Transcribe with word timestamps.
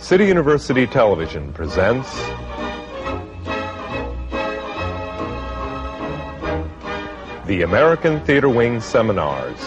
City 0.00 0.26
University 0.26 0.86
Television 0.86 1.52
presents 1.52 2.10
the 7.46 7.62
American 7.62 8.18
Theater 8.24 8.48
Wing 8.48 8.80
Seminars. 8.80 9.60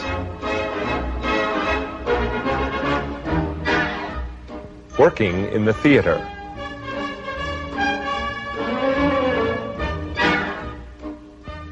Working 4.97 5.45
in 5.53 5.65
the 5.65 5.73
theater. 5.73 6.17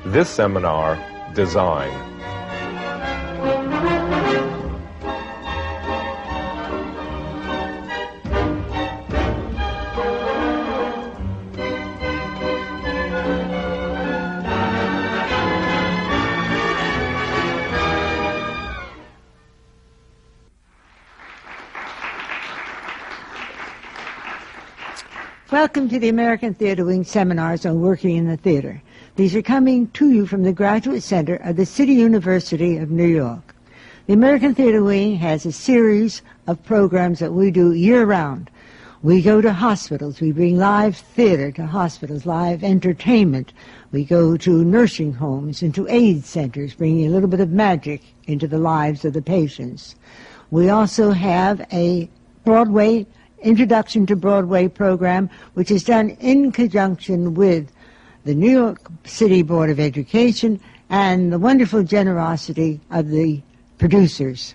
This 0.06 0.30
seminar, 0.30 0.98
Design. 1.34 2.11
To 25.92 26.00
the 26.00 26.08
American 26.08 26.54
Theater 26.54 26.86
Wing 26.86 27.04
seminars 27.04 27.66
on 27.66 27.82
working 27.82 28.16
in 28.16 28.26
the 28.26 28.38
theater. 28.38 28.82
These 29.18 29.36
are 29.36 29.42
coming 29.42 29.90
to 29.90 30.10
you 30.10 30.26
from 30.26 30.44
the 30.44 30.54
Graduate 30.54 31.04
Center 31.04 31.36
of 31.36 31.58
the 31.58 31.66
City 31.66 31.92
University 31.92 32.78
of 32.78 32.92
New 32.92 33.08
York. 33.08 33.54
The 34.08 34.14
American 34.14 34.56
Theater 34.56 34.82
Wing 34.82 35.18
has 35.18 35.46
a 35.46 35.52
series 35.52 36.22
of 36.48 36.64
programs 36.64 37.20
that 37.20 37.34
we 37.34 37.52
do 37.52 37.74
year 37.74 38.06
round. 38.06 38.50
We 39.04 39.22
go 39.22 39.42
to 39.42 39.52
hospitals. 39.52 40.22
We 40.22 40.32
bring 40.32 40.58
live 40.58 40.96
theater 40.96 41.52
to 41.52 41.66
hospitals, 41.66 42.26
live 42.26 42.64
entertainment. 42.64 43.52
We 43.92 44.06
go 44.06 44.38
to 44.38 44.64
nursing 44.64 45.12
homes 45.12 45.62
and 45.62 45.76
to 45.76 45.90
AIDS 45.90 46.26
centers, 46.26 46.74
bringing 46.74 47.08
a 47.08 47.10
little 47.10 47.28
bit 47.28 47.42
of 47.42 47.50
magic 47.50 48.02
into 48.28 48.48
the 48.48 48.60
lives 48.60 49.04
of 49.04 49.12
the 49.12 49.22
patients. 49.22 49.96
We 50.52 50.70
also 50.70 51.12
have 51.12 51.68
a 51.74 52.10
Broadway 52.46 53.08
Introduction 53.42 54.06
to 54.06 54.16
Broadway 54.16 54.68
program, 54.68 55.30
which 55.56 55.72
is 55.72 55.84
done 55.84 56.12
in 56.20 56.52
conjunction 56.52 57.34
with 57.34 57.72
the 58.24 58.36
New 58.36 58.52
York 58.52 58.80
City 59.04 59.42
Board 59.42 59.70
of 59.70 59.80
Education 59.80 60.60
and 60.90 61.34
the 61.34 61.40
wonderful 61.40 61.84
generosity 61.84 62.80
of 62.92 63.10
the 63.10 63.42
producers. 63.80 64.54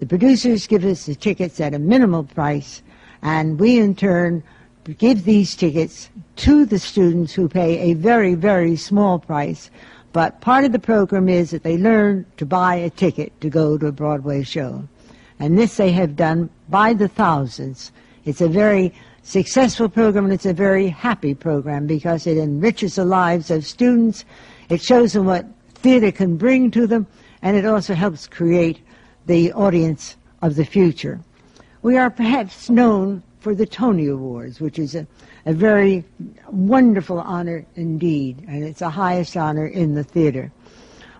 The 0.00 0.06
producers 0.06 0.66
give 0.66 0.84
us 0.84 1.06
the 1.06 1.14
tickets 1.14 1.58
at 1.58 1.72
a 1.72 1.78
minimal 1.78 2.24
price, 2.24 2.82
and 3.22 3.58
we 3.58 3.78
in 3.78 3.94
turn 3.94 4.42
give 4.98 5.24
these 5.24 5.54
tickets 5.54 6.08
to 6.36 6.64
the 6.64 6.78
students 6.78 7.34
who 7.34 7.48
pay 7.48 7.90
a 7.90 7.94
very, 7.94 8.34
very 8.34 8.76
small 8.76 9.18
price. 9.18 9.70
But 10.12 10.40
part 10.40 10.64
of 10.64 10.72
the 10.72 10.78
program 10.78 11.28
is 11.28 11.50
that 11.50 11.62
they 11.62 11.76
learn 11.76 12.26
to 12.38 12.46
buy 12.46 12.76
a 12.76 12.90
ticket 12.90 13.38
to 13.40 13.50
go 13.50 13.76
to 13.76 13.86
a 13.86 13.92
Broadway 13.92 14.42
show. 14.42 14.88
And 15.38 15.58
this 15.58 15.76
they 15.76 15.92
have 15.92 16.16
done 16.16 16.50
by 16.68 16.94
the 16.94 17.08
thousands. 17.08 17.92
It's 18.28 18.42
a 18.42 18.48
very 18.48 18.92
successful 19.22 19.88
program 19.88 20.24
and 20.26 20.34
it's 20.34 20.44
a 20.44 20.52
very 20.52 20.88
happy 20.88 21.34
program 21.34 21.86
because 21.86 22.26
it 22.26 22.36
enriches 22.36 22.96
the 22.96 23.06
lives 23.06 23.50
of 23.50 23.64
students. 23.64 24.26
It 24.68 24.82
shows 24.82 25.14
them 25.14 25.24
what 25.24 25.46
theater 25.76 26.12
can 26.12 26.36
bring 26.36 26.70
to 26.72 26.86
them 26.86 27.06
and 27.40 27.56
it 27.56 27.64
also 27.64 27.94
helps 27.94 28.26
create 28.26 28.80
the 29.24 29.50
audience 29.54 30.18
of 30.42 30.56
the 30.56 30.66
future. 30.66 31.20
We 31.80 31.96
are 31.96 32.10
perhaps 32.10 32.68
known 32.68 33.22
for 33.40 33.54
the 33.54 33.64
Tony 33.64 34.08
Awards, 34.08 34.60
which 34.60 34.78
is 34.78 34.94
a, 34.94 35.06
a 35.46 35.54
very 35.54 36.04
wonderful 36.50 37.20
honor 37.20 37.64
indeed, 37.76 38.44
and 38.46 38.62
it's 38.62 38.80
the 38.80 38.90
highest 38.90 39.38
honor 39.38 39.66
in 39.66 39.94
the 39.94 40.04
theater. 40.04 40.52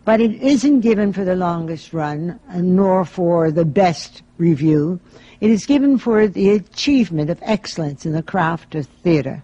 But 0.04 0.20
it 0.20 0.42
isn't 0.42 0.80
given 0.80 1.14
for 1.14 1.24
the 1.24 1.36
longest 1.36 1.94
run, 1.94 2.38
nor 2.54 3.06
for 3.06 3.50
the 3.50 3.64
best 3.64 4.22
review. 4.36 5.00
It 5.40 5.50
is 5.50 5.66
given 5.66 5.98
for 5.98 6.26
the 6.26 6.50
achievement 6.50 7.30
of 7.30 7.38
excellence 7.42 8.04
in 8.04 8.12
the 8.12 8.22
craft 8.22 8.74
of 8.74 8.86
theater. 8.86 9.42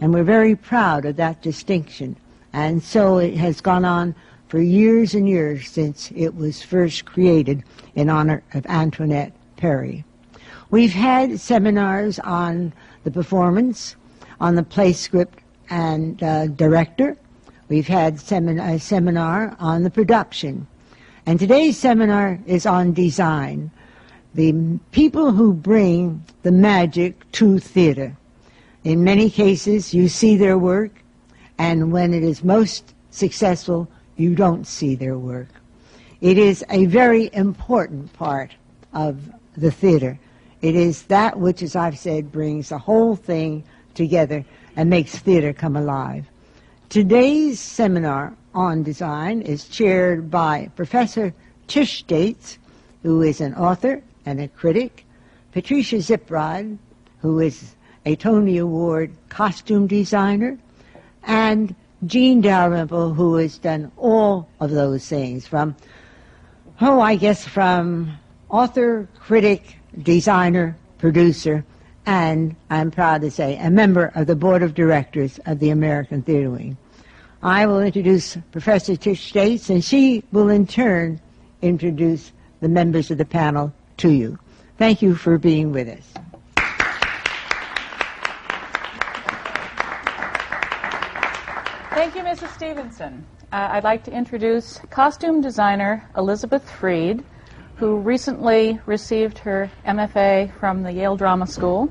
And 0.00 0.12
we're 0.12 0.24
very 0.24 0.56
proud 0.56 1.04
of 1.04 1.16
that 1.16 1.42
distinction. 1.42 2.16
And 2.52 2.82
so 2.82 3.18
it 3.18 3.36
has 3.36 3.60
gone 3.60 3.84
on 3.84 4.14
for 4.48 4.60
years 4.60 5.14
and 5.14 5.28
years 5.28 5.68
since 5.68 6.10
it 6.16 6.34
was 6.34 6.62
first 6.62 7.04
created 7.04 7.62
in 7.94 8.10
honor 8.10 8.42
of 8.54 8.66
Antoinette 8.66 9.32
Perry. 9.56 10.04
We've 10.70 10.92
had 10.92 11.38
seminars 11.38 12.18
on 12.18 12.72
the 13.04 13.10
performance, 13.10 13.94
on 14.40 14.56
the 14.56 14.62
play 14.62 14.92
script 14.92 15.38
and 15.70 16.20
uh, 16.22 16.48
director. 16.48 17.16
We've 17.68 17.86
had 17.86 18.16
semin- 18.16 18.60
a 18.60 18.78
seminar 18.78 19.56
on 19.60 19.82
the 19.82 19.90
production. 19.90 20.66
And 21.26 21.38
today's 21.38 21.78
seminar 21.78 22.40
is 22.46 22.66
on 22.66 22.92
design 22.92 23.70
the 24.34 24.78
people 24.92 25.32
who 25.32 25.52
bring 25.52 26.24
the 26.42 26.52
magic 26.52 27.30
to 27.32 27.58
theater. 27.58 28.16
In 28.84 29.02
many 29.02 29.30
cases, 29.30 29.92
you 29.94 30.08
see 30.08 30.36
their 30.36 30.58
work, 30.58 30.90
and 31.58 31.92
when 31.92 32.14
it 32.14 32.22
is 32.22 32.44
most 32.44 32.94
successful, 33.10 33.88
you 34.16 34.34
don't 34.34 34.66
see 34.66 34.94
their 34.94 35.18
work. 35.18 35.48
It 36.20 36.38
is 36.38 36.64
a 36.70 36.86
very 36.86 37.30
important 37.32 38.12
part 38.12 38.52
of 38.92 39.18
the 39.56 39.70
theater. 39.70 40.18
It 40.60 40.74
is 40.74 41.02
that 41.04 41.38
which, 41.38 41.62
as 41.62 41.76
I've 41.76 41.98
said, 41.98 42.32
brings 42.32 42.68
the 42.68 42.78
whole 42.78 43.16
thing 43.16 43.64
together 43.94 44.44
and 44.76 44.90
makes 44.90 45.18
theater 45.18 45.52
come 45.52 45.76
alive. 45.76 46.26
Today's 46.88 47.60
seminar 47.60 48.34
on 48.54 48.82
design 48.82 49.42
is 49.42 49.68
chaired 49.68 50.30
by 50.30 50.70
Professor 50.74 51.34
Tish 51.66 52.02
Dace, 52.04 52.58
who 53.02 53.22
is 53.22 53.40
an 53.40 53.54
author 53.54 54.02
and 54.28 54.40
a 54.40 54.48
critic, 54.48 55.06
Patricia 55.52 55.96
Zipprodt, 55.96 56.76
who 57.22 57.40
is 57.40 57.74
a 58.04 58.14
Tony 58.14 58.58
Award 58.58 59.10
costume 59.30 59.86
designer, 59.86 60.58
and 61.22 61.74
Jean 62.04 62.42
Dalrymple, 62.42 63.14
who 63.14 63.36
has 63.36 63.56
done 63.56 63.90
all 63.96 64.46
of 64.60 64.70
those 64.70 65.08
things 65.08 65.46
from, 65.46 65.74
oh, 66.80 67.00
I 67.00 67.16
guess 67.16 67.46
from 67.46 68.18
author, 68.50 69.08
critic, 69.18 69.78
designer, 70.02 70.76
producer, 70.98 71.64
and 72.04 72.54
I'm 72.68 72.90
proud 72.90 73.22
to 73.22 73.30
say 73.30 73.56
a 73.56 73.70
member 73.70 74.12
of 74.14 74.26
the 74.26 74.36
board 74.36 74.62
of 74.62 74.74
directors 74.74 75.40
of 75.46 75.58
the 75.58 75.70
American 75.70 76.22
Theatre 76.22 76.50
Wing. 76.50 76.76
I 77.42 77.66
will 77.66 77.80
introduce 77.80 78.36
Professor 78.52 78.94
Tish 78.94 79.32
Dace, 79.32 79.70
and 79.70 79.82
she 79.82 80.22
will 80.32 80.50
in 80.50 80.66
turn 80.66 81.20
introduce 81.62 82.32
the 82.60 82.68
members 82.68 83.10
of 83.10 83.18
the 83.18 83.24
panel 83.24 83.72
to 83.98 84.10
you. 84.10 84.38
Thank 84.76 85.02
you 85.02 85.14
for 85.14 85.38
being 85.38 85.72
with 85.72 85.88
us. 85.88 86.14
Thank 91.90 92.14
you, 92.14 92.22
Mrs. 92.22 92.54
Stevenson. 92.54 93.26
Uh, 93.50 93.68
I'd 93.72 93.84
like 93.84 94.04
to 94.04 94.12
introduce 94.12 94.78
costume 94.90 95.40
designer 95.40 96.08
Elizabeth 96.16 96.70
Freed, 96.70 97.24
who 97.76 97.96
recently 97.96 98.78
received 98.86 99.38
her 99.38 99.70
MFA 99.86 100.52
from 100.60 100.82
the 100.82 100.92
Yale 100.92 101.16
Drama 101.16 101.46
School 101.46 101.90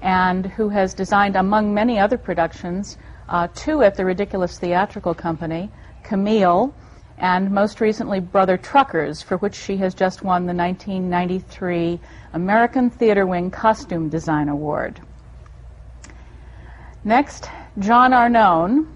and 0.00 0.46
who 0.46 0.68
has 0.68 0.94
designed, 0.94 1.34
among 1.34 1.74
many 1.74 1.98
other 1.98 2.18
productions, 2.18 2.98
uh, 3.28 3.48
two 3.54 3.82
at 3.82 3.96
the 3.96 4.04
Ridiculous 4.04 4.58
Theatrical 4.58 5.14
Company, 5.14 5.70
Camille, 6.02 6.74
and 7.18 7.50
most 7.50 7.80
recently 7.80 8.20
Brother 8.20 8.56
Truckers, 8.56 9.22
for 9.22 9.36
which 9.38 9.54
she 9.54 9.76
has 9.78 9.94
just 9.94 10.22
won 10.22 10.46
the 10.46 10.54
1993 10.54 12.00
American 12.32 12.90
Theater 12.90 13.26
Wing 13.26 13.50
Costume 13.50 14.08
Design 14.08 14.48
Award. 14.48 15.00
Next, 17.04 17.48
John 17.78 18.12
Arnone, 18.12 18.86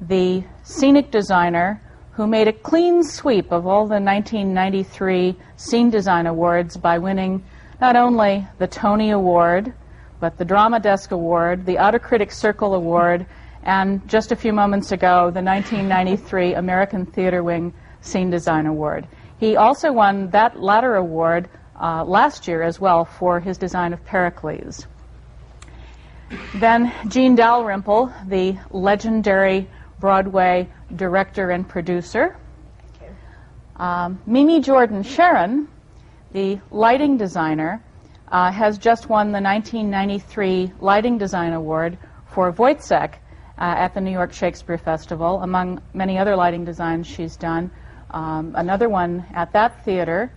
the 0.00 0.44
scenic 0.64 1.10
designer 1.10 1.80
who 2.12 2.26
made 2.26 2.48
a 2.48 2.52
clean 2.52 3.02
sweep 3.02 3.52
of 3.52 3.66
all 3.66 3.86
the 3.86 4.00
1993 4.00 5.36
Scene 5.56 5.88
Design 5.88 6.26
Awards 6.26 6.76
by 6.76 6.98
winning 6.98 7.42
not 7.80 7.96
only 7.96 8.46
the 8.58 8.66
Tony 8.66 9.10
Award, 9.10 9.72
but 10.20 10.36
the 10.36 10.44
Drama 10.44 10.78
Desk 10.78 11.10
Award, 11.10 11.64
the 11.64 11.78
Outer 11.78 11.98
Critics 11.98 12.36
Circle 12.36 12.74
Award, 12.74 13.26
and 13.62 14.06
just 14.08 14.32
a 14.32 14.36
few 14.36 14.52
moments 14.52 14.92
ago, 14.92 15.30
the 15.30 15.42
1993 15.42 16.54
American 16.54 17.06
Theater 17.06 17.42
Wing 17.42 17.72
Scene 18.00 18.30
Design 18.30 18.66
Award. 18.66 19.06
He 19.38 19.56
also 19.56 19.92
won 19.92 20.30
that 20.30 20.60
latter 20.60 20.96
award 20.96 21.48
uh, 21.80 22.04
last 22.04 22.46
year 22.48 22.62
as 22.62 22.80
well 22.80 23.04
for 23.04 23.40
his 23.40 23.58
design 23.58 23.92
of 23.92 24.04
Pericles. 24.04 24.86
Then 26.54 26.92
Jean 27.08 27.34
Dalrymple, 27.34 28.12
the 28.28 28.58
legendary 28.70 29.68
Broadway 30.00 30.68
director 30.96 31.50
and 31.50 31.68
producer. 31.68 32.36
Um, 33.76 34.20
Mimi 34.26 34.60
Jordan 34.60 35.02
Sherin, 35.02 35.66
the 36.32 36.60
lighting 36.70 37.16
designer, 37.16 37.82
uh, 38.28 38.50
has 38.50 38.78
just 38.78 39.08
won 39.08 39.32
the 39.32 39.40
1993 39.40 40.72
Lighting 40.80 41.18
Design 41.18 41.52
Award 41.52 41.98
for 42.26 42.48
uh, 42.48 43.20
at 43.58 43.94
the 43.94 44.00
New 44.00 44.10
York 44.10 44.32
Shakespeare 44.32 44.78
Festival, 44.78 45.42
among 45.42 45.80
many 45.94 46.18
other 46.18 46.36
lighting 46.36 46.64
designs 46.64 47.06
she's 47.06 47.36
done. 47.36 47.70
Um, 48.10 48.54
another 48.56 48.88
one 48.88 49.24
at 49.34 49.52
that 49.52 49.84
theater, 49.84 50.32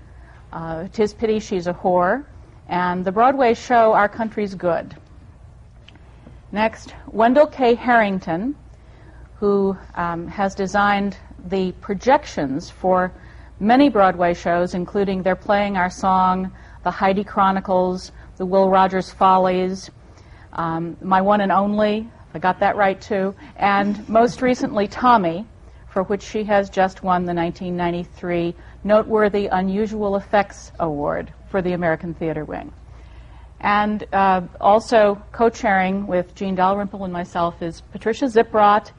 uh, 0.53 0.87
Tis 0.93 1.13
Pity 1.13 1.39
She's 1.39 1.67
a 1.67 1.73
Whore, 1.73 2.25
and 2.67 3.03
the 3.03 3.11
Broadway 3.11 3.53
show 3.53 3.93
Our 3.93 4.09
Country's 4.09 4.55
Good. 4.55 4.95
Next, 6.51 6.93
Wendall 7.11 7.51
K. 7.51 7.75
Harrington, 7.75 8.55
who 9.35 9.77
um, 9.95 10.27
has 10.27 10.55
designed 10.55 11.17
the 11.47 11.73
projections 11.73 12.69
for 12.69 13.11
many 13.59 13.89
Broadway 13.89 14.33
shows, 14.33 14.73
including 14.73 15.21
They're 15.21 15.35
Playing 15.35 15.77
Our 15.77 15.89
Song, 15.89 16.51
The 16.83 16.91
Heidi 16.91 17.23
Chronicles, 17.23 18.11
The 18.37 18.45
Will 18.45 18.69
Rogers 18.69 19.11
Follies, 19.11 19.91
um, 20.53 20.95
My 21.01 21.21
One 21.21 21.41
and 21.41 21.51
Only, 21.51 22.09
I 22.35 22.37
got 22.37 22.59
that 22.59 22.75
right 22.75 22.99
too, 22.99 23.33
and 23.55 24.09
most 24.09 24.41
recently 24.41 24.89
Tommy, 24.89 25.47
for 25.87 26.03
which 26.03 26.21
she 26.21 26.43
has 26.43 26.69
just 26.69 27.01
won 27.01 27.23
the 27.23 27.33
1993 27.33 28.53
Noteworthy 28.83 29.47
Unusual 29.47 30.17
Effects 30.17 30.73
Award 30.81 31.31
for 31.49 31.61
the 31.61 31.71
American 31.71 32.13
Theater 32.13 32.43
Wing. 32.43 32.73
And 33.61 34.05
uh, 34.11 34.41
also 34.59 35.23
co-chairing 35.31 36.07
with 36.07 36.35
Jean 36.35 36.55
Dalrymple 36.55 37.05
and 37.05 37.13
myself 37.13 37.61
is 37.61 37.79
Patricia 37.79 38.25
Zipprodt, 38.25 38.91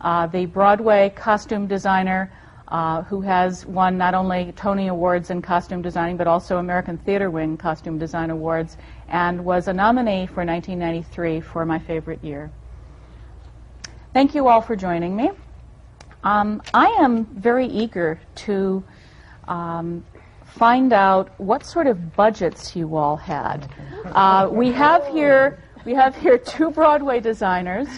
uh, 0.00 0.28
the 0.28 0.46
Broadway 0.46 1.10
costume 1.16 1.66
designer 1.66 2.32
uh, 2.68 3.02
who 3.02 3.20
has 3.22 3.66
won 3.66 3.98
not 3.98 4.14
only 4.14 4.52
Tony 4.52 4.86
Awards 4.86 5.30
in 5.30 5.42
costume 5.42 5.82
designing, 5.82 6.16
but 6.16 6.28
also 6.28 6.58
American 6.58 6.98
Theater 6.98 7.28
Wing 7.28 7.56
Costume 7.56 7.98
Design 7.98 8.30
Awards, 8.30 8.76
and 9.08 9.44
was 9.44 9.66
a 9.66 9.72
nominee 9.72 10.28
for 10.28 10.44
1993 10.44 11.40
for 11.40 11.66
My 11.66 11.80
Favorite 11.80 12.22
Year. 12.22 12.52
Thank 14.14 14.36
you 14.36 14.46
all 14.46 14.60
for 14.60 14.76
joining 14.76 15.16
me. 15.16 15.32
Um, 16.22 16.62
I 16.72 16.86
am 17.00 17.24
very 17.24 17.66
eager 17.66 18.20
to 18.46 18.84
um, 19.48 20.04
find 20.44 20.92
out 20.92 21.32
what 21.40 21.66
sort 21.66 21.88
of 21.88 22.14
budgets 22.14 22.76
you 22.76 22.94
all 22.94 23.16
had. 23.16 23.68
Uh, 24.04 24.48
we 24.52 24.70
have 24.70 25.04
here 25.08 25.58
we 25.84 25.94
have 25.94 26.14
here 26.14 26.38
two 26.38 26.70
Broadway 26.70 27.18
designers 27.18 27.88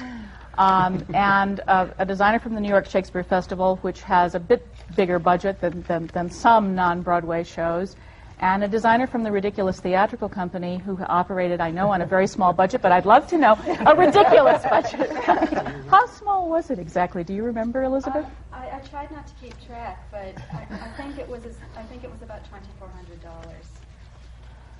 um, 0.56 1.04
and 1.12 1.60
uh, 1.68 1.88
a 1.98 2.06
designer 2.06 2.38
from 2.38 2.54
the 2.54 2.62
New 2.62 2.70
York 2.70 2.86
Shakespeare 2.86 3.22
Festival, 3.22 3.76
which 3.82 4.00
has 4.00 4.34
a 4.34 4.40
bit 4.40 4.66
bigger 4.96 5.18
budget 5.18 5.60
than, 5.60 5.82
than, 5.82 6.06
than 6.14 6.30
some 6.30 6.74
non 6.74 7.02
Broadway 7.02 7.44
shows, 7.44 7.94
and 8.38 8.62
a 8.62 8.68
designer 8.68 9.06
from 9.06 9.22
the 9.22 9.32
Ridiculous 9.32 9.80
Theatrical 9.80 10.28
Company 10.28 10.76
who 10.78 10.98
operated, 11.04 11.60
I 11.60 11.70
know, 11.70 11.90
on 11.90 12.02
a 12.02 12.06
very 12.06 12.26
small 12.26 12.52
budget, 12.52 12.82
but 12.82 12.92
I'd 12.92 13.06
love 13.06 13.26
to 13.28 13.38
know 13.38 13.58
a 13.86 13.94
ridiculous 13.94 14.62
budget. 14.70 15.10
How 15.88 16.06
small 16.06 16.50
was 16.50 16.70
it 16.70 16.78
exactly? 16.78 17.24
Do 17.24 17.32
you 17.32 17.44
remember, 17.44 17.84
Elizabeth? 17.84 18.26
Uh, 18.26 18.56
I, 18.56 18.76
I, 18.76 18.80
tried 18.80 19.10
not 19.10 19.26
to 19.26 19.32
keep 19.40 19.54
track, 19.66 20.06
but 20.10 20.34
I, 20.52 20.66
I, 20.70 20.88
think 20.96 21.18
it 21.18 21.26
was 21.26 21.42
I 21.76 21.82
think 21.84 22.04
it 22.04 22.10
was 22.10 22.22
about 22.22 22.46
twenty 22.48 22.68
four 22.78 22.88
hundred 22.88 23.22
dollars, 23.22 23.66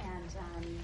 and 0.01 0.37
um, 0.39 0.79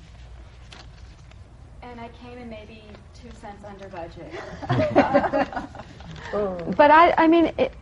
and 1.82 2.00
I 2.00 2.08
came 2.24 2.38
in 2.38 2.48
maybe 2.48 2.82
two 3.14 3.28
cents 3.38 3.64
under 3.64 3.88
budget. 3.88 4.32
but 6.76 6.90
I, 6.90 7.14
I 7.18 7.26
mean, 7.26 7.52
it, 7.58 7.72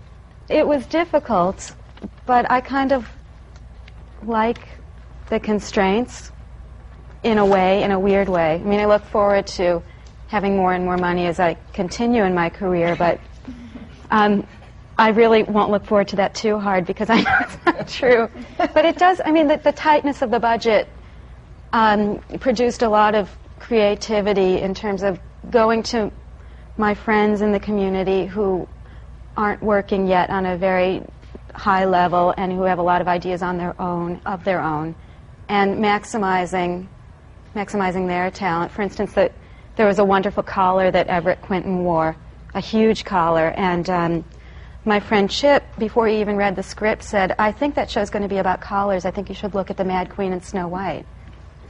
it 0.49 0.67
was 0.67 0.85
difficult, 0.87 1.73
but 2.27 2.51
I 2.51 2.61
kind 2.61 2.93
of 2.93 3.09
like 4.25 4.80
the 5.31 5.41
constraints 5.41 6.31
in 7.23 7.38
a 7.38 7.47
way, 7.47 7.82
in 7.82 7.93
a 7.93 7.99
weird 7.99 8.29
way. 8.29 8.55
I 8.55 8.59
mean, 8.59 8.81
I 8.81 8.87
look 8.87 9.05
forward 9.05 9.47
to 9.59 9.82
having 10.27 10.56
more 10.56 10.73
and 10.73 10.85
more 10.85 10.97
money 10.97 11.27
as 11.27 11.41
I 11.41 11.55
continue 11.73 12.25
in 12.25 12.35
my 12.35 12.50
career, 12.50 12.97
but 12.97 13.21
um, 14.11 14.47
I 14.99 15.11
really 15.11 15.43
won't 15.44 15.71
look 15.71 15.87
forward 15.87 16.09
to 16.09 16.17
that 16.17 16.35
too 16.35 16.59
hard 16.59 16.85
because 16.87 17.09
I 17.11 17.21
know 17.23 17.37
it's 17.41 17.59
not 17.65 17.88
true. 17.88 18.29
But 18.59 18.85
it 18.85 18.99
does, 18.99 19.21
I 19.25 19.31
mean, 19.31 19.47
the, 19.47 19.56
the 19.56 19.73
tightness 19.73 20.23
of 20.23 20.31
the 20.31 20.41
budget 20.41 20.88
um, 21.73 22.19
produced 22.41 22.83
a 22.83 22.88
lot 22.88 23.15
of 23.15 23.31
creativity 23.59 24.61
in 24.61 24.75
terms 24.75 25.03
of 25.03 25.21
going 25.50 25.83
to 25.85 26.11
my 26.76 26.94
friends 26.94 27.41
in 27.41 27.53
the 27.53 27.61
community 27.61 28.26
who 28.26 28.67
aren't 29.37 29.62
working 29.62 30.06
yet 30.06 30.31
on 30.31 30.47
a 30.47 30.56
very 30.56 31.03
high 31.55 31.85
level 31.85 32.35
and 32.37 32.53
who 32.53 32.62
have 32.62 32.79
a 32.79 32.83
lot 32.83 33.00
of 33.00 33.09
ideas 33.09 33.43
on 33.43 33.59
their 33.59 33.81
own 33.81 34.21
of 34.25 34.44
their 34.44 34.61
own 34.61 34.94
and 35.50 35.79
maximizing 35.79 36.87
maximizing 37.56 38.06
their 38.06 38.31
talent. 38.31 38.70
For 38.70 38.82
instance 38.82 39.12
that 39.14 39.32
there 39.75 39.87
was 39.87 39.99
a 39.99 40.05
wonderful 40.05 40.44
collar 40.44 40.91
that 40.93 41.08
everett 41.08 41.43
quinton 41.43 41.82
wore 41.82 42.17
a 42.55 42.61
huge 42.61 43.05
collar 43.05 43.52
and 43.56 43.91
um, 43.91 44.25
my 44.85 45.00
friend 45.00 45.29
chip 45.29 45.64
before 45.76 46.06
he 46.06 46.20
even 46.20 46.37
read 46.37 46.55
the 46.55 46.62
script 46.62 47.02
said 47.02 47.35
i 47.38 47.50
think 47.50 47.75
that 47.75 47.91
show's 47.91 48.11
going 48.11 48.23
to 48.23 48.29
be 48.29 48.38
about 48.38 48.61
collars. 48.61 49.05
I 49.05 49.11
think 49.11 49.29
you 49.29 49.35
should 49.35 49.55
look 49.55 49.70
at 49.70 49.76
the 49.76 49.85
mad 49.85 50.08
queen 50.11 50.32
and 50.32 50.43
snow 50.43 50.69
white. 50.69 51.05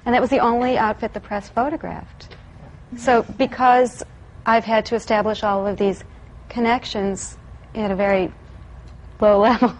And 0.04 0.14
that 0.14 0.20
was 0.20 0.30
the 0.30 0.40
only 0.40 0.76
outfit 0.76 1.14
the 1.14 1.20
press 1.20 1.48
photographed. 1.48 2.36
So 2.98 3.22
because 3.22 4.02
I've 4.44 4.64
had 4.64 4.84
to 4.86 4.94
establish 4.94 5.42
all 5.42 5.66
of 5.66 5.78
these 5.78 6.04
connections 6.50 7.38
at 7.74 7.90
a 7.90 7.94
very 7.94 8.30
low 9.20 9.40
level 9.48 9.74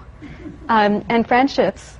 um, 0.68 1.04
and 1.10 1.28
friendships, 1.28 1.96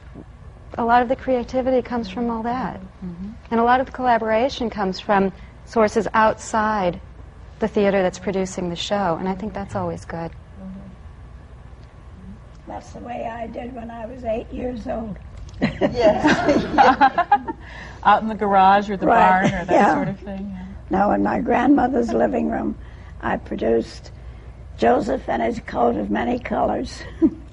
a 0.79 0.85
lot 0.85 1.03
of 1.03 1.09
the 1.09 1.17
creativity 1.17 1.83
comes 1.83 2.09
from 2.09 2.31
all 2.31 2.43
that. 2.43 2.81
Mm-hmm. 2.81 3.31
And 3.51 3.61
a 3.61 3.65
lot 3.65 3.81
of 3.81 3.87
the 3.87 3.93
collaboration 3.93 4.71
comes 4.71 5.01
from 5.01 5.33
sources 5.65 6.07
outside 6.15 7.01
the 7.59 7.69
theater 7.69 8.03
that's 8.03 8.19
producing 8.19 8.71
the 8.71 8.77
show. 8.77 9.17
And 9.19 9.29
I 9.29 9.35
think 9.35 9.53
that's 9.53 9.75
always 9.75 10.05
good. 10.05 10.31
Mm-hmm. 10.31 10.89
That's 12.67 12.93
the 12.93 13.01
way 13.01 13.27
I 13.27 13.47
did 13.47 13.75
when 13.75 13.91
I 13.91 14.07
was 14.07 14.25
eight 14.25 14.51
years 14.53 14.87
old. 14.87 15.19
yes. 15.61 16.65
Out 18.05 18.23
in 18.23 18.29
the 18.29 18.35
garage 18.35 18.89
or 18.89 18.97
the 18.97 19.07
right. 19.07 19.43
barn 19.43 19.47
or 19.47 19.65
that 19.67 19.71
yeah. 19.71 19.95
sort 19.95 20.09
of 20.09 20.19
thing. 20.21 20.51
Yeah. 20.51 20.67
No, 20.89 21.13
in 21.13 21.23
my 21.23 21.41
grandmother's 21.41 22.13
living 22.13 22.51
room, 22.51 22.77
I 23.21 23.37
produced 23.37 24.11
Joseph 24.79 25.29
and 25.29 25.43
his 25.43 25.61
coat 25.61 25.97
of 25.97 26.11
many 26.11 26.39
colors 26.39 27.03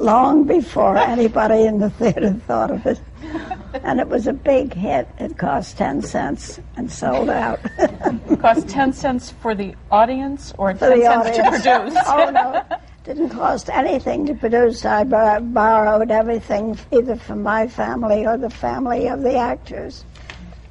long 0.00 0.44
before 0.44 0.96
anybody 0.96 1.64
in 1.64 1.78
the 1.78 1.90
theater 1.90 2.32
thought 2.46 2.70
of 2.70 2.86
it. 2.86 3.00
And 3.84 4.00
it 4.00 4.08
was 4.08 4.26
a 4.26 4.32
big 4.32 4.74
hit. 4.74 5.08
It 5.18 5.38
cost 5.38 5.78
10 5.78 6.02
cents 6.02 6.58
and 6.76 6.90
sold 6.90 7.30
out. 7.30 7.60
it 7.78 8.40
cost 8.40 8.68
10 8.68 8.92
cents 8.92 9.30
for 9.30 9.54
the 9.54 9.74
audience 9.90 10.52
or 10.58 10.72
10 10.72 11.02
cents 11.02 11.06
audience. 11.06 11.36
to 11.36 11.50
produce? 11.50 12.02
oh, 12.06 12.30
no 12.30 12.78
didn't 13.04 13.30
cost 13.30 13.70
anything 13.70 14.26
to 14.26 14.34
produce. 14.34 14.84
I 14.84 15.04
borrowed 15.04 16.10
everything 16.10 16.78
either 16.92 17.16
from 17.16 17.42
my 17.42 17.66
family 17.66 18.26
or 18.26 18.36
the 18.36 18.50
family 18.50 19.08
of 19.08 19.22
the 19.22 19.36
actors. 19.36 20.04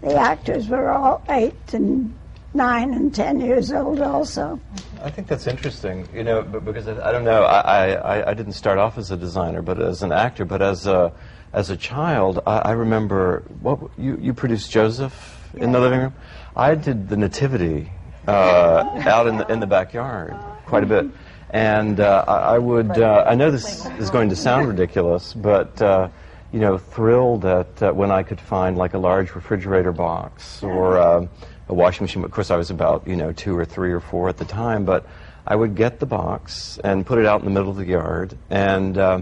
The 0.02 0.16
actors 0.16 0.70
were 0.70 0.90
all 0.90 1.24
eight 1.30 1.74
and 1.74 2.18
nine 2.54 2.94
and 2.94 3.14
ten 3.14 3.40
years 3.40 3.72
old 3.72 4.02
also. 4.02 4.60
I 5.04 5.10
think 5.10 5.28
that's 5.28 5.48
interesting, 5.48 6.08
you 6.14 6.24
know, 6.24 6.42
because 6.42 6.88
I, 6.88 7.10
I 7.10 7.12
don't 7.12 7.24
know, 7.24 7.44
I, 7.44 7.92
I, 7.92 8.32
I, 8.32 8.34
didn't 8.34 8.54
start 8.54 8.80
off 8.80 8.98
as 8.98 9.12
a 9.12 9.18
designer, 9.18 9.62
but 9.62 9.82
as 9.82 10.04
an 10.04 10.12
actor, 10.12 10.46
but 10.46 10.62
as 10.62 10.88
a, 10.88 11.14
as 11.54 11.70
a 11.70 11.78
child, 11.78 12.42
I, 12.46 12.58
I 12.60 12.72
remember, 12.72 13.44
what, 13.62 13.80
you, 13.98 14.18
you 14.20 14.34
produced 14.34 14.72
Joseph 14.72 15.52
yeah. 15.56 15.64
in 15.64 15.72
the 15.72 15.80
living 15.80 16.00
room? 16.00 16.14
I 16.56 16.76
did 16.76 17.08
the 17.08 17.18
Nativity 17.18 17.92
uh, 18.28 19.02
out 19.06 19.28
in 19.28 19.38
the, 19.38 19.48
in 19.48 19.60
the 19.60 19.68
backyard 19.68 20.36
quite 20.66 20.84
a 20.84 20.88
bit. 20.88 21.06
And 21.52 22.00
uh, 22.00 22.26
I, 22.28 22.60
would, 22.60 22.92
uh, 23.00 23.26
I 23.26 23.34
know 23.36 23.50
this 23.50 23.86
is 23.98 24.10
going 24.12 24.30
to 24.30 24.36
sound 24.36 24.68
ridiculous, 24.68 25.34
but, 25.34 25.82
uh, 25.82 26.10
you 26.52 26.60
know, 26.60 26.78
thrilled 26.78 27.46
at 27.46 27.82
uh, 27.82 27.92
when 27.92 28.12
I 28.12 28.22
could 28.22 28.40
find 28.40 28.78
like 28.78 28.94
a 28.94 29.00
large 29.00 29.34
refrigerator 29.34 29.92
box 29.92 30.62
or 30.62 30.98
uh, 30.98 31.28
a 31.70 31.74
washing 31.74 32.04
machine. 32.04 32.24
Of 32.24 32.32
course, 32.32 32.52
I 32.52 32.58
was 32.58 32.72
about, 32.72 33.08
you 33.08 33.16
know, 33.16 33.32
two 33.32 33.58
or 33.58 33.64
three 33.64 33.92
or 33.92 34.00
four 34.00 34.28
at 34.28 34.38
the 34.38 34.46
time, 34.46 34.86
but 34.86 35.06
I 35.48 35.56
would 35.56 35.76
get 35.76 36.00
the 36.00 36.06
box 36.06 36.80
and 36.84 37.06
put 37.06 37.20
it 37.20 37.26
out 37.26 37.40
in 37.40 37.46
the 37.46 37.52
middle 37.52 37.70
of 37.70 37.78
the 37.78 37.86
yard. 37.86 38.38
And 38.50 38.98
uh, 38.98 39.22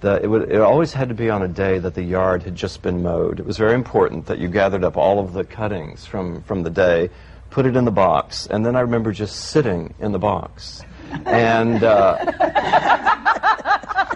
the, 0.00 0.22
it, 0.22 0.26
would, 0.26 0.50
it 0.50 0.60
always 0.60 0.92
had 0.92 1.08
to 1.08 1.14
be 1.14 1.28
on 1.28 1.42
a 1.42 1.48
day 1.48 1.78
that 1.78 1.94
the 1.94 2.02
yard 2.02 2.44
had 2.44 2.54
just 2.54 2.80
been 2.80 3.02
mowed. 3.02 3.40
It 3.40 3.46
was 3.46 3.58
very 3.58 3.74
important 3.74 4.26
that 4.26 4.38
you 4.38 4.48
gathered 4.48 4.84
up 4.84 4.96
all 4.96 5.18
of 5.18 5.32
the 5.32 5.44
cuttings 5.44 6.06
from, 6.06 6.42
from 6.42 6.62
the 6.62 6.70
day, 6.70 7.10
put 7.50 7.66
it 7.66 7.76
in 7.76 7.84
the 7.84 7.90
box, 7.90 8.46
and 8.46 8.64
then 8.64 8.76
I 8.76 8.80
remember 8.80 9.12
just 9.12 9.36
sitting 9.36 9.94
in 9.98 10.12
the 10.12 10.18
box 10.18 10.82
and 11.26 11.82
uh, 11.82 13.16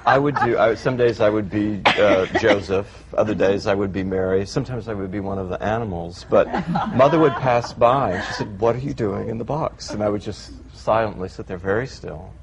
I 0.06 0.18
would 0.18 0.36
do. 0.44 0.58
I, 0.58 0.74
some 0.74 0.96
days 0.96 1.20
I 1.20 1.30
would 1.30 1.50
be 1.50 1.80
uh, 1.86 2.26
Joseph. 2.38 2.86
Other 3.14 3.34
days 3.34 3.66
I 3.66 3.74
would 3.74 3.92
be 3.92 4.02
Mary. 4.04 4.44
Sometimes 4.44 4.88
I 4.88 4.94
would 4.94 5.10
be 5.10 5.20
one 5.20 5.38
of 5.38 5.48
the 5.48 5.62
animals. 5.62 6.26
But 6.28 6.46
mother 6.94 7.18
would 7.18 7.32
pass 7.34 7.72
by 7.72 8.12
and 8.12 8.24
she 8.26 8.32
said, 8.34 8.60
"What 8.60 8.76
are 8.76 8.80
you 8.80 8.92
doing 8.94 9.28
in 9.28 9.38
the 9.38 9.44
box?" 9.44 9.90
And 9.90 10.02
I 10.02 10.08
would 10.08 10.20
just 10.22 10.52
silently 10.76 11.28
sit 11.28 11.46
there, 11.46 11.56
very 11.56 11.86
still, 11.86 12.34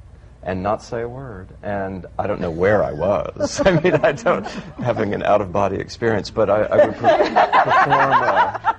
and 0.42 0.64
not 0.64 0.82
say 0.82 1.02
a 1.02 1.08
word. 1.10 1.50
And 1.62 2.08
I 2.18 2.26
don't 2.26 2.42
know 2.42 2.52
where 2.52 2.84
I 2.84 2.94
was. 2.94 3.62
I 3.66 3.80
mean, 3.80 3.94
I 3.96 4.14
don't 4.14 4.46
having 4.80 5.14
an 5.14 5.22
out 5.24 5.42
of 5.42 5.52
body 5.52 5.78
experience, 5.78 6.32
but 6.32 6.50
I, 6.50 6.64
I 6.64 6.86
would 6.88 6.96
per- 6.96 7.18
perform. 7.64 8.14
Uh, 8.14 8.74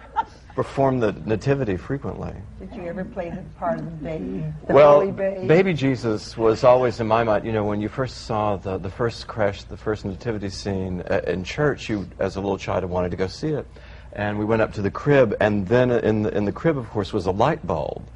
perform 0.54 1.00
the 1.00 1.12
nativity 1.24 1.76
frequently. 1.76 2.34
Did 2.60 2.74
you 2.74 2.84
ever 2.84 3.04
play 3.04 3.30
the 3.30 3.42
part 3.58 3.78
of 3.78 3.84
the 3.84 3.90
baby? 3.90 4.44
The 4.66 4.74
well, 4.74 5.00
holy 5.00 5.12
babe? 5.12 5.48
baby 5.48 5.74
Jesus 5.74 6.36
was 6.36 6.64
always 6.64 7.00
in 7.00 7.06
my 7.06 7.24
mind. 7.24 7.44
You 7.44 7.52
know, 7.52 7.64
when 7.64 7.80
you 7.80 7.88
first 7.88 8.26
saw 8.26 8.56
the, 8.56 8.78
the 8.78 8.90
first 8.90 9.26
crash, 9.26 9.64
the 9.64 9.76
first 9.76 10.04
nativity 10.04 10.50
scene 10.50 11.02
uh, 11.10 11.20
in 11.26 11.44
church, 11.44 11.88
you, 11.88 12.08
as 12.18 12.36
a 12.36 12.40
little 12.40 12.58
child, 12.58 12.84
wanted 12.84 13.10
to 13.10 13.16
go 13.16 13.26
see 13.26 13.48
it. 13.48 13.66
And 14.12 14.38
we 14.38 14.44
went 14.44 14.60
up 14.60 14.74
to 14.74 14.82
the 14.82 14.90
crib, 14.90 15.34
and 15.40 15.66
then 15.66 15.90
in 15.90 16.22
the, 16.22 16.36
in 16.36 16.44
the 16.44 16.52
crib, 16.52 16.76
of 16.76 16.88
course, 16.90 17.14
was 17.14 17.26
a 17.26 17.30
light 17.30 17.66
bulb. 17.66 18.06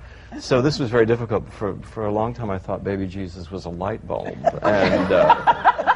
So 0.41 0.61
this 0.61 0.79
was 0.79 0.91
very 0.91 1.07
difficult. 1.07 1.51
For, 1.53 1.77
for 1.77 2.05
a 2.05 2.13
long 2.13 2.35
time, 2.35 2.51
I 2.51 2.59
thought 2.59 2.85
baby 2.85 3.07
Jesus 3.07 3.51
was 3.51 3.65
a 3.65 3.71
light 3.71 4.07
bulb. 4.07 4.37
And 4.63 5.13
uh, 5.13 5.95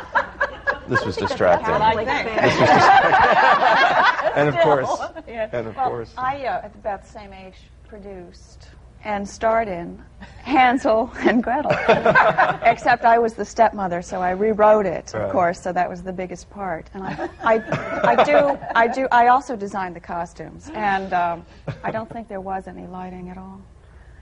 this 0.88 1.04
was 1.04 1.16
distracting. 1.16 1.74
This 1.74 2.58
was 2.58 2.68
distracting. 2.68 4.16
and 4.34 4.48
of 4.48 4.56
course, 4.62 5.00
and 5.26 5.66
of 5.66 5.74
course. 5.76 6.12
I, 6.16 6.44
uh, 6.46 6.62
at 6.64 6.74
about 6.74 7.02
the 7.02 7.08
same 7.08 7.32
age, 7.32 7.56
produced 7.88 8.68
and 9.02 9.26
starred 9.26 9.66
in 9.66 10.02
Hansel 10.42 11.10
and 11.20 11.42
Gretel. 11.42 11.70
Except 12.64 13.04
I 13.06 13.18
was 13.18 13.32
the 13.32 13.46
stepmother, 13.46 14.02
so 14.02 14.20
I 14.20 14.30
rewrote 14.32 14.84
it, 14.84 15.14
of 15.14 15.22
Right. 15.22 15.32
course. 15.32 15.58
So 15.60 15.72
that 15.72 15.88
was 15.88 16.02
the 16.02 16.12
biggest 16.12 16.50
part. 16.50 16.90
And 16.92 17.04
I, 17.04 17.28
I, 17.42 17.62
I 18.04 18.24
do, 18.24 18.58
I 18.74 18.86
do, 18.88 19.08
I 19.10 19.28
also 19.28 19.56
designed 19.56 19.96
the 19.96 20.00
costumes, 20.00 20.70
and 20.74 21.12
um, 21.14 21.46
I 21.82 21.90
don't 21.90 22.10
think 22.10 22.28
there 22.28 22.42
was 22.42 22.68
any 22.68 22.86
lighting 22.86 23.30
at 23.30 23.38
all. 23.38 23.62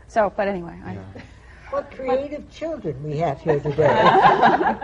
So, 0.07 0.33
but 0.37 0.47
anyway, 0.47 0.79
I, 0.87 0.97
What 1.71 1.91
creative 1.91 2.49
children 2.51 3.03
we 3.03 3.17
have 3.19 3.41
here 3.41 3.59
today. 3.59 3.89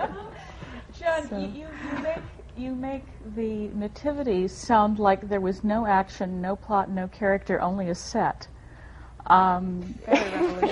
John, 0.99 1.29
you, 1.31 1.61
you, 1.63 1.67
you 1.93 2.03
make 2.03 2.17
you 2.57 2.75
make 2.75 3.05
the 3.35 3.69
nativity 3.69 4.49
sound 4.49 4.99
like 4.99 5.29
there 5.29 5.41
was 5.41 5.65
no 5.65 5.87
action, 5.87 6.41
no 6.41 6.57
plot, 6.57 6.91
no 6.91 7.09
character, 7.09 7.61
only 7.61 7.89
a 7.91 7.95
set. 7.95 8.49
Um, 9.27 9.95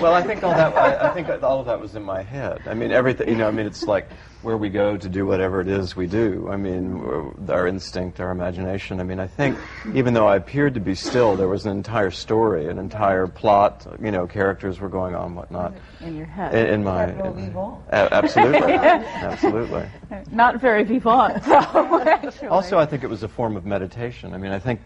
Well, 0.01 0.13
I 0.13 0.21
think 0.23 0.43
all 0.43 0.51
that 0.51 0.75
I, 0.75 1.09
I 1.09 1.13
think 1.13 1.29
all 1.43 1.59
of 1.59 1.65
that 1.67 1.79
was 1.79 1.95
in 1.95 2.03
my 2.03 2.21
head. 2.21 2.61
I 2.65 2.73
mean, 2.73 2.91
everything. 2.91 3.29
You 3.29 3.35
know, 3.35 3.47
I 3.47 3.51
mean, 3.51 3.65
it's 3.65 3.83
like 3.83 4.09
where 4.43 4.57
we 4.57 4.69
go 4.69 4.97
to 4.97 5.09
do 5.09 5.25
whatever 5.25 5.61
it 5.61 5.67
is 5.67 5.95
we 5.95 6.05
do. 6.05 6.49
I 6.51 6.57
mean, 6.57 7.33
our 7.47 7.67
instinct, 7.67 8.19
our 8.19 8.29
imagination. 8.31 8.99
I 8.99 9.03
mean, 9.03 9.19
I 9.19 9.27
think 9.27 9.57
even 9.93 10.13
though 10.13 10.27
I 10.27 10.35
appeared 10.35 10.73
to 10.73 10.79
be 10.81 10.95
still, 10.95 11.35
there 11.35 11.47
was 11.47 11.65
an 11.65 11.71
entire 11.71 12.11
story, 12.11 12.67
an 12.67 12.77
entire 12.77 13.25
plot. 13.27 13.87
You 14.01 14.11
know, 14.11 14.27
characters 14.27 14.79
were 14.79 14.89
going 14.89 15.15
on, 15.15 15.35
whatnot. 15.35 15.73
in 16.01 16.17
your 16.17 16.25
head. 16.25 16.53
In, 16.53 16.73
in 16.73 16.83
my, 16.83 17.05
in- 17.05 17.55
absolutely, 17.91 18.73
absolutely. 18.73 19.85
Not 20.31 20.59
very 20.59 20.83
vivant. 20.83 21.43
Also, 22.49 22.77
I 22.77 22.85
think 22.85 23.03
it 23.03 23.07
was 23.09 23.23
a 23.23 23.27
form 23.27 23.55
of 23.55 23.65
meditation. 23.65 24.33
I 24.33 24.37
mean, 24.37 24.51
I 24.51 24.59
think 24.59 24.81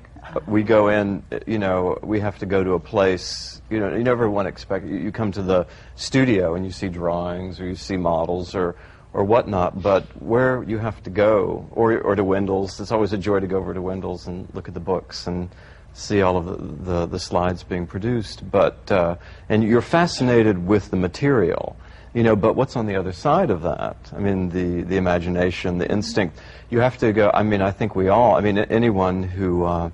we 0.45 0.63
go 0.63 0.89
in, 0.89 1.23
you 1.45 1.57
know, 1.57 1.97
we 2.03 2.19
have 2.19 2.37
to 2.39 2.45
go 2.45 2.63
to 2.63 2.73
a 2.73 2.79
place, 2.79 3.61
you 3.69 3.79
know, 3.79 3.95
you 3.95 4.03
never 4.03 4.29
want 4.29 4.45
to 4.45 4.49
expect, 4.49 4.85
you 4.85 5.11
come 5.11 5.31
to 5.33 5.41
the 5.41 5.65
studio 5.95 6.55
and 6.55 6.65
you 6.65 6.71
see 6.71 6.89
drawings 6.89 7.59
or 7.59 7.65
you 7.65 7.75
see 7.75 7.97
models 7.97 8.55
or, 8.55 8.75
or 9.17 9.23
whatnot, 9.23 9.81
but 9.81 10.03
where 10.21 10.61
you 10.67 10.77
have 10.77 11.01
to 11.01 11.09
go, 11.09 11.67
or, 11.71 11.99
or 12.01 12.15
to 12.15 12.23
Wendall's, 12.23 12.79
it's 12.79 12.91
always 12.91 13.13
a 13.13 13.17
joy 13.17 13.39
to 13.39 13.47
go 13.47 13.57
over 13.57 13.73
to 13.73 13.81
Wendall's 13.81 14.27
and 14.27 14.47
look 14.53 14.67
at 14.67 14.75
the 14.75 14.79
books 14.79 15.25
and 15.25 15.49
see 15.93 16.21
all 16.21 16.37
of 16.37 16.45
the, 16.45 16.91
the, 16.91 17.05
the 17.07 17.19
slides 17.19 17.63
being 17.63 17.87
produced. 17.87 18.49
But, 18.51 18.91
uh, 18.91 19.15
and 19.49 19.63
you're 19.63 19.81
fascinated 19.81 20.67
with 20.67 20.91
the 20.91 20.97
material. 20.97 21.75
You 22.13 22.21
know, 22.21 22.35
but 22.35 22.55
what's 22.55 22.75
on 22.75 22.85
the 22.85 22.95
other 22.95 23.11
side 23.11 23.49
of 23.49 23.63
that? 23.63 23.97
I 24.15 24.19
mean, 24.19 24.49
the, 24.49 24.83
the 24.83 24.97
imagination, 24.97 25.79
the 25.79 25.89
instinct. 25.89 26.37
You 26.69 26.81
have 26.81 26.99
to 26.99 27.11
go. 27.11 27.31
I 27.33 27.41
mean, 27.41 27.63
I 27.63 27.71
think 27.71 27.95
we 27.95 28.09
all. 28.09 28.35
I 28.35 28.41
mean, 28.41 28.59
anyone 28.59 29.23
who, 29.23 29.63
uh, 29.65 29.89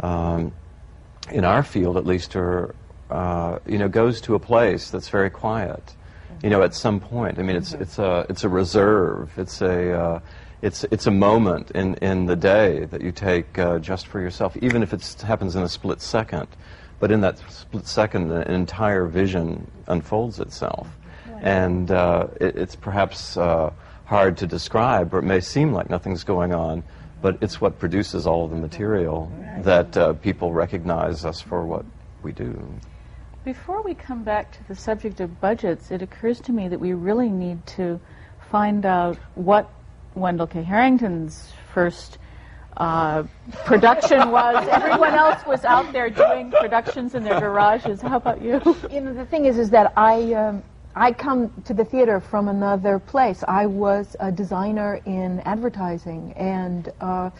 um, 0.00 0.54
in 1.30 1.44
our 1.44 1.62
field 1.62 1.98
at 1.98 2.06
least, 2.06 2.34
or 2.34 2.74
uh, 3.10 3.58
you 3.66 3.76
know, 3.76 3.88
goes 3.88 4.22
to 4.22 4.34
a 4.34 4.38
place 4.38 4.90
that's 4.90 5.10
very 5.10 5.28
quiet. 5.28 5.94
You 6.42 6.50
know, 6.50 6.62
at 6.62 6.74
some 6.74 7.00
point. 7.00 7.38
I 7.38 7.42
mean, 7.42 7.56
it's 7.56 7.72
it's 7.72 7.98
a 7.98 8.26
it's 8.28 8.44
a 8.44 8.48
reserve. 8.48 9.36
It's 9.36 9.60
a 9.60 9.92
uh, 9.92 10.20
it's 10.62 10.84
it's 10.90 11.06
a 11.06 11.10
moment 11.10 11.70
in 11.72 11.94
in 11.96 12.26
the 12.26 12.36
day 12.36 12.84
that 12.86 13.00
you 13.00 13.12
take 13.12 13.58
uh, 13.58 13.78
just 13.78 14.06
for 14.06 14.20
yourself, 14.20 14.56
even 14.58 14.82
if 14.82 14.92
it 14.92 15.24
happens 15.26 15.56
in 15.56 15.62
a 15.62 15.68
split 15.68 16.00
second. 16.00 16.48
But 17.00 17.10
in 17.12 17.20
that 17.20 17.38
split 17.50 17.86
second, 17.86 18.30
an 18.32 18.52
entire 18.52 19.06
vision 19.06 19.70
unfolds 19.86 20.40
itself, 20.40 20.88
and 21.40 21.90
uh, 21.90 22.26
it, 22.40 22.56
it's 22.56 22.76
perhaps 22.76 23.36
uh, 23.36 23.72
hard 24.04 24.36
to 24.38 24.46
describe, 24.46 25.14
or 25.14 25.18
it 25.18 25.24
may 25.24 25.40
seem 25.40 25.72
like 25.72 25.90
nothing's 25.90 26.24
going 26.24 26.52
on, 26.54 26.82
but 27.20 27.38
it's 27.40 27.60
what 27.60 27.78
produces 27.78 28.26
all 28.26 28.44
of 28.44 28.50
the 28.50 28.56
material 28.56 29.30
that 29.58 29.96
uh, 29.96 30.12
people 30.14 30.52
recognize 30.52 31.24
us 31.24 31.40
for 31.40 31.66
what 31.66 31.84
we 32.22 32.32
do. 32.32 32.80
Before 33.48 33.80
we 33.80 33.94
come 33.94 34.24
back 34.24 34.52
to 34.52 34.68
the 34.68 34.74
subject 34.74 35.20
of 35.20 35.40
budgets, 35.40 35.90
it 35.90 36.02
occurs 36.02 36.38
to 36.42 36.52
me 36.52 36.68
that 36.68 36.78
we 36.78 36.92
really 36.92 37.30
need 37.30 37.66
to 37.78 37.98
find 38.50 38.84
out 38.84 39.16
what 39.36 39.70
Wendall 40.14 40.46
K. 40.46 40.62
Harrington's 40.62 41.54
first 41.72 42.18
uh, 42.76 43.22
production 43.64 44.30
was. 44.30 44.68
Everyone 44.70 45.14
else 45.14 45.46
was 45.46 45.64
out 45.64 45.90
there 45.94 46.10
doing 46.10 46.50
productions 46.50 47.14
in 47.14 47.24
their 47.24 47.40
garages. 47.40 48.02
How 48.02 48.18
about 48.18 48.42
you? 48.42 48.60
You 48.90 49.00
know, 49.00 49.14
the 49.14 49.24
thing 49.24 49.46
is, 49.46 49.56
is 49.56 49.70
that 49.70 49.94
I, 49.96 50.34
um, 50.34 50.62
I 50.94 51.10
come 51.12 51.50
to 51.64 51.72
the 51.72 51.86
theater 51.86 52.20
from 52.20 52.48
another 52.48 52.98
place. 52.98 53.42
I 53.48 53.64
was 53.64 54.14
a 54.20 54.30
designer 54.30 55.00
in 55.06 55.40
advertising, 55.46 56.34
and 56.34 56.92
uh, 57.00 57.30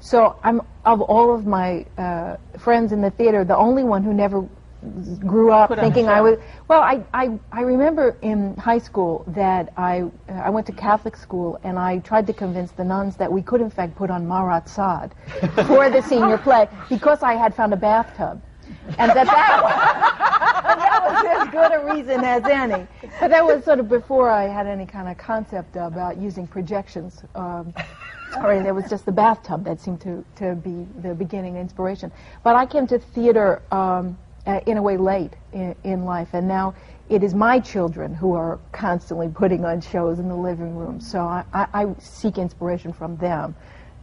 so 0.00 0.34
I'm 0.42 0.60
of 0.84 1.00
all 1.02 1.32
of 1.32 1.46
my 1.46 1.86
uh, 1.98 2.36
friends 2.58 2.90
in 2.90 3.00
the 3.00 3.10
theater, 3.10 3.44
the 3.44 3.56
only 3.56 3.84
one 3.84 4.02
who 4.02 4.12
never 4.12 4.44
grew 5.20 5.52
up 5.52 5.68
Put 5.68 5.78
thinking 5.78 6.08
I 6.08 6.20
was. 6.20 6.38
Well, 6.68 6.80
I, 6.80 7.02
I, 7.14 7.38
I 7.52 7.62
remember 7.62 8.16
in 8.22 8.56
high 8.56 8.78
school 8.78 9.24
that 9.28 9.72
I 9.76 10.02
uh, 10.28 10.32
I 10.32 10.50
went 10.50 10.66
to 10.66 10.72
Catholic 10.72 11.16
school 11.16 11.60
and 11.62 11.78
I 11.78 11.98
tried 11.98 12.26
to 12.26 12.32
convince 12.32 12.72
the 12.72 12.84
nuns 12.84 13.16
that 13.16 13.32
we 13.32 13.42
could 13.42 13.60
in 13.60 13.70
fact 13.70 13.94
put 13.94 14.10
on 14.10 14.26
Marat 14.26 14.68
Sade 14.68 15.12
for 15.66 15.88
the 15.90 16.02
senior 16.02 16.38
play 16.46 16.68
because 16.88 17.22
I 17.22 17.34
had 17.34 17.54
found 17.54 17.72
a 17.72 17.76
bathtub, 17.76 18.42
and 18.98 19.10
that 19.10 19.26
that, 19.26 19.26
that 20.76 21.02
was 21.04 21.42
as 21.42 21.48
good 21.50 21.72
a 21.72 21.94
reason 21.94 22.24
as 22.24 22.44
any. 22.44 22.86
But 23.20 23.28
that 23.28 23.44
was 23.44 23.64
sort 23.64 23.78
of 23.78 23.88
before 23.88 24.30
I 24.30 24.48
had 24.48 24.66
any 24.66 24.86
kind 24.86 25.08
of 25.08 25.16
concept 25.16 25.76
about 25.76 26.18
using 26.18 26.46
projections. 26.46 27.22
Um, 27.34 27.72
or 28.36 28.62
there 28.62 28.74
was 28.74 28.88
just 28.88 29.04
the 29.04 29.12
bathtub 29.12 29.64
that 29.64 29.80
seemed 29.80 30.00
to, 30.00 30.24
to 30.36 30.54
be 30.54 30.86
the 31.02 31.14
beginning 31.14 31.56
inspiration. 31.56 32.10
But 32.42 32.56
I 32.56 32.64
came 32.64 32.86
to 32.86 32.98
theater 32.98 33.62
um, 33.70 34.16
uh, 34.46 34.60
in 34.66 34.76
a 34.76 34.82
way 34.82 34.96
late 34.96 35.34
in, 35.52 35.74
in 35.84 36.04
life, 36.04 36.28
and 36.32 36.48
now 36.48 36.74
it 37.08 37.22
is 37.22 37.34
my 37.34 37.60
children 37.60 38.14
who 38.14 38.34
are 38.34 38.58
constantly 38.72 39.28
putting 39.28 39.64
on 39.64 39.80
shows 39.80 40.18
in 40.18 40.28
the 40.28 40.36
living 40.36 40.76
room. 40.76 41.00
So 41.00 41.20
I, 41.20 41.44
I, 41.52 41.66
I 41.74 41.94
seek 41.98 42.38
inspiration 42.38 42.92
from 42.92 43.16
them. 43.16 43.54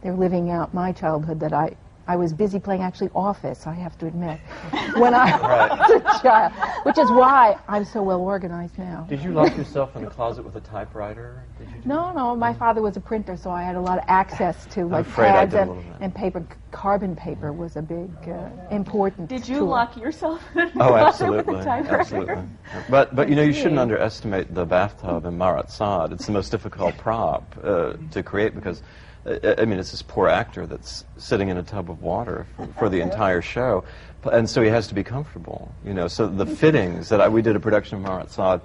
They're 0.02 0.14
living 0.14 0.50
out 0.50 0.72
my 0.72 0.92
childhood 0.92 1.40
that 1.40 1.52
I, 1.52 1.76
I 2.10 2.16
was 2.16 2.32
busy 2.32 2.58
playing 2.58 2.82
actually 2.82 3.10
Office, 3.14 3.68
I 3.68 3.74
have 3.74 3.96
to 3.98 4.06
admit, 4.08 4.40
when 4.96 5.14
I 5.14 5.30
was 5.30 5.90
a 5.92 6.20
child, 6.20 6.52
which 6.82 6.98
is 6.98 7.08
why 7.08 7.56
I'm 7.68 7.84
so 7.84 8.02
well 8.02 8.20
organized 8.20 8.76
now. 8.78 9.06
Did 9.08 9.22
you 9.22 9.30
lock 9.30 9.56
yourself 9.56 9.94
in 9.94 10.04
a 10.04 10.10
closet 10.10 10.44
with 10.44 10.56
a 10.56 10.60
typewriter? 10.60 11.44
Did 11.56 11.68
you 11.68 11.74
No, 11.84 12.12
no. 12.12 12.34
My 12.34 12.52
father 12.52 12.82
was 12.82 12.96
a 12.96 13.00
printer, 13.00 13.36
so 13.36 13.48
I 13.52 13.62
had 13.62 13.76
a 13.76 13.80
lot 13.80 13.96
of 13.98 14.04
access 14.08 14.66
to 14.74 14.86
like 14.88 15.06
afraid 15.06 15.28
I 15.28 15.46
pads 15.46 15.54
and, 15.54 15.84
and 16.00 16.12
paper. 16.12 16.44
Carbon 16.72 17.14
paper 17.14 17.52
was 17.52 17.76
a 17.76 17.82
big, 17.82 18.10
uh, 18.28 18.48
important. 18.72 19.28
Did 19.28 19.46
you 19.48 19.60
tool. 19.60 19.68
lock 19.68 19.96
yourself 19.96 20.42
in 20.56 20.62
a 20.62 20.64
Oh, 20.64 20.68
closet 20.70 21.06
absolutely, 21.06 21.54
with 21.54 21.62
a 21.62 21.64
typewriter? 21.64 22.00
absolutely. 22.00 22.42
But 22.88 23.14
but 23.14 23.28
you 23.28 23.36
know 23.36 23.42
you 23.42 23.52
shouldn't 23.52 23.78
underestimate 23.78 24.52
the 24.52 24.64
bathtub 24.64 25.26
in 25.26 25.38
Marat 25.38 25.70
Sade. 25.70 26.10
It's 26.10 26.26
the 26.26 26.32
most 26.32 26.50
difficult 26.50 26.96
prop 27.04 27.56
uh, 27.62 27.92
to 28.10 28.22
create 28.24 28.56
because. 28.56 28.82
I 29.26 29.66
mean, 29.66 29.78
it's 29.78 29.90
this 29.90 30.00
poor 30.00 30.28
actor 30.28 30.66
that's 30.66 31.04
sitting 31.18 31.48
in 31.48 31.58
a 31.58 31.62
tub 31.62 31.90
of 31.90 32.00
water 32.00 32.46
for, 32.56 32.66
for 32.78 32.88
the 32.88 33.00
entire 33.00 33.42
show, 33.42 33.84
and 34.32 34.48
so 34.48 34.62
he 34.62 34.68
has 34.68 34.86
to 34.88 34.94
be 34.94 35.04
comfortable, 35.04 35.74
you 35.84 35.92
know. 35.92 36.08
So 36.08 36.26
the 36.26 36.46
fittings 36.46 37.10
that 37.10 37.20
I, 37.20 37.28
we 37.28 37.42
did 37.42 37.54
a 37.54 37.60
production 37.60 37.96
of 37.96 38.02
Marat 38.02 38.30
Sade 38.30 38.60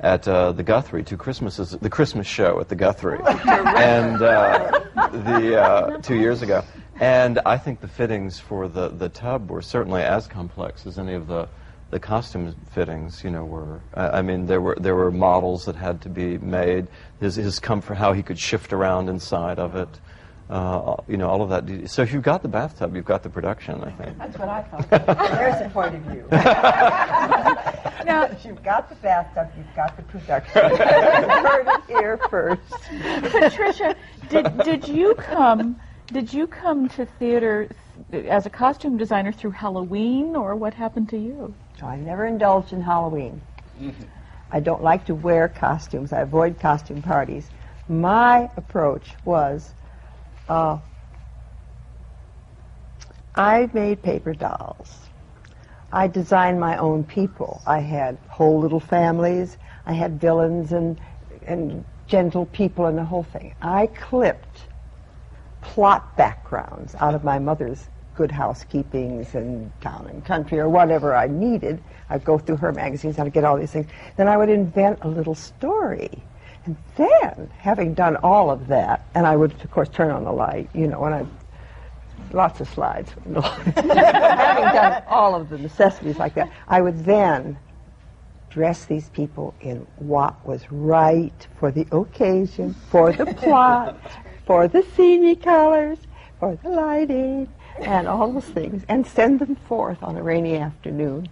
at 0.00 0.28
uh, 0.28 0.52
the 0.52 0.62
Guthrie, 0.62 1.04
two 1.04 1.16
Christmases, 1.16 1.70
the 1.70 1.88
Christmas 1.88 2.26
show 2.26 2.60
at 2.60 2.68
the 2.68 2.76
Guthrie, 2.76 3.20
and 3.26 4.20
uh, 4.20 4.80
the 4.94 5.62
uh, 5.62 5.98
two 5.98 6.16
years 6.16 6.42
ago, 6.42 6.62
and 7.00 7.40
I 7.46 7.56
think 7.56 7.80
the 7.80 7.88
fittings 7.88 8.38
for 8.38 8.68
the 8.68 8.88
the 8.90 9.08
tub 9.08 9.50
were 9.50 9.62
certainly 9.62 10.02
as 10.02 10.26
complex 10.26 10.86
as 10.86 10.98
any 10.98 11.14
of 11.14 11.28
the 11.28 11.48
the 11.94 12.00
costume 12.00 12.56
fittings, 12.72 13.22
you 13.22 13.30
know, 13.30 13.44
were. 13.44 13.80
I 13.94 14.18
I 14.18 14.22
mean, 14.22 14.46
there 14.46 14.60
were 14.60 14.76
there 14.80 14.96
were 14.96 15.12
models 15.12 15.64
that 15.66 15.76
had 15.76 16.00
to 16.02 16.08
be 16.08 16.38
made. 16.38 16.88
His 17.20 17.36
his 17.36 17.60
comfort, 17.60 17.94
how 17.94 18.12
he 18.12 18.20
could 18.20 18.36
shift 18.36 18.72
around 18.72 19.08
inside 19.08 19.60
of 19.60 19.76
it, 19.76 19.88
uh, 20.50 20.96
you 21.06 21.16
know, 21.16 21.28
all 21.28 21.40
of 21.40 21.50
that. 21.50 21.88
So 21.88 22.02
if 22.02 22.12
you've 22.12 22.24
got 22.24 22.42
the 22.42 22.48
bathtub, 22.48 22.96
you've 22.96 23.04
got 23.04 23.22
the 23.22 23.30
production. 23.30 23.84
I 23.84 23.92
think. 23.92 24.18
That's 24.18 24.36
what 24.36 24.48
I 24.48 24.62
thought. 24.62 24.90
There's 24.90 25.60
a 25.60 25.70
point 25.72 25.94
of 25.94 26.02
view. 26.02 26.26
Now- 28.04 28.28
you've 28.44 28.62
got 28.64 28.90
the 28.90 28.96
bathtub, 28.96 29.50
you've 29.56 29.74
got 29.76 29.96
the 29.96 30.02
production. 30.02 30.62
you 30.72 30.76
heard 31.48 31.66
it 31.68 31.82
here 31.86 32.18
first. 32.28 32.60
Patricia, 33.32 33.94
did 34.28 34.46
did 34.58 34.88
you 34.88 35.14
come 35.14 35.80
did 36.08 36.32
you 36.34 36.46
come 36.48 36.88
to 36.90 37.06
theater 37.06 37.68
th- 38.10 38.26
as 38.26 38.46
a 38.46 38.50
costume 38.50 38.96
designer 38.98 39.30
through 39.32 39.52
Halloween, 39.52 40.34
or 40.36 40.54
what 40.56 40.74
happened 40.74 41.08
to 41.10 41.16
you? 41.18 41.54
So 41.78 41.86
I 41.86 41.96
never 41.96 42.26
indulged 42.26 42.72
in 42.72 42.80
Halloween. 42.80 43.40
I 44.50 44.60
don't 44.60 44.82
like 44.82 45.06
to 45.06 45.14
wear 45.14 45.48
costumes. 45.48 46.12
I 46.12 46.20
avoid 46.20 46.60
costume 46.60 47.02
parties. 47.02 47.50
My 47.88 48.48
approach 48.56 49.14
was 49.24 49.74
uh, 50.48 50.78
I 53.34 53.68
made 53.72 54.02
paper 54.02 54.32
dolls. 54.34 55.08
I 55.92 56.06
designed 56.06 56.60
my 56.60 56.76
own 56.76 57.04
people. 57.04 57.60
I 57.66 57.80
had 57.80 58.18
whole 58.28 58.60
little 58.60 58.80
families. 58.80 59.58
I 59.86 59.92
had 59.92 60.20
villains 60.20 60.72
and, 60.72 61.00
and 61.46 61.84
gentle 62.06 62.46
people 62.46 62.86
and 62.86 62.96
the 62.98 63.04
whole 63.04 63.22
thing. 63.24 63.54
I 63.62 63.86
clipped 63.88 64.66
plot 65.62 66.16
backgrounds 66.16 66.94
out 66.96 67.14
of 67.14 67.24
my 67.24 67.38
mother's 67.38 67.88
good 68.14 68.30
housekeepings 68.30 69.34
and 69.34 69.70
town 69.80 70.08
and 70.10 70.24
country 70.24 70.58
or 70.58 70.68
whatever 70.68 71.14
I 71.14 71.26
needed. 71.26 71.82
I'd 72.10 72.24
go 72.24 72.38
through 72.38 72.56
her 72.56 72.72
magazines, 72.72 73.18
I'd 73.18 73.32
get 73.32 73.44
all 73.44 73.56
these 73.58 73.72
things. 73.72 73.86
Then 74.16 74.28
I 74.28 74.36
would 74.36 74.48
invent 74.48 75.00
a 75.02 75.08
little 75.08 75.34
story. 75.34 76.10
And 76.64 76.76
then, 76.96 77.50
having 77.58 77.92
done 77.92 78.16
all 78.16 78.50
of 78.50 78.68
that, 78.68 79.06
and 79.14 79.26
I 79.26 79.36
would, 79.36 79.52
of 79.62 79.70
course, 79.70 79.90
turn 79.90 80.10
on 80.10 80.24
the 80.24 80.32
light, 80.32 80.70
you 80.74 80.86
know, 80.86 81.04
and 81.04 81.14
I 81.14 81.26
lots 82.32 82.60
of 82.60 82.68
slides. 82.68 83.10
Having 83.34 83.84
done 83.84 85.02
all 85.06 85.34
of 85.34 85.48
the 85.48 85.58
necessities 85.58 86.16
like 86.18 86.34
that, 86.34 86.50
I 86.68 86.80
would 86.80 87.04
then 87.04 87.58
dress 88.50 88.84
these 88.84 89.08
people 89.10 89.54
in 89.60 89.86
what 89.96 90.46
was 90.46 90.70
right 90.70 91.48
for 91.58 91.70
the 91.70 91.86
occasion, 91.92 92.74
for 92.90 93.12
the 93.12 93.26
plot, 93.26 93.98
for 94.46 94.68
the 94.68 94.82
scenic 94.94 95.42
colors, 95.42 95.98
for 96.38 96.56
the 96.62 96.68
lighting, 96.68 97.48
and 97.80 98.06
all 98.06 98.32
those 98.32 98.44
things, 98.44 98.84
and 98.88 99.06
send 99.06 99.40
them 99.40 99.56
forth 99.56 100.02
on 100.02 100.16
a 100.16 100.22
rainy 100.22 100.56
afternoon 100.56 101.28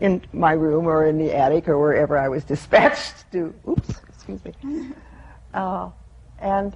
in 0.00 0.22
my 0.32 0.52
room 0.52 0.86
or 0.86 1.06
in 1.06 1.18
the 1.18 1.34
attic 1.34 1.68
or 1.68 1.78
wherever 1.78 2.16
I 2.16 2.28
was 2.28 2.44
dispatched 2.44 3.30
to. 3.32 3.54
Oops, 3.68 3.88
excuse 4.08 4.44
me. 4.44 4.52
Uh, 5.52 5.90
and 6.38 6.74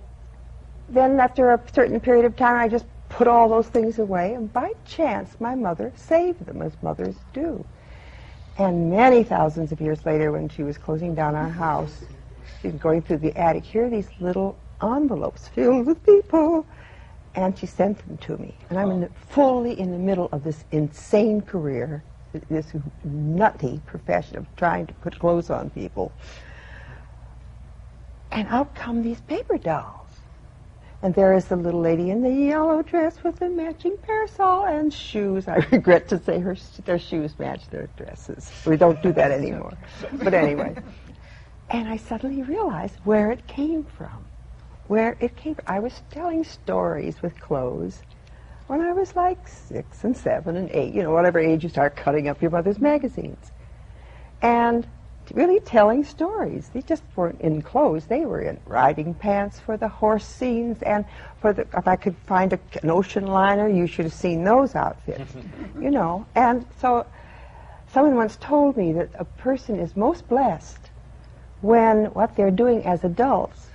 then 0.88 1.18
after 1.20 1.52
a 1.52 1.60
certain 1.72 2.00
period 2.00 2.24
of 2.24 2.36
time, 2.36 2.56
I 2.56 2.68
just 2.68 2.86
put 3.08 3.28
all 3.28 3.48
those 3.48 3.68
things 3.68 3.98
away, 3.98 4.34
and 4.34 4.52
by 4.52 4.72
chance, 4.86 5.36
my 5.40 5.54
mother 5.54 5.92
saved 5.94 6.44
them, 6.46 6.62
as 6.62 6.72
mothers 6.82 7.16
do. 7.32 7.64
And 8.58 8.90
many 8.90 9.22
thousands 9.24 9.72
of 9.72 9.80
years 9.80 10.04
later, 10.04 10.32
when 10.32 10.48
she 10.48 10.62
was 10.62 10.78
closing 10.78 11.14
down 11.14 11.34
our 11.34 11.48
house, 11.48 12.04
she 12.60 12.68
was 12.68 12.80
going 12.80 13.02
through 13.02 13.18
the 13.18 13.36
attic. 13.36 13.64
Here 13.64 13.86
are 13.86 13.90
these 13.90 14.08
little 14.20 14.56
envelopes 14.82 15.48
filled 15.48 15.86
with 15.86 16.04
people. 16.04 16.66
And 17.34 17.58
she 17.58 17.66
sent 17.66 17.98
them 18.06 18.16
to 18.18 18.38
me. 18.38 18.54
And 18.70 18.78
I'm 18.78 18.90
in 18.90 19.04
oh. 19.04 19.08
the, 19.08 19.10
fully 19.32 19.78
in 19.78 19.90
the 19.90 19.98
middle 19.98 20.28
of 20.32 20.44
this 20.44 20.64
insane 20.70 21.40
career, 21.40 22.04
this 22.48 22.72
nutty 23.02 23.80
profession 23.86 24.38
of 24.38 24.46
trying 24.56 24.86
to 24.86 24.94
put 24.94 25.18
clothes 25.18 25.50
on 25.50 25.70
people. 25.70 26.12
And 28.30 28.48
out 28.48 28.74
come 28.74 29.02
these 29.02 29.20
paper 29.22 29.58
dolls. 29.58 30.00
And 31.02 31.14
there 31.14 31.34
is 31.34 31.44
the 31.44 31.56
little 31.56 31.80
lady 31.80 32.08
in 32.08 32.22
the 32.22 32.30
yellow 32.30 32.80
dress 32.80 33.22
with 33.22 33.36
the 33.36 33.50
matching 33.50 33.96
parasol 33.98 34.64
and 34.64 34.92
shoes. 34.92 35.46
I 35.46 35.56
regret 35.70 36.08
to 36.08 36.18
say 36.18 36.38
her 36.38 36.56
their 36.86 36.98
shoes 36.98 37.38
match 37.38 37.68
their 37.68 37.88
dresses. 37.96 38.50
We 38.64 38.78
don't 38.78 39.02
do 39.02 39.12
that 39.12 39.30
anymore. 39.30 39.74
But 40.14 40.32
anyway. 40.32 40.74
And 41.68 41.88
I 41.88 41.98
suddenly 41.98 42.42
realized 42.42 42.94
where 43.04 43.30
it 43.30 43.46
came 43.46 43.84
from. 43.84 44.24
Where 44.86 45.16
it 45.20 45.36
came. 45.36 45.56
I 45.66 45.78
was 45.78 46.02
telling 46.10 46.44
stories 46.44 47.22
with 47.22 47.40
clothes 47.40 48.02
when 48.66 48.80
I 48.80 48.92
was 48.92 49.14
like 49.16 49.46
six 49.46 50.04
and 50.04 50.16
seven 50.16 50.56
and 50.56 50.70
eight, 50.70 50.94
you 50.94 51.02
know, 51.02 51.10
whatever 51.10 51.38
age 51.38 51.62
you 51.62 51.68
start 51.68 51.96
cutting 51.96 52.28
up 52.28 52.40
your 52.40 52.50
mother's 52.50 52.78
magazines. 52.78 53.52
And 54.42 54.86
really 55.32 55.60
telling 55.60 56.04
stories. 56.04 56.70
They 56.74 56.82
just 56.82 57.02
weren't 57.16 57.40
in 57.40 57.62
clothes. 57.62 58.06
They 58.06 58.26
were 58.26 58.40
in 58.40 58.60
riding 58.66 59.14
pants 59.14 59.58
for 59.58 59.76
the 59.76 59.88
horse 59.88 60.26
scenes 60.26 60.82
and 60.82 61.04
for 61.40 61.52
the, 61.52 61.62
if 61.74 61.88
I 61.88 61.96
could 61.96 62.16
find 62.26 62.52
a, 62.52 62.58
an 62.82 62.90
ocean 62.90 63.26
liner, 63.26 63.68
you 63.68 63.86
should 63.86 64.04
have 64.04 64.14
seen 64.14 64.44
those 64.44 64.74
outfits, 64.74 65.32
you 65.80 65.90
know. 65.90 66.26
And 66.34 66.66
so 66.78 67.06
someone 67.88 68.16
once 68.16 68.36
told 68.36 68.76
me 68.76 68.92
that 68.92 69.10
a 69.14 69.24
person 69.24 69.78
is 69.78 69.96
most 69.96 70.28
blessed 70.28 70.90
when 71.62 72.06
what 72.06 72.36
they're 72.36 72.50
doing 72.50 72.84
as 72.84 73.04
adults 73.04 73.68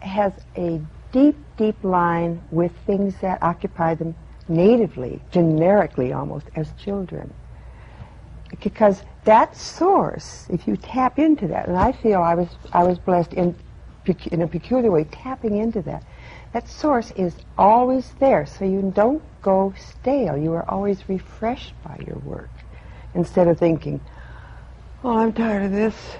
has 0.00 0.32
a 0.56 0.80
deep, 1.12 1.36
deep 1.56 1.82
line 1.82 2.42
with 2.50 2.72
things 2.86 3.14
that 3.20 3.42
occupy 3.42 3.94
them 3.94 4.14
natively, 4.48 5.20
generically 5.30 6.12
almost, 6.12 6.46
as 6.54 6.72
children 6.72 7.32
because 8.62 9.02
that 9.24 9.56
source, 9.56 10.46
if 10.50 10.66
you 10.66 10.76
tap 10.76 11.18
into 11.18 11.48
that, 11.48 11.68
and 11.68 11.76
I 11.76 11.92
feel 11.92 12.22
I 12.22 12.34
was 12.34 12.48
I 12.72 12.84
was 12.84 12.98
blessed 12.98 13.34
in 13.34 13.54
in 14.30 14.42
a 14.42 14.48
peculiar 14.48 14.90
way 14.90 15.04
tapping 15.04 15.56
into 15.58 15.82
that. 15.82 16.02
That 16.52 16.66
source 16.66 17.10
is 17.12 17.34
always 17.58 18.14
there, 18.20 18.46
so 18.46 18.64
you 18.64 18.90
don't 18.94 19.22
go 19.42 19.74
stale. 19.76 20.36
You 20.36 20.54
are 20.54 20.68
always 20.68 21.06
refreshed 21.08 21.74
by 21.84 22.02
your 22.06 22.16
work, 22.18 22.48
instead 23.14 23.48
of 23.48 23.58
thinking, 23.58 24.00
"Oh, 25.04 25.18
I'm 25.18 25.32
tired 25.32 25.64
of 25.64 25.72
this. 25.72 26.16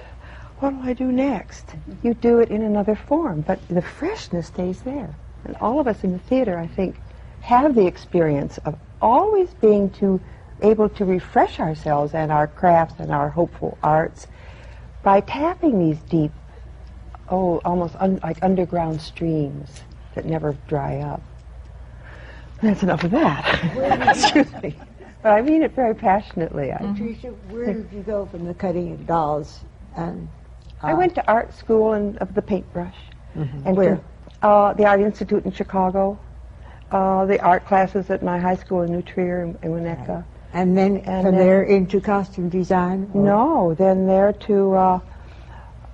What 0.59 0.71
do 0.71 0.81
I 0.81 0.93
do 0.93 1.11
next?" 1.11 1.75
You 2.03 2.13
do 2.13 2.39
it 2.39 2.49
in 2.49 2.61
another 2.61 2.95
form, 2.95 3.41
but 3.41 3.59
the 3.67 3.81
freshness 3.81 4.47
stays 4.47 4.81
there. 4.81 5.09
And 5.45 5.55
all 5.57 5.79
of 5.79 5.87
us 5.87 6.03
in 6.03 6.11
the 6.11 6.19
theater, 6.19 6.57
I 6.57 6.67
think, 6.67 6.99
have 7.41 7.75
the 7.75 7.87
experience 7.87 8.57
of 8.59 8.75
always 9.01 9.53
being 9.55 9.89
to 9.91 10.19
able 10.61 10.89
to 10.89 11.05
refresh 11.05 11.59
ourselves 11.59 12.13
and 12.13 12.31
our 12.31 12.47
crafts 12.47 12.99
and 12.99 13.11
our 13.11 13.29
hopeful 13.29 13.77
arts 13.81 14.27
by 15.03 15.21
tapping 15.21 15.79
these 15.79 15.99
deep, 16.09 16.31
oh, 17.29 17.61
almost 17.63 17.95
un- 17.99 18.19
like 18.21 18.37
underground 18.43 19.01
streams 19.01 19.83
that 20.15 20.25
never 20.25 20.57
dry 20.67 20.99
up. 20.99 21.21
That's 22.61 22.83
enough 22.83 23.05
of 23.05 23.11
that. 23.11 24.09
Excuse 24.09 24.61
me. 24.61 24.75
But 25.21 25.29
I 25.29 25.41
mean 25.41 25.63
it 25.63 25.71
very 25.73 25.95
passionately. 25.95 26.73
I, 26.73 26.77
Patricia, 26.77 27.29
where 27.49 27.73
did 27.73 27.87
you 27.93 28.01
go 28.01 28.25
from 28.25 28.45
the 28.45 28.53
cutting 28.53 28.91
of 28.91 29.07
dolls? 29.07 29.61
And 29.95 30.27
I 30.81 30.93
went 30.93 31.15
to 31.15 31.27
art 31.27 31.53
school 31.53 31.93
and 31.93 32.17
of 32.19 32.33
the 32.33 32.41
paintbrush. 32.41 32.95
And 33.35 33.75
Where? 33.77 34.01
Uh, 34.41 34.73
the 34.73 34.85
Art 34.85 35.01
Institute 35.01 35.45
in 35.45 35.51
Chicago. 35.51 36.17
Uh, 36.91 37.25
the 37.25 37.39
art 37.41 37.65
classes 37.65 38.09
at 38.09 38.23
my 38.23 38.39
high 38.39 38.55
school 38.55 38.81
in 38.81 38.91
New 38.91 39.01
Trier 39.01 39.43
in, 39.43 39.57
in 39.61 39.71
Winnetka. 39.71 40.23
and 40.53 40.75
then 40.77 40.97
And 40.97 41.23
from 41.25 41.35
then- 41.35 41.45
there 41.47 41.63
into 41.63 42.01
costume 42.01 42.49
design? 42.49 43.09
or- 43.13 43.23
No, 43.23 43.73
then 43.75 44.07
there 44.07 44.33
to 44.33 44.73
uh, 44.73 44.99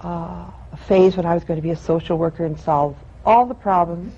uh, 0.01 0.45
a 0.71 0.77
phase 0.87 1.17
when 1.17 1.25
I 1.25 1.33
was 1.33 1.43
going 1.43 1.57
to 1.57 1.61
be 1.63 1.71
a 1.71 1.75
social 1.75 2.17
worker 2.17 2.45
and 2.45 2.57
solve 2.59 2.95
all 3.25 3.45
the 3.45 3.55
problems. 3.55 4.13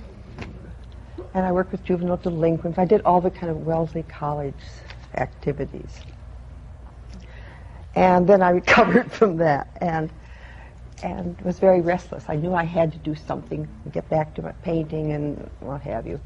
And 1.33 1.45
I 1.45 1.51
worked 1.51 1.71
with 1.71 1.83
juvenile 1.83 2.17
delinquents. 2.17 2.77
I 2.77 2.85
did 2.85 3.01
all 3.03 3.21
the 3.21 3.31
kind 3.31 3.49
of 3.49 3.65
Wellesley 3.65 4.03
College 4.03 4.53
activities. 5.15 5.99
And 7.95 8.27
then 8.27 8.41
I 8.41 8.49
recovered 8.61 9.11
from 9.11 9.37
that 9.37 9.67
and 9.81 10.09
and 11.03 11.39
was 11.41 11.59
very 11.59 11.81
restless. 11.81 12.25
I 12.27 12.35
knew 12.35 12.53
I 12.53 12.63
had 12.63 12.91
to 12.93 12.97
do 12.99 13.15
something 13.15 13.67
get 13.91 14.09
back 14.09 14.33
to 14.35 14.41
my 14.41 14.51
painting 14.63 15.11
and 15.11 15.49
what 15.59 15.81
have 15.81 16.07
you. 16.07 16.19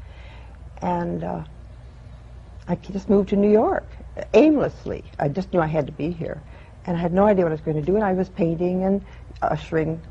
And 0.80 1.24
uh, 1.24 1.44
I 2.66 2.74
just 2.76 3.08
moved 3.08 3.28
to 3.30 3.36
New 3.36 3.50
York 3.50 3.86
aimlessly. 4.34 5.04
I 5.18 5.28
just 5.28 5.52
knew 5.52 5.60
I 5.60 5.66
had 5.66 5.86
to 5.86 5.92
be 5.92 6.10
here. 6.10 6.42
And 6.86 6.96
I 6.96 7.00
had 7.00 7.12
no 7.12 7.24
idea 7.24 7.44
what 7.44 7.50
I 7.50 7.54
was 7.54 7.60
going 7.60 7.76
to 7.76 7.82
do. 7.82 7.94
And 7.96 8.04
I 8.04 8.12
was 8.12 8.28
painting 8.28 8.84
and 8.84 9.04
ushering 9.42 10.02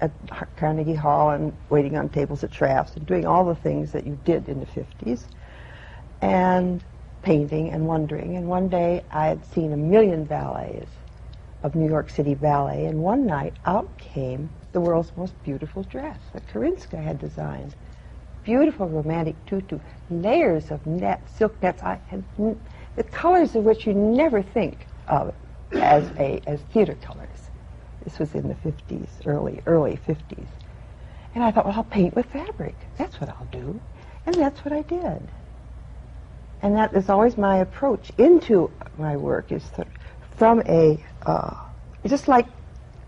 at 0.00 0.12
Carnegie 0.56 0.94
Hall 0.94 1.30
and 1.30 1.56
waiting 1.70 1.96
on 1.96 2.08
tables 2.08 2.44
at 2.44 2.52
Schrafft's 2.52 2.96
and 2.96 3.06
doing 3.06 3.26
all 3.26 3.44
the 3.44 3.54
things 3.54 3.92
that 3.92 4.06
you 4.06 4.18
did 4.24 4.48
in 4.48 4.60
the 4.60 4.66
50s. 4.66 5.26
And 6.20 6.84
painting 7.22 7.70
and 7.70 7.86
wondering. 7.86 8.36
And 8.36 8.46
one 8.48 8.68
day 8.68 9.04
I 9.10 9.26
had 9.26 9.44
seen 9.46 9.72
a 9.72 9.76
million 9.76 10.24
ballets 10.24 10.90
of 11.62 11.74
New 11.74 11.88
York 11.88 12.10
City 12.10 12.34
Ballet. 12.34 12.86
And 12.86 13.02
one 13.02 13.26
night 13.26 13.54
out 13.64 13.96
came 13.98 14.50
the 14.72 14.80
world's 14.80 15.12
most 15.16 15.40
beautiful 15.44 15.82
dress 15.84 16.18
that 16.32 16.46
Karinska 16.48 17.02
had 17.02 17.18
designed 17.18 17.74
beautiful 18.44 18.88
romantic 18.88 19.36
tutu, 19.46 19.78
layers 20.10 20.70
of 20.70 20.84
net, 20.86 21.22
silk 21.30 21.60
nets, 21.62 21.82
I 21.82 22.00
had 22.08 22.24
the 22.96 23.02
colors 23.04 23.54
of 23.54 23.64
which 23.64 23.86
you 23.86 23.94
never 23.94 24.42
think 24.42 24.86
of 25.08 25.34
as 25.72 26.04
a 26.18 26.40
as 26.46 26.60
theater 26.72 26.94
colors. 26.96 27.50
This 28.04 28.18
was 28.18 28.34
in 28.34 28.48
the 28.48 28.54
50s, 28.54 29.08
early 29.26 29.60
early 29.66 29.98
50s, 30.06 30.46
and 31.34 31.44
I 31.44 31.50
thought, 31.50 31.66
well, 31.66 31.74
I'll 31.76 31.84
paint 31.84 32.16
with 32.16 32.26
fabric. 32.26 32.74
That's 32.98 33.20
what 33.20 33.30
I'll 33.30 33.48
do, 33.52 33.80
and 34.26 34.34
that's 34.34 34.64
what 34.64 34.72
I 34.72 34.82
did. 34.82 35.28
And 36.62 36.76
that 36.76 36.94
is 36.94 37.08
always 37.08 37.36
my 37.36 37.58
approach 37.58 38.10
into 38.18 38.70
my 38.98 39.16
work 39.16 39.50
is 39.50 39.64
th- 39.76 39.88
from 40.36 40.62
a 40.66 41.02
uh, 41.26 41.54
just 42.06 42.28
like 42.28 42.46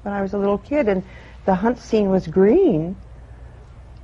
when 0.03 0.15
I 0.15 0.23
was 0.23 0.35
a 0.35 0.39
little 0.39 0.59
kid 0.59 0.89
and 0.89 1.03
the 1.45 1.55
hunt 1.55 1.79
scene 1.79 2.11
was 2.11 2.27
green, 2.27 2.97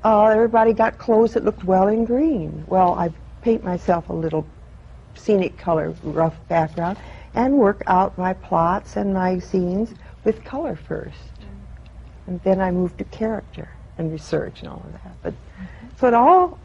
uh, 0.05 0.27
everybody 0.27 0.73
got 0.73 0.99
clothes 0.99 1.35
that 1.35 1.45
looked 1.45 1.65
well 1.65 1.89
in 1.89 2.05
green. 2.05 2.65
Well, 2.67 2.95
I 2.95 3.11
paint 3.43 3.65
myself 3.65 4.09
a 4.09 4.13
little 4.13 4.47
scenic 5.15 5.59
color, 5.59 5.95
rough 6.03 6.37
background, 6.49 6.99
and 7.35 7.59
work 7.59 7.83
out 7.87 8.17
my 8.19 8.33
plots 8.33 8.97
and 8.97 9.13
my 9.15 9.39
scenes 9.39 9.95
with 10.25 10.45
color 10.45 10.77
first. 10.77 11.17
And 12.27 12.41
then 12.43 12.61
I 12.61 12.71
move 12.71 12.97
to 12.99 13.05
character 13.05 13.69
and 13.99 14.11
research 14.11 14.61
and 14.61 14.69
all 14.69 14.83
of 14.87 14.93
that. 14.93 15.17
But 15.23 15.35
so 15.99 16.09
it 16.09 16.15
all 16.15 16.59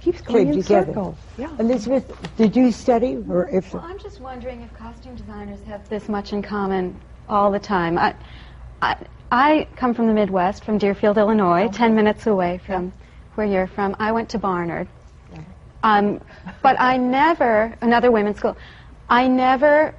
keeps 0.00 0.20
going 0.20 0.48
in 0.48 0.62
together. 0.62 0.86
circles. 0.86 1.16
Yeah. 1.36 1.50
Elizabeth, 1.58 2.36
did 2.36 2.56
you 2.56 2.72
study, 2.72 3.18
or 3.28 3.48
if 3.48 3.72
Well, 3.74 3.84
I'm 3.84 3.98
just 3.98 4.20
wondering 4.20 4.62
if 4.62 4.72
costume 4.74 5.14
designers 5.14 5.60
have 5.66 5.88
this 5.88 6.08
much 6.08 6.32
in 6.32 6.42
common 6.42 6.98
all 7.28 7.50
the 7.50 7.58
time. 7.58 7.98
I, 7.98 8.14
I, 8.82 8.96
I 9.30 9.68
come 9.76 9.94
from 9.94 10.06
the 10.06 10.14
Midwest, 10.14 10.64
from 10.64 10.78
Deerfield, 10.78 11.18
Illinois, 11.18 11.68
10 11.68 11.94
minutes 11.94 12.26
away 12.26 12.58
from 12.66 12.92
where 13.34 13.46
you're 13.46 13.66
from. 13.66 13.94
I 13.98 14.12
went 14.12 14.28
to 14.30 14.38
Barnard. 14.38 14.88
Um, 15.82 16.20
but 16.62 16.78
I 16.78 16.98
never, 16.98 17.74
another 17.80 18.10
women's 18.10 18.36
school, 18.36 18.56
I 19.08 19.28
never, 19.28 19.94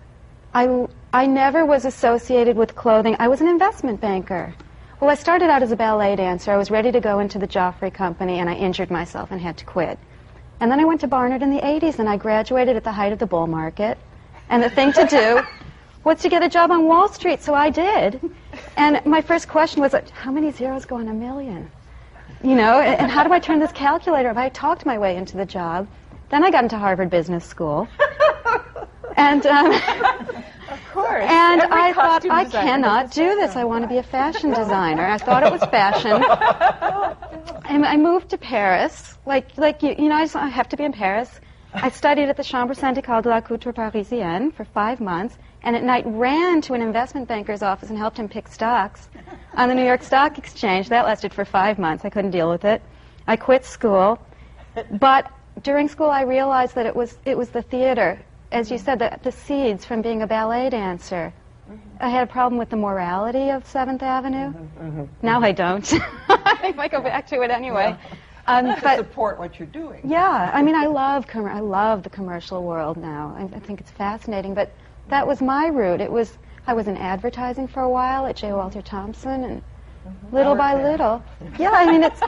I, 0.54 0.88
I 1.12 1.26
never 1.26 1.66
was 1.66 1.86
associated 1.86 2.56
with 2.56 2.76
clothing. 2.76 3.16
I 3.20 3.28
was 3.28 3.42
an 3.42 3.48
investment 3.48 4.00
banker. 4.00 4.54
Well, 5.02 5.10
I 5.10 5.16
started 5.16 5.50
out 5.50 5.64
as 5.64 5.72
a 5.72 5.76
ballet 5.76 6.16
dancer. 6.16 6.52
I 6.52 6.58
was 6.58 6.70
ready 6.70 6.92
to 6.92 7.00
go 7.00 7.18
into 7.18 7.40
the 7.40 7.48
Joffrey 7.48 7.92
Company, 7.92 8.38
and 8.38 8.48
I 8.48 8.54
injured 8.54 8.92
myself 8.92 9.32
and 9.32 9.42
had 9.42 9.58
to 9.58 9.66
quit. 9.66 9.98
And 10.60 10.72
then 10.72 10.80
I 10.80 10.86
went 10.86 11.02
to 11.02 11.08
Barnard 11.08 11.42
in 11.42 11.50
the 11.50 11.60
80s, 11.60 11.98
and 11.98 12.08
I 12.08 12.18
graduated 12.18 12.76
at 12.76 12.84
the 12.84 12.92
height 12.92 13.12
of 13.12 13.18
the 13.18 13.26
bull 13.26 13.48
market. 13.48 13.98
And 14.50 14.62
the 14.62 14.70
thing 14.70 14.94
to 14.94 15.08
do 15.08 15.42
was 16.04 16.22
to 16.22 16.30
get 16.30 16.44
a 16.44 16.50
job 16.50 16.70
on 16.70 16.86
Wall 16.86 17.10
Street, 17.10 17.42
so 17.42 17.56
I 17.56 17.72
did. 17.72 18.22
And 18.78 19.04
my 19.04 19.22
first 19.22 19.48
question 19.48 19.82
was, 19.82 19.96
how 20.12 20.32
many 20.32 20.52
zeros 20.52 20.86
go 20.86 20.98
on 20.98 21.08
a 21.08 21.14
million? 21.14 21.72
You 22.44 22.54
know, 22.54 22.80
and 22.80 23.10
how 23.10 23.24
do 23.24 23.34
I 23.34 23.40
turn 23.40 23.58
this 23.58 23.72
calculator 23.72 24.30
up? 24.30 24.38
I 24.38 24.50
talked 24.50 24.86
my 24.86 25.00
way 25.00 25.18
into 25.18 25.36
the 25.36 25.48
job. 25.48 25.88
Then 26.30 26.44
I 26.44 26.52
got 26.52 26.62
into 26.62 26.78
Harvard 26.78 27.10
Business 27.10 27.44
School. 27.44 27.88
and 29.18 29.44
um, 29.48 29.72
course. 30.92 31.26
and 31.28 31.62
Every 31.62 31.82
I 31.82 31.94
thought, 31.94 32.30
I 32.30 32.46
cannot 32.46 33.12
do 33.12 33.36
this. 33.36 33.56
I 33.56 33.64
want 33.64 33.84
to 33.84 33.88
be 33.88 33.98
a 33.98 34.04
fashion 34.04 34.50
designer. 34.52 35.06
I 35.06 35.18
thought 35.18 35.44
it 35.44 35.52
was 35.52 35.64
fashion. 35.66 36.12
and 37.66 37.86
I 37.86 37.98
moved 37.98 38.30
to 38.30 38.38
Paris. 38.38 39.18
Like, 39.26 39.58
like 39.58 39.82
you, 39.84 39.96
you 39.98 40.10
know, 40.10 40.16
I, 40.16 40.24
just, 40.24 40.36
I 40.36 40.48
have 40.48 40.70
to 40.70 40.78
be 40.78 40.84
in 40.84 40.94
Paris. 40.94 41.40
I 41.74 41.90
studied 41.90 42.28
at 42.28 42.36
the 42.36 42.44
Chambre 42.44 42.76
syndicale 42.76 43.22
de 43.22 43.30
la 43.30 43.40
couture 43.40 43.72
parisienne 43.72 44.52
for 44.52 44.66
five 44.66 45.00
months, 45.00 45.38
and 45.64 45.76
at 45.76 45.84
night 45.84 46.04
ran 46.06 46.60
to 46.62 46.74
an 46.74 46.82
investment 46.82 47.28
banker's 47.28 47.62
office 47.62 47.90
and 47.90 47.98
helped 47.98 48.18
him 48.18 48.28
pick 48.28 48.48
stocks 48.48 49.08
on 49.56 49.70
the 49.70 49.76
New 49.76 49.86
York 49.86 50.04
Stock 50.04 50.38
Exchange. 50.38 50.90
That 50.90 51.06
lasted 51.06 51.34
for 51.34 51.46
five 51.46 51.80
months. 51.80 52.04
I 52.04 52.10
couldn't 52.10 52.32
deal 52.32 52.50
with 52.50 52.66
it. 52.66 52.82
I 53.28 53.38
quit 53.38 53.64
school, 53.64 54.20
but 54.92 55.32
during 55.64 55.88
school 55.88 56.10
I 56.10 56.24
realized 56.24 56.76
that 56.76 56.86
it 56.86 56.96
was 56.96 57.18
it 57.26 57.38
was 57.38 57.50
the 57.50 57.62
theater, 57.62 58.20
as 58.52 58.70
you 58.72 58.78
said, 58.78 59.00
the, 59.00 59.18
the 59.24 59.32
seeds 59.32 59.86
from 59.86 60.02
being 60.02 60.22
a 60.22 60.28
ballet 60.28 60.70
dancer. 60.70 61.34
Mm-hmm. 61.70 61.80
I 62.00 62.10
had 62.10 62.24
a 62.24 62.32
problem 62.32 62.60
with 62.60 62.70
the 62.70 62.76
morality 62.76 63.50
of 63.50 63.66
Seventh 63.66 64.04
Avenue. 64.04 64.50
Mm-hmm, 64.50 64.88
mm-hmm. 64.88 65.26
Now 65.26 65.42
I 65.42 65.52
don't. 65.52 65.94
I 66.30 66.74
might 66.76 66.92
go 66.92 67.02
back 67.02 67.28
to 67.28 67.42
it 67.42 67.52
anyway. 67.52 67.96
Um, 68.48 68.66
to 68.66 68.82
but 68.82 68.98
support 68.98 69.38
what 69.38 69.60
you're 69.60 69.68
doing. 69.68 70.02
yeah, 70.04 70.50
I 70.54 70.64
mean, 70.64 70.76
I 70.76 70.88
love 70.88 71.28
com- 71.28 71.46
I 71.46 71.60
love 71.60 72.02
the 72.04 72.10
commercial 72.10 72.64
world 72.64 72.98
now. 72.98 73.36
I, 73.38 73.56
I 73.56 73.60
think 73.60 73.80
it's 73.80 73.92
fascinating. 73.92 74.54
But 74.56 74.72
that 75.10 75.26
was 75.26 75.42
my 75.42 75.68
route. 75.68 76.02
It 76.02 76.12
was 76.12 76.38
I 76.68 76.74
was 76.74 76.88
in 76.88 76.98
advertising 76.98 77.68
for 77.68 77.82
a 77.82 77.90
while 77.90 78.26
at 78.26 78.36
J. 78.36 78.52
Walter 78.52 78.82
Thompson, 78.82 79.44
and 79.44 79.62
little 80.32 80.56
by 80.56 80.82
little, 80.82 81.24
yeah. 81.60 81.72
I 81.72 81.92
mean, 81.92 82.04
it's 82.04 82.22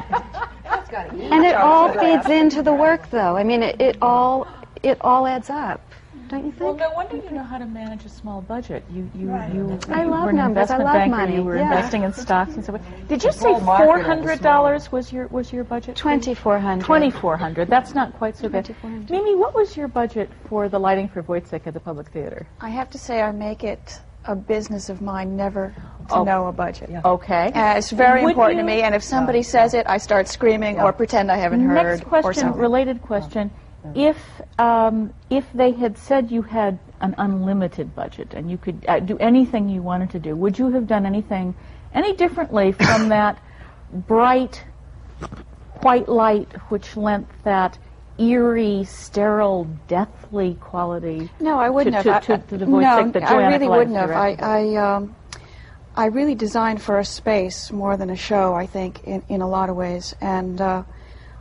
and 1.31 1.43
it 1.43 1.55
all 1.55 1.91
feeds 1.91 2.29
into 2.29 2.61
the 2.61 2.73
work, 2.73 3.09
though. 3.09 3.35
I 3.35 3.43
mean, 3.43 3.63
it, 3.63 3.81
it 3.81 3.97
all 4.01 4.47
it 4.83 4.97
all 5.01 5.25
adds 5.27 5.49
up, 5.49 5.81
don't 6.41 6.45
you 6.45 6.53
Well, 6.65 6.75
no 6.75 6.89
wonder 6.91 7.15
you 7.17 7.31
know 7.31 7.43
how 7.43 7.57
to 7.57 7.65
manage 7.65 8.05
a 8.05 8.09
small 8.09 8.41
budget. 8.41 8.83
You, 8.91 9.09
you, 9.15 9.27
you, 9.27 9.33
I 9.89 10.03
you 10.03 10.09
love 10.09 10.23
were 10.25 10.29
an 10.31 10.35
numbers. 10.35 10.69
I 10.71 10.75
investment 10.77 10.83
love 10.83 10.93
banker. 10.93 11.15
money. 11.17 11.35
You 11.35 11.43
were 11.43 11.57
Yeah. 11.57 11.63
investing 11.73 12.03
in 12.03 12.13
stocks 12.13 12.55
and 12.55 12.65
so 12.65 12.73
forth. 12.73 12.83
Did 13.07 13.23
you 13.23 13.31
say 13.31 13.51
whole 13.51 13.61
market 13.61 13.85
four 13.85 13.97
of 13.97 14.03
the 14.03 14.07
hundred 14.09 14.41
dollars 14.41 14.91
was 14.91 15.11
your 15.13 15.27
was 15.27 15.51
your 15.53 15.63
budget? 15.63 15.95
Twenty 15.95 16.33
four 16.33 16.59
hundred. 16.59 16.85
Twenty 16.85 17.11
four 17.11 17.37
hundred. 17.37 17.69
That's 17.69 17.93
not 17.93 18.13
quite 18.13 18.35
so 18.37 18.49
bad. 18.49 18.73
Mimi, 19.09 19.35
what 19.35 19.53
was 19.55 19.75
your 19.77 19.87
budget 19.87 20.29
for 20.49 20.69
the 20.69 20.79
lighting 20.79 21.07
for 21.07 21.23
Woyzeck 21.23 21.67
at 21.67 21.73
the 21.73 21.79
Public 21.79 22.07
Theater? 22.09 22.47
I 22.61 22.69
have 22.69 22.89
to 22.91 22.97
say, 22.97 23.21
I 23.21 23.31
make 23.31 23.63
it 23.63 23.99
a 24.25 24.35
business 24.35 24.87
of 24.89 25.01
mine 25.01 25.35
never 25.35 25.73
to 26.07 26.15
Oh. 26.15 26.23
know 26.23 26.47
a 26.47 26.51
budget. 26.53 26.89
Okay. 27.03 27.51
Uh, 27.53 27.75
it's 27.77 27.91
very 27.91 28.23
Would 28.23 28.29
important 28.31 28.59
to 28.59 28.63
me, 28.65 28.81
and 28.81 28.95
if 28.95 29.03
somebody 29.03 29.43
says 29.43 29.73
it, 29.73 29.85
I 29.87 29.97
start 29.97 30.27
screaming 30.29 30.79
or 30.79 30.93
pretend 30.93 31.29
I 31.31 31.35
haven't 31.37 31.59
heard. 31.61 31.75
Next 31.75 32.03
or 32.03 32.05
question, 32.05 32.33
something. 32.43 32.61
related 32.61 33.01
question. 33.01 33.51
If 33.95 34.17
um, 34.57 35.13
if 35.29 35.51
they 35.53 35.71
had 35.71 35.97
said 35.97 36.31
you 36.31 36.41
had 36.41 36.79
an 37.01 37.15
unlimited 37.17 37.93
budget 37.95 38.33
and 38.33 38.49
you 38.49 38.57
could 38.57 38.85
uh, 38.87 38.99
do 38.99 39.17
anything 39.17 39.67
you 39.69 39.81
wanted 39.81 40.09
to 40.11 40.19
do, 40.19 40.35
would 40.35 40.57
you 40.57 40.71
have 40.71 40.87
done 40.87 41.05
anything 41.05 41.53
any 41.93 42.15
differently 42.15 42.71
from 42.71 43.09
that 43.09 43.41
bright 43.91 44.63
white 45.81 46.07
light 46.07 46.51
which 46.69 46.95
lent 46.95 47.27
that 47.43 47.77
eerie, 48.17 48.85
sterile, 48.85 49.65
deathly 49.87 50.55
quality? 50.55 51.29
No, 51.39 51.59
I 51.59 51.69
wouldn't 51.69 52.01
to, 52.03 52.11
have. 52.13 52.25
To, 52.25 52.33
I- 52.33 52.37
to, 52.37 52.47
to 52.47 52.57
the 52.57 52.65
no, 52.65 52.77
Woyzeck 52.77 53.13
that 53.13 53.23
I 53.23 53.47
really 53.47 53.67
wouldn't 53.67 53.97
have. 53.97 54.11
I. 54.11 54.37
I, 54.39 54.75
um, 54.75 55.15
I 55.95 56.07
really 56.07 56.33
designed 56.33 56.81
for 56.81 56.97
a 56.97 57.05
space 57.05 57.71
more 57.71 57.97
than 57.97 58.09
a 58.09 58.15
show. 58.15 58.55
I 58.55 58.65
think 58.65 59.03
in, 59.03 59.21
in 59.29 59.41
a 59.41 59.47
lot 59.47 59.69
of 59.69 59.75
ways, 59.75 60.15
and 60.21 60.59
uh, 60.59 60.83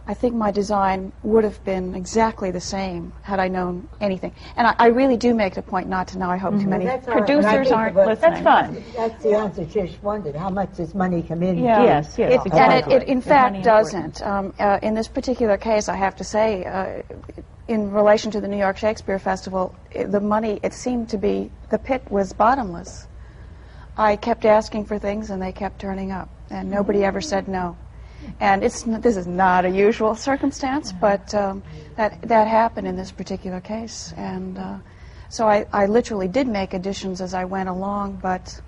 I 0.04 0.14
think 0.14 0.34
my 0.34 0.50
design 0.50 1.12
would 1.22 1.44
have 1.44 1.62
been 1.64 1.94
exactly 1.94 2.50
the 2.50 2.60
same 2.60 3.12
had 3.22 3.38
I 3.38 3.46
known 3.46 3.88
anything. 4.00 4.34
And 4.56 4.66
I, 4.66 4.74
I 4.78 4.86
really 4.88 5.16
do 5.16 5.32
make 5.32 5.52
it 5.52 5.58
a 5.58 5.62
point 5.62 5.88
not 5.88 6.08
to 6.08 6.18
know. 6.18 6.28
I 6.28 6.36
hope 6.36 6.60
too 6.60 6.66
many 6.66 6.84
That's 6.86 7.06
all 7.06 7.14
right. 7.14 7.30
And 7.30 7.46
I 7.46 7.52
producers 7.54 7.68
think 7.68 7.76
aren't 7.76 7.96
listening. 7.96 8.20
That's 8.20 8.42
fine. 8.42 8.84
That's 8.96 9.22
the 9.22 9.34
answer 9.36 9.64
Tish 9.64 10.02
wondered. 10.02 10.34
How 10.34 10.50
much 10.50 10.76
does 10.76 10.92
money 10.92 11.22
come 11.22 11.44
in? 11.44 11.58
Yeah. 11.58 11.84
Yes, 11.84 12.18
yes, 12.18 12.32
It, 12.32 12.46
exactly. 12.46 12.92
And 12.94 13.02
it, 13.02 13.02
it 13.04 13.08
in 13.08 13.18
Is 13.18 13.24
fact 13.24 13.62
doesn't. 13.62 14.22
Um, 14.22 14.52
uh, 14.58 14.80
in 14.82 14.94
this 14.94 15.06
particular 15.06 15.56
case, 15.56 15.88
I 15.88 15.94
have 15.94 16.16
to 16.16 16.24
say, 16.24 16.64
uh, 16.64 17.02
in 17.68 17.92
relation 17.92 18.32
to 18.32 18.40
the 18.40 18.48
New 18.48 18.58
York 18.58 18.78
Shakespeare 18.78 19.20
Festival, 19.20 19.72
i 19.96 20.02
the 20.02 20.20
money, 20.20 20.58
it 20.64 20.74
seemed 20.74 21.10
to 21.10 21.18
be, 21.18 21.52
the 21.70 21.78
pit 21.78 22.02
was 22.10 22.32
bottomless. 22.32 23.06
I 23.96 24.16
kept 24.16 24.44
asking 24.44 24.86
for 24.86 24.98
things 24.98 25.30
and 25.30 25.40
they 25.40 25.52
kept 25.52 25.78
turning 25.78 26.10
up, 26.10 26.28
and 26.50 26.70
nobody 26.70 27.04
ever 27.04 27.20
said 27.20 27.46
no. 27.46 27.76
And 28.40 28.64
it's, 28.64 28.82
this 28.82 29.16
is 29.16 29.26
not 29.26 29.64
a 29.64 29.70
usual 29.70 30.14
circumstance, 30.14 30.92
but 30.92 31.34
um, 31.34 31.62
that, 31.96 32.20
that 32.22 32.48
happened 32.48 32.86
in 32.86 32.96
this 32.96 33.12
particular 33.12 33.60
case. 33.60 34.12
And 34.16 34.58
uh, 34.58 34.78
so 35.28 35.48
I, 35.48 35.66
I 35.72 35.86
literally 35.86 36.28
did 36.28 36.48
make 36.48 36.74
additions 36.74 37.20
as 37.20 37.34
I 37.34 37.44
went 37.44 37.68
along, 37.68 38.18
but 38.22 38.60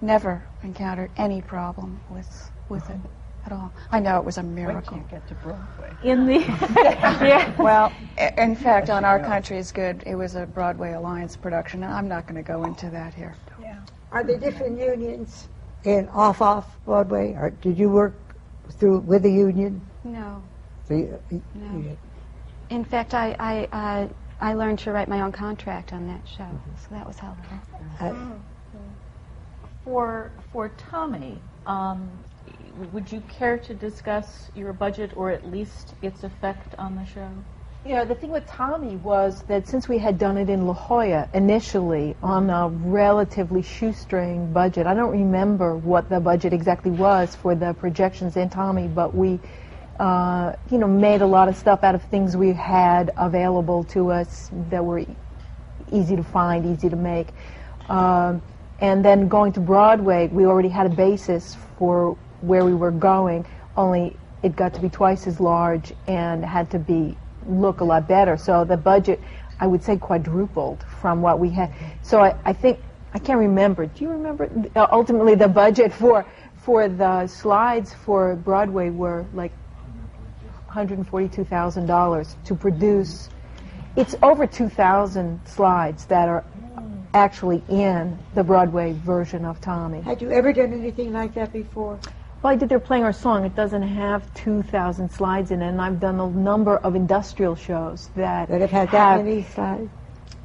never 0.00 0.42
encountered 0.62 1.10
any 1.16 1.40
problem 1.42 2.00
with, 2.10 2.50
with 2.68 2.88
it 2.90 2.98
at 3.46 3.52
all. 3.52 3.72
I 3.90 4.00
know 4.00 4.18
it 4.18 4.24
was 4.24 4.38
a 4.38 4.42
miracle. 4.42 5.02
get 5.10 5.26
to 5.28 5.34
Broadway. 5.34 5.90
In 6.02 6.26
the 6.26 6.38
yeah. 7.20 7.54
Well, 7.60 7.92
in 8.38 8.54
fact, 8.54 8.90
on 8.90 9.04
Our 9.04 9.20
Country 9.20 9.58
is 9.58 9.72
Good, 9.72 10.02
it 10.06 10.14
was 10.14 10.34
a 10.34 10.46
Broadway 10.46 10.92
Alliance 10.92 11.36
production, 11.36 11.82
and 11.82 11.92
I'm 11.92 12.08
not 12.08 12.26
going 12.26 12.42
to 12.42 12.46
go 12.46 12.64
into 12.64 12.90
that 12.90 13.14
here. 13.14 13.34
Yeah. 13.60 13.80
Are 14.10 14.22
there 14.22 14.38
different 14.38 14.78
unions 14.78 15.48
in 15.84 16.08
off-off 16.10 16.76
Broadway, 16.84 17.32
or 17.32 17.50
did 17.50 17.78
you 17.78 17.88
work 17.88 18.14
through 18.72 19.00
with 19.00 19.22
the 19.22 19.30
union? 19.32 19.90
No. 20.04 20.42
So 20.88 20.94
you- 20.94 21.20
you- 21.30 21.42
No. 21.54 21.78
you- 21.78 21.98
In 22.70 22.84
fact, 22.84 23.14
I, 23.14 23.36
I, 23.38 23.68
I, 23.72 24.10
I 24.40 24.54
learned 24.54 24.78
to 24.80 24.92
write 24.92 25.08
my 25.08 25.20
own 25.20 25.32
contract 25.32 25.92
on 25.92 26.06
that 26.08 26.26
show, 26.26 26.50
so 26.76 26.94
that 26.94 27.06
was 27.06 27.18
helpful. 27.18 27.58
uh, 28.00 28.12
For 29.84 30.32
for 30.52 30.68
Tommy, 30.68 31.42
um, 31.66 32.24
would 32.92 33.10
you 33.10 33.20
care 33.22 33.58
to 33.58 33.74
discuss 33.74 34.50
your 34.54 34.72
budget 34.72 35.12
or 35.16 35.30
at 35.30 35.44
least 35.46 35.94
its 36.02 36.22
effect 36.24 36.74
on 36.78 36.94
the 36.96 37.04
show? 37.04 37.44
You 37.84 37.96
know, 37.96 38.04
the 38.04 38.14
thing 38.14 38.30
with 38.30 38.46
Tommy 38.46 38.94
was 38.94 39.42
that 39.48 39.66
since 39.66 39.88
we 39.88 39.98
had 39.98 40.16
done 40.16 40.38
it 40.38 40.48
in 40.48 40.68
La 40.68 40.72
Jolla 40.72 41.28
initially 41.34 42.14
on 42.22 42.48
a 42.48 42.68
relatively 42.68 43.60
shoestring 43.60 44.52
budget, 44.52 44.86
I 44.86 44.94
don't 44.94 45.10
remember 45.10 45.76
what 45.76 46.08
the 46.08 46.20
budget 46.20 46.52
exactly 46.52 46.92
was 46.92 47.34
for 47.34 47.56
the 47.56 47.74
projections 47.74 48.36
in 48.36 48.50
Tommy, 48.50 48.86
but 48.86 49.16
we, 49.16 49.40
uh, 49.98 50.52
you 50.70 50.78
know, 50.78 50.86
made 50.86 51.22
a 51.22 51.26
lot 51.26 51.48
of 51.48 51.56
stuff 51.56 51.82
out 51.82 51.96
of 51.96 52.04
things 52.04 52.36
we 52.36 52.52
had 52.52 53.10
available 53.16 53.82
to 53.82 54.12
us 54.12 54.48
that 54.70 54.84
were 54.84 55.04
easy 55.90 56.14
to 56.14 56.22
find, 56.22 56.64
easy 56.64 56.88
to 56.88 56.94
make. 56.94 57.30
Um, 57.88 58.42
and 58.78 59.04
then 59.04 59.26
going 59.26 59.54
to 59.54 59.60
Broadway, 59.60 60.28
we 60.28 60.46
already 60.46 60.68
had 60.68 60.86
a 60.86 60.94
basis 60.94 61.56
for 61.80 62.16
where 62.42 62.64
we 62.64 62.74
were 62.74 62.92
going, 62.92 63.44
only 63.76 64.16
it 64.44 64.54
got 64.54 64.72
to 64.74 64.80
be 64.80 64.88
twice 64.88 65.26
as 65.26 65.40
large 65.40 65.92
and 66.06 66.44
had 66.44 66.70
to 66.70 66.78
be 66.78 67.16
look 67.48 67.80
a 67.80 67.84
lot 67.84 68.08
better. 68.08 68.36
So 68.36 68.64
the 68.64 68.76
budget, 68.76 69.20
I 69.60 69.66
would 69.66 69.82
say, 69.82 69.96
quadrupled 69.96 70.84
from 71.00 71.22
what 71.22 71.38
we 71.38 71.50
had. 71.50 71.72
So 72.02 72.20
I, 72.20 72.36
I 72.44 72.52
think 72.52 72.78
I 73.14 73.18
can't 73.18 73.38
remember. 73.38 73.86
Do 73.86 74.04
you 74.04 74.10
remember? 74.10 74.50
Uh, 74.74 74.86
ultimately, 74.90 75.34
the 75.34 75.48
budget 75.48 75.92
for 75.92 76.24
for 76.58 76.88
the 76.88 77.26
slides 77.26 77.92
for 77.92 78.36
Broadway 78.36 78.90
were 78.90 79.26
like 79.34 79.52
$142,000 80.70 82.44
to 82.44 82.54
produce. 82.54 83.28
It's 83.96 84.14
over 84.22 84.46
2,000 84.46 85.40
slides 85.44 86.06
that 86.06 86.28
are 86.28 86.44
actually 87.14 87.62
in 87.68 88.18
the 88.34 88.42
Broadway 88.42 88.92
version 88.92 89.44
of 89.44 89.60
Tommy. 89.60 90.00
Had 90.00 90.22
you 90.22 90.30
ever 90.30 90.52
done 90.52 90.72
anything 90.72 91.12
like 91.12 91.34
that 91.34 91.52
before? 91.52 91.98
Well, 92.42 92.52
I 92.52 92.56
did 92.56 92.68
They're 92.68 92.80
Playing 92.80 93.04
Our 93.04 93.12
Song. 93.12 93.44
It 93.44 93.54
doesn't 93.54 93.82
have 93.82 94.32
2,000 94.34 95.08
slides 95.08 95.52
in 95.52 95.62
it, 95.62 95.68
and 95.68 95.80
I've 95.80 96.00
done 96.00 96.18
a 96.18 96.28
number 96.28 96.78
of 96.78 96.96
industrial 96.96 97.54
shows 97.54 98.10
that, 98.16 98.48
That 98.48 98.60
have 98.60 98.70
had 98.70 98.90
that 98.90 99.24
many 99.24 99.44
slides? 99.44 99.88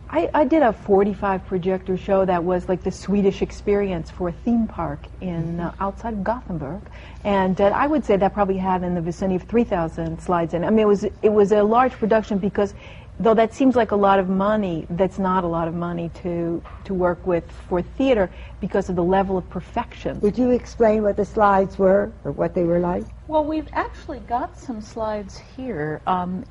I, 0.09 0.29
I 0.33 0.45
did 0.45 0.61
a 0.61 0.71
45 0.71 1.45
projector 1.47 1.97
show 1.97 2.23
that 2.23 2.43
was 2.43 2.69
like 2.69 2.83
the 2.83 2.91
Swedish 2.91 3.41
experience 3.41 4.11
for 4.11 4.29
a 4.29 4.31
theme 4.31 4.67
park 4.67 4.99
in 5.21 5.59
uh, 5.59 5.73
outside 5.79 6.13
of 6.13 6.23
Gothenburg, 6.23 6.81
and 7.23 7.59
uh, 7.59 7.65
I 7.65 7.87
would 7.87 8.05
say 8.05 8.15
that 8.15 8.31
probably 8.31 8.57
had 8.57 8.83
in 8.83 8.93
the 8.93 9.01
vicinity 9.01 9.35
of 9.35 9.49
3,000 9.49 10.21
slides 10.21 10.53
in. 10.53 10.63
I 10.63 10.69
mean, 10.69 10.79
it 10.79 10.87
was 10.87 11.03
it 11.03 11.29
was 11.29 11.51
a 11.51 11.61
large 11.61 11.91
production 11.93 12.37
because 12.37 12.73
though 13.19 13.33
that 13.33 13.53
seems 13.53 13.75
like 13.75 13.91
a 13.91 13.95
lot 13.95 14.19
of 14.19 14.29
money, 14.29 14.85
that's 14.91 15.17
not 15.19 15.43
a 15.43 15.47
lot 15.47 15.67
of 15.67 15.73
money 15.73 16.09
to 16.21 16.61
to 16.85 16.93
work 16.93 17.25
with 17.25 17.43
for 17.67 17.81
theater 17.81 18.29
because 18.61 18.89
of 18.89 18.95
the 18.95 19.03
level 19.03 19.37
of 19.37 19.49
perfection. 19.49 20.19
Would 20.21 20.37
you 20.37 20.51
explain 20.51 21.03
what 21.03 21.17
the 21.17 21.25
slides 21.25 21.77
were 21.77 22.11
or 22.23 22.31
what 22.31 22.53
they 22.53 22.63
were 22.63 22.79
like? 22.79 23.03
Well, 23.27 23.43
we've 23.43 23.67
actually 23.73 24.19
got 24.19 24.57
some 24.57 24.81
slides 24.81 25.37
here. 25.55 26.01
Um, 26.07 26.43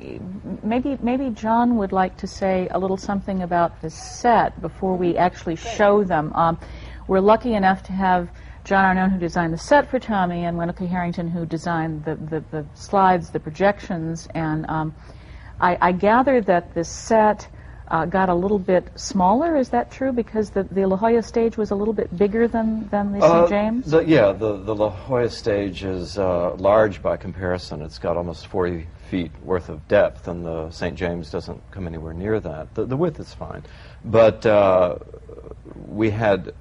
maybe 0.62 0.98
maybe 1.00 1.31
John 1.31 1.76
would 1.76 1.92
like 1.92 2.16
to 2.18 2.26
say 2.26 2.68
a 2.70 2.79
little 2.79 2.96
something 2.96 3.42
about 3.42 3.81
the 3.81 3.90
set 3.90 4.61
before 4.61 4.96
we 4.96 5.16
actually 5.16 5.57
show 5.57 6.05
them. 6.05 6.33
Um, 6.35 6.59
we're 7.09 7.20
lucky 7.20 7.55
enough 7.55 7.83
to 7.85 7.92
have 7.92 8.29
John 8.64 8.96
Arnone, 8.96 9.12
who 9.12 9.18
designed 9.20 9.52
the 9.52 9.59
set 9.59 9.88
for 9.88 10.00
Tommy, 10.00 10.44
and 10.44 10.59
Wendall 10.59 10.76
K. 10.76 10.87
Harrington, 10.87 11.29
who 11.29 11.46
designed 11.46 12.05
the, 12.05 12.16
the, 12.16 12.44
the 12.50 12.66
slides, 12.74 13.31
the 13.31 13.38
projections, 13.38 14.26
and 14.35 14.68
um, 14.68 14.92
I, 15.61 15.79
I 15.81 15.92
gather 15.92 16.40
that 16.42 16.75
the 16.75 16.85
set 16.85 17.49
uh, 17.88 18.05
got 18.05 18.29
a 18.29 18.35
little 18.35 18.59
bit 18.59 18.90
smaller. 18.97 19.57
Is 19.57 19.71
that 19.71 19.90
true? 19.90 20.12
Because 20.12 20.51
the, 20.51 20.64
the 20.64 20.87
La 20.87 20.97
Jolla 20.97 21.23
stage 21.23 21.57
was 21.57 21.71
a 21.71 21.75
little 21.75 21.95
bit 21.95 22.16
bigger 22.16 22.49
than, 22.49 22.88
than 22.88 23.12
the 23.12 23.19
Uh, 23.19 23.47
St. 23.47 23.51
James? 23.51 23.90
The, 23.90 24.01
yeah, 24.01 24.33
the, 24.33 24.57
the 24.57 24.75
La 24.75 24.90
Jolla 24.90 25.31
stage 25.31 25.85
is 25.85 26.19
uh, 26.19 26.55
large 26.57 27.01
by 27.03 27.16
comparison. 27.16 27.83
It's 27.83 27.99
got 27.99 28.16
almost 28.16 28.49
40 28.49 28.87
feet 29.09 29.31
worth 29.42 29.69
of 29.69 29.87
depth, 29.87 30.27
and 30.27 30.45
the 30.45 30.71
St. 30.71 30.97
James 30.97 31.31
doesn't 31.31 31.62
come 31.71 31.87
anywhere 31.87 32.12
near 32.12 32.40
that. 32.40 32.75
The, 32.75 32.87
the 32.87 32.97
width 32.97 33.21
is 33.21 33.33
fine. 33.33 33.62
But 34.05 34.45
uh, 34.45 34.97
we 35.87 36.11
had, 36.11 36.53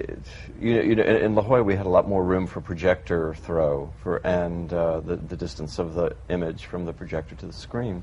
uh, 0.00 0.14
you 0.60 0.82
you 0.82 0.94
know, 0.94 1.02
in, 1.02 1.16
in 1.16 1.34
La 1.34 1.42
Jolla, 1.42 1.62
we 1.62 1.76
had 1.76 1.86
a 1.86 1.90
lot 1.90 2.08
more 2.08 2.24
room 2.24 2.46
for 2.46 2.60
projector 2.60 3.34
throw 3.34 3.92
for, 4.02 4.16
and 4.26 4.72
uh, 4.72 5.00
the, 5.00 5.16
the 5.16 5.36
distance 5.36 5.78
of 5.78 5.94
the 5.94 6.16
image 6.28 6.66
from 6.66 6.84
the 6.84 6.92
projector 6.92 7.34
to 7.36 7.46
the 7.46 7.52
screen. 7.52 8.02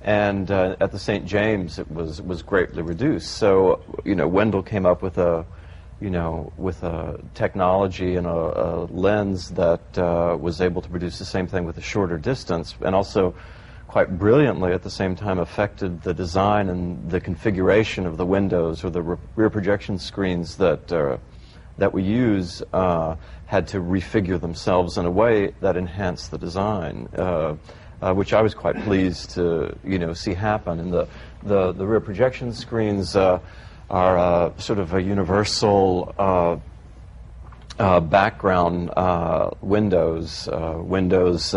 And 0.00 0.50
uh, 0.50 0.76
at 0.80 0.92
the 0.92 0.98
St. 0.98 1.26
James, 1.26 1.78
it 1.78 1.90
was, 1.90 2.22
was 2.22 2.42
greatly 2.42 2.82
reduced. 2.82 3.32
So, 3.32 3.82
you 4.04 4.14
know, 4.14 4.28
Wendall 4.28 4.64
came 4.64 4.86
up 4.86 5.02
with 5.02 5.18
a, 5.18 5.44
you 6.00 6.10
know, 6.10 6.52
with 6.56 6.82
a 6.84 7.20
technology 7.34 8.14
and 8.14 8.26
a, 8.26 8.30
a 8.30 8.84
lens 8.90 9.50
that 9.50 9.98
uh, 9.98 10.36
was 10.40 10.60
able 10.60 10.82
to 10.82 10.88
produce 10.88 11.18
the 11.18 11.24
same 11.24 11.48
thing 11.48 11.64
with 11.64 11.78
a 11.78 11.82
shorter 11.82 12.18
distance, 12.18 12.76
and 12.80 12.94
also 12.94 13.34
quite 13.98 14.16
brilliantly 14.16 14.72
at 14.72 14.84
the 14.84 14.90
same 14.90 15.16
time 15.16 15.40
affected 15.40 16.00
the 16.02 16.14
design 16.14 16.68
and 16.68 17.10
the 17.10 17.20
configuration 17.20 18.06
of 18.06 18.16
the 18.16 18.24
windows 18.24 18.84
or 18.84 18.90
the 18.90 19.02
re- 19.02 19.16
rear 19.34 19.50
projection 19.50 19.98
screens 19.98 20.56
that 20.56 20.92
uh, 20.92 21.16
that 21.78 21.92
we 21.92 22.04
use 22.04 22.62
uh, 22.72 23.16
had 23.46 23.66
to 23.66 23.78
refigure 23.78 24.40
themselves 24.40 24.98
in 24.98 25.04
a 25.04 25.10
way 25.10 25.52
that 25.62 25.76
enhanced 25.76 26.30
the 26.30 26.38
design. 26.38 27.08
Uh, 27.18 27.56
uh, 28.00 28.14
which 28.14 28.32
I 28.32 28.40
was 28.40 28.54
quite 28.54 28.80
pleased 28.84 29.30
to, 29.30 29.76
you 29.82 29.98
know, 29.98 30.12
see 30.12 30.32
happen. 30.32 30.78
And 30.78 30.92
the, 30.92 31.08
the, 31.42 31.72
the 31.72 31.84
rear 31.84 31.98
projection 31.98 32.52
screens 32.52 33.16
uh, 33.16 33.40
are 33.90 34.16
uh, 34.16 34.56
sort 34.58 34.78
of 34.78 34.94
a 34.94 35.02
universal 35.02 36.14
uh, 36.16 36.56
uh, 37.80 37.98
background 37.98 38.92
windows, 39.60 40.48
windows 40.52 41.52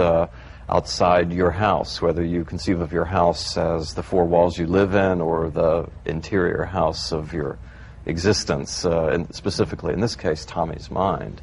outside 0.71 1.33
your 1.33 1.51
house, 1.51 2.01
whether 2.01 2.23
you 2.23 2.45
conceive 2.45 2.79
of 2.79 2.93
your 2.93 3.05
house 3.05 3.57
as 3.57 3.93
the 3.93 4.03
four 4.03 4.25
walls 4.25 4.57
you 4.57 4.65
live 4.65 4.95
in 4.95 5.19
or 5.19 5.49
the 5.49 5.87
interior 6.05 6.63
house 6.63 7.11
of 7.11 7.33
your 7.33 7.59
existence, 8.05 8.85
uh, 8.85 9.07
and 9.07 9.33
specifically 9.35 9.93
in 9.93 9.99
this 9.99 10.15
case, 10.15 10.45
Tommy's 10.45 10.89
mind. 10.89 11.41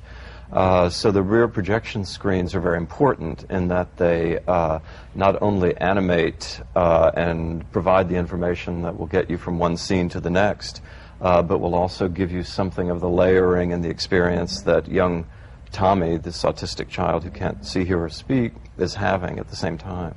Uh, 0.51 0.89
so 0.89 1.11
the 1.11 1.23
rear 1.23 1.47
projection 1.47 2.07
screens 2.07 2.55
are 2.55 2.61
very 2.61 2.79
important 2.79 3.45
in 3.51 3.69
that 3.69 3.99
they 3.99 4.39
uh, 4.49 4.79
not 5.15 5.41
only 5.43 5.77
animate 5.77 6.61
uh, 6.75 7.11
and 7.15 7.71
provide 7.71 8.09
the 8.09 8.17
information 8.17 8.81
that 8.83 8.99
will 8.99 9.07
get 9.07 9.29
you 9.29 9.37
from 9.37 9.59
one 9.59 9.77
scene 9.77 10.09
to 10.09 10.21
the 10.21 10.31
next, 10.31 10.81
uh, 11.21 11.43
but 11.43 11.59
will 11.59 11.75
also 11.75 12.09
give 12.09 12.33
you 12.33 12.43
something 12.43 12.89
of 12.89 13.01
the 13.01 13.09
layering 13.09 13.75
and 13.75 13.85
the 13.85 13.91
experience 13.91 14.63
that 14.63 14.89
young 14.89 15.27
Tommy, 15.71 16.17
this 16.17 16.45
autistic 16.45 16.89
child 16.89 17.25
who 17.25 17.31
can't 17.31 17.67
see, 17.67 17.85
hear, 17.85 18.03
or 18.03 18.09
speak, 18.09 18.53
is 18.79 18.95
having 18.95 19.39
at 19.39 19.49
the 19.49 19.57
same 19.57 19.79
time. 19.79 20.15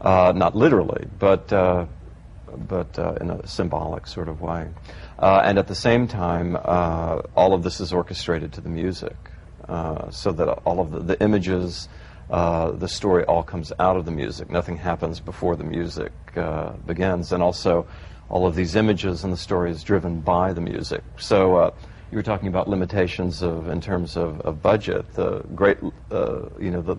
Uh, 0.00 0.32
not 0.34 0.54
literally, 0.54 1.06
but 1.18 1.52
uh, 1.52 1.86
but 2.56 2.98
uh, 2.98 3.14
in 3.20 3.30
a 3.30 3.46
symbolic 3.46 4.06
sort 4.06 4.28
of 4.28 4.40
way. 4.40 4.68
Uh, 5.18 5.42
and 5.44 5.58
at 5.58 5.66
the 5.66 5.74
same 5.74 6.06
time, 6.06 6.56
uh, 6.56 7.20
all 7.36 7.52
of 7.52 7.62
this 7.62 7.80
is 7.80 7.92
orchestrated 7.92 8.52
to 8.52 8.60
the 8.60 8.68
music, 8.68 9.16
so 10.10 10.32
that 10.32 10.48
all 10.64 10.80
of 10.80 10.90
the, 10.92 11.00
the 11.00 11.22
images, 11.22 11.88
uh, 12.30 12.70
the 12.70 12.88
story 12.88 13.24
all 13.24 13.42
comes 13.42 13.72
out 13.78 13.96
of 13.96 14.04
the 14.04 14.10
music. 14.10 14.50
Nothing 14.50 14.76
happens 14.76 15.20
before 15.20 15.56
the 15.56 15.64
music 15.64 16.12
uh, 16.36 16.70
begins. 16.86 17.32
And 17.32 17.42
also, 17.42 17.86
all 18.28 18.46
of 18.46 18.54
these 18.54 18.76
images 18.76 19.24
and 19.24 19.32
the 19.32 19.36
story 19.36 19.70
is 19.70 19.82
driven 19.82 20.20
by 20.20 20.52
the 20.52 20.60
music. 20.60 21.02
So 21.16 21.56
uh, 21.56 21.70
you 22.10 22.16
were 22.16 22.22
talking 22.22 22.48
about 22.48 22.68
limitations 22.68 23.42
of, 23.42 23.68
in 23.68 23.80
terms 23.80 24.16
of, 24.16 24.40
of 24.42 24.62
budget. 24.62 25.12
The 25.14 25.40
great, 25.54 25.78
you 25.82 26.70
know, 26.70 26.82
the, 26.82 26.96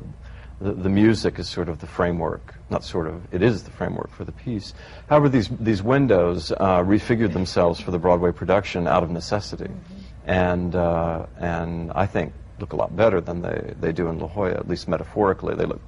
the, 0.62 0.74
the 0.74 0.90
music 0.90 1.40
is 1.40 1.48
sort 1.48 1.70
of 1.70 1.80
the 1.80 1.88
framework, 1.88 2.56
not 2.70 2.84
sort 2.84 3.08
of, 3.08 3.34
it 3.34 3.42
is 3.42 3.64
the 3.64 3.72
framework 3.72 4.12
for 4.12 4.26
the 4.26 4.32
piece. 4.32 4.74
However, 5.08 5.30
these, 5.30 5.50
these 5.60 5.82
windows 5.82 6.52
uh, 6.52 6.84
refigured 6.84 7.34
themselves 7.34 7.80
for 7.80 7.92
the 7.92 8.00
Broadway 8.00 8.32
production 8.32 8.88
out 8.88 9.04
of 9.04 9.10
necessity. 9.10 9.72
And, 10.26 10.76
uh, 10.76 11.26
and 11.38 11.92
I 11.94 12.06
think 12.06 12.34
look 12.60 12.74
a 12.74 12.76
lot 12.76 12.96
better 12.96 13.22
than 13.22 13.42
they, 13.42 13.74
they 13.80 13.92
do 13.92 14.08
in 14.08 14.20
La 14.20 14.28
Jolla, 14.28 14.52
at 14.52 14.68
least 14.68 14.88
metaphorically, 14.88 15.56
they 15.56 15.66
look, 15.66 15.82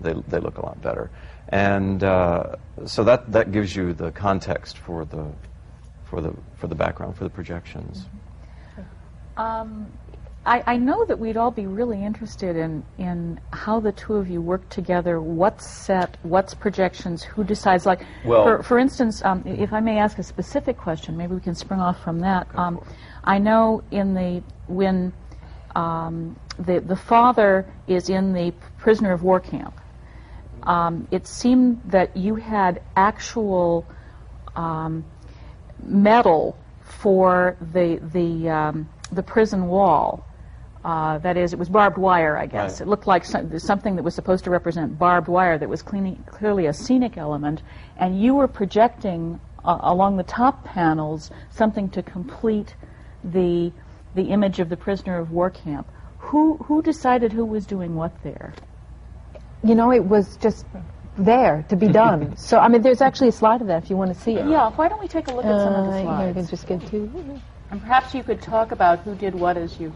they, 0.00 0.14
they 0.28 0.38
look 0.38 0.58
a 0.58 0.64
lot 0.64 0.80
better. 0.80 1.10
And 1.48 2.02
uh, 2.04 2.56
so 2.86 3.04
that, 3.04 3.30
that 3.32 3.50
gives 3.50 3.74
you 3.74 3.92
the 3.92 4.12
context 4.12 4.78
for 4.78 5.04
the, 5.04 5.26
for, 6.04 6.20
the, 6.20 6.32
for 6.56 6.68
the 6.68 6.74
background, 6.74 7.16
for 7.16 7.24
the 7.24 7.30
projections. 7.30 8.06
Um, 9.36 9.90
I, 10.44 10.62
I 10.66 10.76
know 10.76 11.04
that 11.04 11.18
we'd 11.20 11.36
all 11.36 11.52
be 11.52 11.66
really 11.66 12.02
interested 12.02 12.56
in, 12.56 12.82
in 12.98 13.40
how 13.52 13.78
the 13.78 13.92
two 13.92 14.16
of 14.16 14.28
you 14.28 14.40
work 14.40 14.68
together, 14.70 15.20
what's 15.20 15.68
set, 15.68 16.16
what's 16.22 16.52
projections, 16.52 17.22
who 17.22 17.44
decides. 17.44 17.86
Like, 17.86 18.04
Well- 18.24 18.44
for, 18.44 18.62
for 18.62 18.78
instance, 18.78 19.24
um, 19.24 19.44
if 19.46 19.72
I 19.72 19.78
may 19.80 19.98
ask 19.98 20.18
a 20.18 20.22
specific 20.22 20.76
question, 20.76 21.16
maybe 21.16 21.34
we 21.34 21.40
can 21.40 21.54
spring 21.54 21.80
off 21.80 22.02
from 22.02 22.18
that. 22.20 22.48
Um, 22.56 22.84
I 23.22 23.38
know 23.38 23.84
in 23.92 24.14
the 24.14 24.42
when 24.66 25.12
um, 25.76 26.36
the 26.58 26.80
the 26.80 26.96
father 26.96 27.64
is 27.86 28.10
in 28.10 28.32
the 28.32 28.52
prisoner 28.78 29.12
of 29.12 29.22
war 29.22 29.38
camp, 29.38 29.80
um, 30.64 31.06
it 31.12 31.26
seemed 31.26 31.80
that 31.86 32.16
you 32.16 32.34
had 32.34 32.82
actual 32.96 33.86
um, 34.56 35.04
metal 35.84 36.56
for 36.82 37.56
the 37.72 38.00
the 38.12 38.50
um, 38.50 38.88
the 39.12 39.22
prison 39.22 39.68
wall. 39.68 40.26
Uh, 40.84 41.18
that 41.18 41.36
is, 41.36 41.52
it 41.52 41.58
was 41.58 41.68
barbed 41.68 41.96
wire, 41.96 42.36
I 42.36 42.46
guess. 42.46 42.72
Right. 42.72 42.80
It 42.86 42.90
looked 42.90 43.06
like 43.06 43.24
some, 43.24 43.56
something 43.58 43.94
that 43.96 44.02
was 44.02 44.16
supposed 44.16 44.42
to 44.44 44.50
represent 44.50 44.98
barbed 44.98 45.28
wire 45.28 45.56
that 45.56 45.68
was 45.68 45.80
clearly, 45.80 46.18
clearly 46.26 46.66
a 46.66 46.72
scenic 46.72 47.16
element, 47.16 47.62
and 47.98 48.20
you 48.20 48.34
were 48.34 48.48
projecting 48.48 49.38
uh, 49.64 49.78
along 49.82 50.16
the 50.16 50.24
top 50.24 50.64
panels 50.64 51.30
something 51.50 51.88
to 51.90 52.02
complete 52.02 52.74
the 53.22 53.72
the 54.14 54.24
image 54.24 54.58
of 54.58 54.68
the 54.68 54.76
prisoner 54.76 55.18
of 55.18 55.30
war 55.30 55.50
camp. 55.50 55.86
Who 56.18 56.56
who 56.58 56.82
decided 56.82 57.32
who 57.32 57.44
was 57.44 57.64
doing 57.64 57.94
what 57.94 58.12
there? 58.22 58.52
You 59.62 59.76
know, 59.76 59.92
it 59.92 60.04
was 60.04 60.36
just 60.38 60.66
there 61.16 61.64
to 61.68 61.76
be 61.76 61.88
done. 61.88 62.36
so, 62.48 62.58
I 62.58 62.68
mean, 62.68 62.82
there's 62.82 63.00
actually 63.00 63.28
a 63.28 63.32
slide 63.32 63.60
of 63.60 63.68
that 63.68 63.84
if 63.84 63.90
you 63.90 63.96
want 63.96 64.12
to 64.12 64.20
see 64.20 64.32
it. 64.32 64.48
Yeah, 64.48 64.70
why 64.70 64.88
don't 64.88 65.00
we 65.00 65.08
take 65.08 65.28
a 65.28 65.34
look 65.34 65.44
at 65.44 65.60
some 65.60 65.74
of 65.74 65.86
the 65.86 65.92
Uh, 65.92 66.18
here, 66.18 66.28
I 66.30 66.32
can 66.32 66.46
just 66.46 66.66
get 66.66 66.84
to. 66.88 67.40
And 67.72 67.80
perhaps 67.80 68.14
you 68.14 68.22
could 68.22 68.42
talk 68.42 68.70
about 68.70 68.98
who 69.00 69.14
did 69.14 69.34
what 69.34 69.56
as 69.56 69.80
you, 69.80 69.94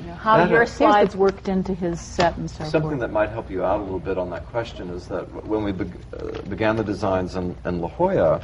you 0.00 0.06
know, 0.08 0.14
how 0.14 0.36
That- 0.36 0.50
your 0.50 0.58
here's 0.58 0.70
the- 0.72 0.76
slides 0.78 1.14
worked 1.14 1.46
into 1.46 1.72
his 1.72 2.00
set 2.00 2.36
and 2.36 2.50
so 2.50 2.64
Something 2.64 2.90
forth. 2.90 3.00
that 3.02 3.12
might 3.12 3.30
help 3.30 3.48
you 3.48 3.64
out 3.64 3.78
a 3.78 3.82
little 3.84 4.00
bit 4.00 4.18
on 4.18 4.30
that 4.30 4.44
question 4.46 4.90
is 4.90 5.06
that 5.06 5.46
when 5.46 5.62
we 5.62 5.70
beg 5.70 5.92
uh, 6.12 6.42
began 6.48 6.74
the 6.74 6.82
designs 6.82 7.36
in, 7.36 7.54
in 7.64 7.80
La 7.80 7.86
Jolla, 7.88 8.40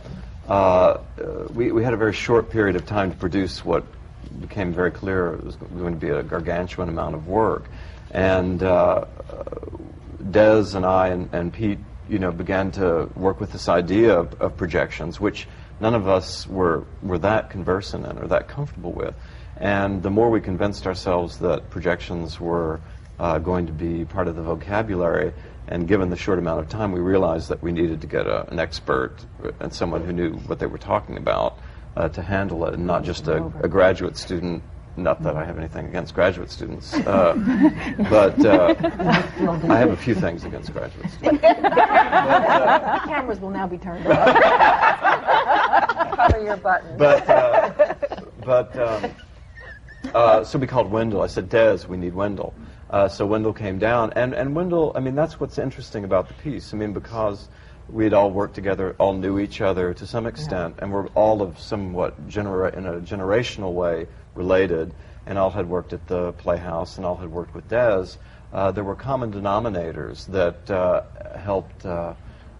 uh, 0.49 0.53
uh, 0.53 0.99
we, 1.53 1.73
we 1.73 1.83
had 1.83 1.95
a 1.95 1.97
very 1.97 2.13
short 2.13 2.49
period 2.49 2.77
of 2.77 2.87
time 2.87 3.11
to 3.11 3.17
produce 3.17 3.65
what 3.65 3.83
became 4.41 4.73
very 4.73 4.93
clear 4.93 5.35
it 5.35 5.45
was 5.45 5.57
going 5.57 5.95
to 5.95 5.99
be 6.01 6.11
a 6.11 6.23
gargantuan 6.23 6.89
amount 6.89 7.17
of 7.17 7.27
work. 7.27 7.65
And 8.13 8.63
uh, 8.63 9.05
Des 10.31 10.77
and 10.77 10.87
I 10.87 11.09
and, 11.09 11.29
and 11.33 11.53
Pete, 11.53 11.81
you 12.09 12.21
know, 12.21 12.31
began 12.31 12.71
to 12.73 13.09
work 13.17 13.41
with 13.41 13.51
this 13.51 13.69
idea 13.69 14.17
of, 14.17 14.41
of 14.41 14.57
projections, 14.57 15.21
which 15.21 15.49
none 15.81 15.95
of 15.95 16.09
us 16.09 16.47
were, 16.47 16.85
were 17.03 17.19
that 17.19 17.51
conversant 17.51 18.07
in 18.07 18.19
or 18.19 18.27
that 18.29 18.49
comfortable 18.49 18.93
with. 18.93 19.15
And 19.57 20.03
the 20.03 20.11
more 20.11 20.31
we 20.31 20.41
convinced 20.41 20.87
ourselves 20.87 21.39
that 21.39 21.71
projections 21.71 22.41
were 22.41 22.81
uh, 23.19 23.39
going 23.39 23.67
to 23.67 23.73
be 23.73 24.05
part 24.05 24.29
of 24.29 24.37
the 24.37 24.43
vocabulary, 24.43 25.33
and 25.69 25.87
given 25.87 26.09
the 26.11 26.17
short 26.17 26.39
amount 26.39 26.61
of 26.61 26.69
time, 26.69 26.93
we 26.93 27.01
realized 27.01 27.49
that 27.51 27.63
we 27.63 27.71
needed 27.71 28.01
to 28.01 28.07
get 28.07 28.27
a, 28.27 28.49
an 28.51 28.59
expert 28.59 29.17
and 29.61 29.73
someone 29.73 30.05
who 30.05 30.13
knew 30.13 30.33
what 30.33 30.59
they 30.59 30.67
were 30.67 30.79
talking 30.79 31.17
about 31.17 31.59
uh, 31.97 32.09
to 32.09 32.23
handle 32.23 32.67
it, 32.67 32.75
and 32.75 32.87
not 32.87 33.05
just 33.05 33.29
a, 33.29 33.45
a 33.63 33.69
graduate 33.69 34.17
student 34.17 34.63
not 34.97 35.23
that 35.23 35.37
I 35.37 35.45
have 35.45 35.59
anything 35.59 35.87
against 35.87 36.15
graduate 36.15 36.51
students, 36.51 36.93
uh, 36.95 37.35
but 38.11 38.45
uh, 38.45 38.75
I 39.69 39.79
have 39.79 39.91
a 39.91 39.97
few 39.97 40.15
things 40.15 40.45
against 40.45 40.73
graduate 40.73 41.11
students. 41.13 41.41
But, 41.41 41.55
uh, 41.65 42.99
the 42.99 43.09
cameras 43.09 43.41
will 43.41 43.51
now 43.51 43.67
be 43.67 43.79
turned 43.79 44.07
off. 44.07 45.27
Your 46.29 46.57
button. 46.57 46.97
But, 46.97 47.29
uh, 47.29 47.95
but 48.45 48.77
um, 48.79 49.15
uh, 50.15 50.45
so 50.45 50.59
we 50.59 50.67
called 50.67 50.91
Wendall. 50.91 51.23
I 51.23 51.27
said, 51.27 51.49
Des, 51.49 51.87
we 51.89 51.97
need 51.97 52.15
Wendall. 52.15 52.55
Uh, 52.89 53.09
so 53.09 53.27
Wendall 53.27 53.57
came 53.57 53.79
down, 53.79 54.13
and, 54.15 54.35
and 54.35 54.55
Wendall, 54.57 54.93
I 54.97 55.01
mean, 55.01 55.15
that's 55.15 55.39
what's 55.39 55.59
interesting 55.59 56.05
about 56.05 56.29
the 56.29 56.35
piece. 56.35 56.75
I 56.75 56.77
mean, 56.77 56.93
because 56.93 57.49
we'd 57.89 58.13
all 58.13 58.31
worked 58.31 58.55
together, 58.55 58.97
all 58.99 59.13
knew 59.13 59.39
each 59.39 59.61
other 59.61 59.95
to 59.95 60.07
some 60.07 60.27
extent, 60.27 60.75
yeah. 60.77 60.85
and 60.85 60.93
we're 60.93 61.07
all 61.09 61.43
of 61.43 61.59
somewhat 61.59 62.29
genera- 62.29 62.77
in 62.77 62.87
a 62.87 62.95
generational 62.95 63.73
way 63.73 64.07
related, 64.35 64.93
and 65.27 65.39
all 65.39 65.51
had 65.51 65.69
worked 65.69 65.93
at 65.93 66.07
the 66.09 66.33
Playhouse, 66.33 66.97
and 66.97 67.07
all 67.07 67.17
had 67.17 67.31
worked 67.31 67.55
with 67.55 67.69
Des. 67.69 68.07
Uh, 68.53 68.73
there 68.73 68.83
were 68.85 68.97
common 68.97 69.33
denominators 69.33 70.27
that 70.27 70.69
uh, 70.71 71.03
helped, 71.39 71.87
uh, 71.87 72.15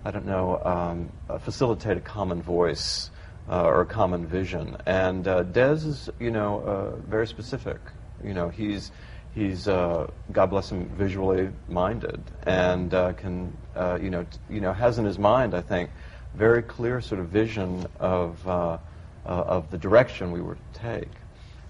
I 0.05 0.11
don't 0.13 0.27
know, 0.27 0.61
um, 0.65 1.13
uh, 1.29 1.39
facilitate 1.39 1.97
a 1.97 2.01
common 2.01 2.41
voice 2.41 3.11
uh, 3.51 3.65
or 3.65 3.83
a 3.83 3.87
common 3.87 4.27
vision. 4.27 4.77
And 4.87 5.25
Des 5.25 5.85
is, 5.85 6.09
you 6.19 6.31
know, 6.31 7.03
very 7.07 7.27
specific. 7.27 7.81
You 8.23 8.33
know, 8.33 8.49
he's 8.49 8.93
he's 9.35 9.69
uh, 9.69 10.11
God 10.33 10.47
bless 10.47 10.71
him, 10.71 10.89
visually 10.97 11.51
minded, 11.69 12.23
and 12.45 12.93
uh, 12.93 13.13
can 13.15 13.57
uh, 13.75 13.99
you 14.01 14.11
know 14.11 14.25
t- 14.25 14.39
you 14.49 14.61
know 14.61 14.73
has 14.73 14.99
in 14.99 15.05
his 15.05 15.19
mind, 15.19 15.55
I 15.55 15.61
think, 15.61 15.91
very 16.35 16.63
clear 16.63 17.01
sort 17.01 17.21
of 17.21 17.29
vision 17.29 17.87
of 17.99 18.47
uh, 18.47 18.53
uh, 18.53 18.79
of 19.27 19.71
the 19.71 19.79
direction 19.79 20.33
we 20.33 20.41
were 20.41 20.57
to 20.57 20.81
take. 20.81 21.11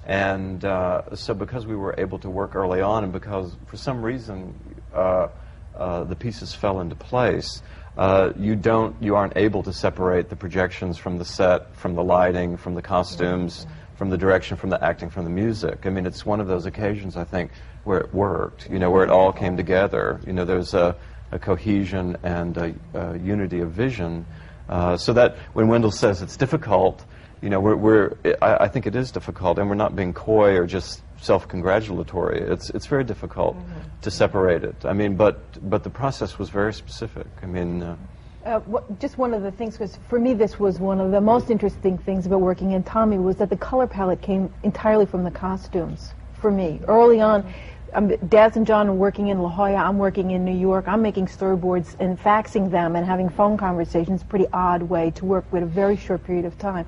And 0.06 0.64
uh, 0.64 1.14
so, 1.14 1.34
because 1.34 1.66
we 1.66 1.76
were 1.76 1.94
able 1.98 2.18
to 2.20 2.30
work 2.30 2.54
early 2.56 2.80
on, 2.80 3.04
and 3.04 3.12
because 3.12 3.56
for 3.66 3.76
some 3.76 4.02
reason 4.02 4.54
the 4.92 6.16
pieces 6.18 6.54
fell 6.54 6.80
into 6.80 6.96
place. 6.96 7.62
You 7.96 8.56
don't, 8.56 8.96
you 9.02 9.16
aren't 9.16 9.36
able 9.36 9.62
to 9.64 9.72
separate 9.72 10.28
the 10.28 10.36
projections 10.36 10.98
from 10.98 11.18
the 11.18 11.24
set, 11.24 11.74
from 11.76 11.94
the 11.94 12.04
lighting, 12.04 12.56
from 12.56 12.74
the 12.74 12.82
costumes, 12.82 13.66
from 14.00 14.08
the 14.08 14.16
direction, 14.16 14.56
from 14.56 14.70
the 14.70 14.82
acting, 14.82 15.10
from 15.10 15.24
the 15.24 15.30
music. 15.30 15.84
I 15.84 15.90
mean, 15.90 16.06
it's 16.06 16.24
one 16.24 16.40
of 16.40 16.46
those 16.46 16.64
occasions, 16.64 17.18
I 17.18 17.24
think, 17.24 17.50
where 17.84 17.98
it 17.98 18.14
worked, 18.14 18.70
you 18.70 18.78
know, 18.78 18.90
where 18.90 19.04
it 19.04 19.10
all 19.10 19.30
came 19.30 19.58
together. 19.58 20.20
You 20.26 20.32
know, 20.32 20.46
there's 20.46 20.72
a, 20.72 20.96
a 21.32 21.38
cohesion 21.38 22.16
and 22.22 22.56
a, 22.56 22.74
a 22.94 23.18
unity 23.18 23.60
of 23.60 23.72
vision. 23.72 24.24
Uh, 24.70 24.96
so 24.96 25.12
that 25.12 25.36
when 25.52 25.66
Wendall 25.66 25.92
says 25.92 26.22
it's 26.22 26.38
difficult, 26.38 27.04
you 27.42 27.50
know, 27.50 27.60
we're, 27.60 27.76
we're 27.76 28.16
I, 28.40 28.64
I, 28.64 28.68
think 28.68 28.86
it 28.86 28.94
is 28.94 29.10
difficult, 29.10 29.58
and 29.58 29.68
we're 29.68 29.74
not 29.74 29.94
being 29.94 30.14
coy 30.14 30.56
or 30.56 30.66
just 30.66 31.02
self-congratulatory. 31.20 32.40
It's 32.40 32.70
it's 32.70 32.86
very 32.86 33.04
difficult 33.04 33.56
mm-hmm. 33.56 34.00
to 34.02 34.10
separate 34.10 34.64
it. 34.64 34.84
I 34.84 34.92
mean, 34.92 35.16
but 35.16 35.38
but 35.68 35.84
the 35.84 35.90
process 35.90 36.38
was 36.38 36.50
very 36.50 36.72
specific. 36.72 37.26
I 37.42 37.46
mean. 37.46 37.82
Uh, 37.82 37.96
uh, 38.44 38.58
what, 38.60 38.98
just 38.98 39.18
one 39.18 39.34
of 39.34 39.42
the 39.42 39.50
things, 39.50 39.74
because 39.74 39.98
for 40.08 40.18
me 40.18 40.32
this 40.32 40.58
was 40.58 40.80
one 40.80 40.98
of 40.98 41.10
the 41.10 41.20
most 41.20 41.50
interesting 41.50 41.98
things 41.98 42.24
about 42.24 42.40
working 42.40 42.70
in 42.70 42.82
Tommy 42.82 43.18
was 43.18 43.36
that 43.36 43.50
the 43.50 43.56
color 43.56 43.86
palette 43.86 44.22
came 44.22 44.50
entirely 44.62 45.04
from 45.04 45.24
the 45.24 45.30
costumes 45.30 46.14
for 46.40 46.50
me. 46.50 46.80
Early 46.88 47.20
on, 47.20 47.44
um, 47.92 48.08
Des 48.08 48.52
and 48.54 48.66
John 48.66 48.88
are 48.88 48.94
working 48.94 49.28
in 49.28 49.42
La 49.42 49.50
Jolla, 49.50 49.76
I'm 49.76 49.98
working 49.98 50.30
in 50.30 50.44
New 50.44 50.56
York, 50.56 50.88
I'm 50.88 51.02
making 51.02 51.26
storyboards 51.26 51.96
and 52.00 52.18
faxing 52.18 52.70
them 52.70 52.96
and 52.96 53.04
having 53.04 53.28
phone 53.28 53.58
conversations, 53.58 54.22
pretty 54.22 54.46
odd 54.52 54.82
way 54.82 55.10
to 55.12 55.26
work 55.26 55.44
with 55.52 55.62
a 55.62 55.66
very 55.66 55.96
short 55.96 56.24
period 56.24 56.46
of 56.46 56.56
time. 56.56 56.86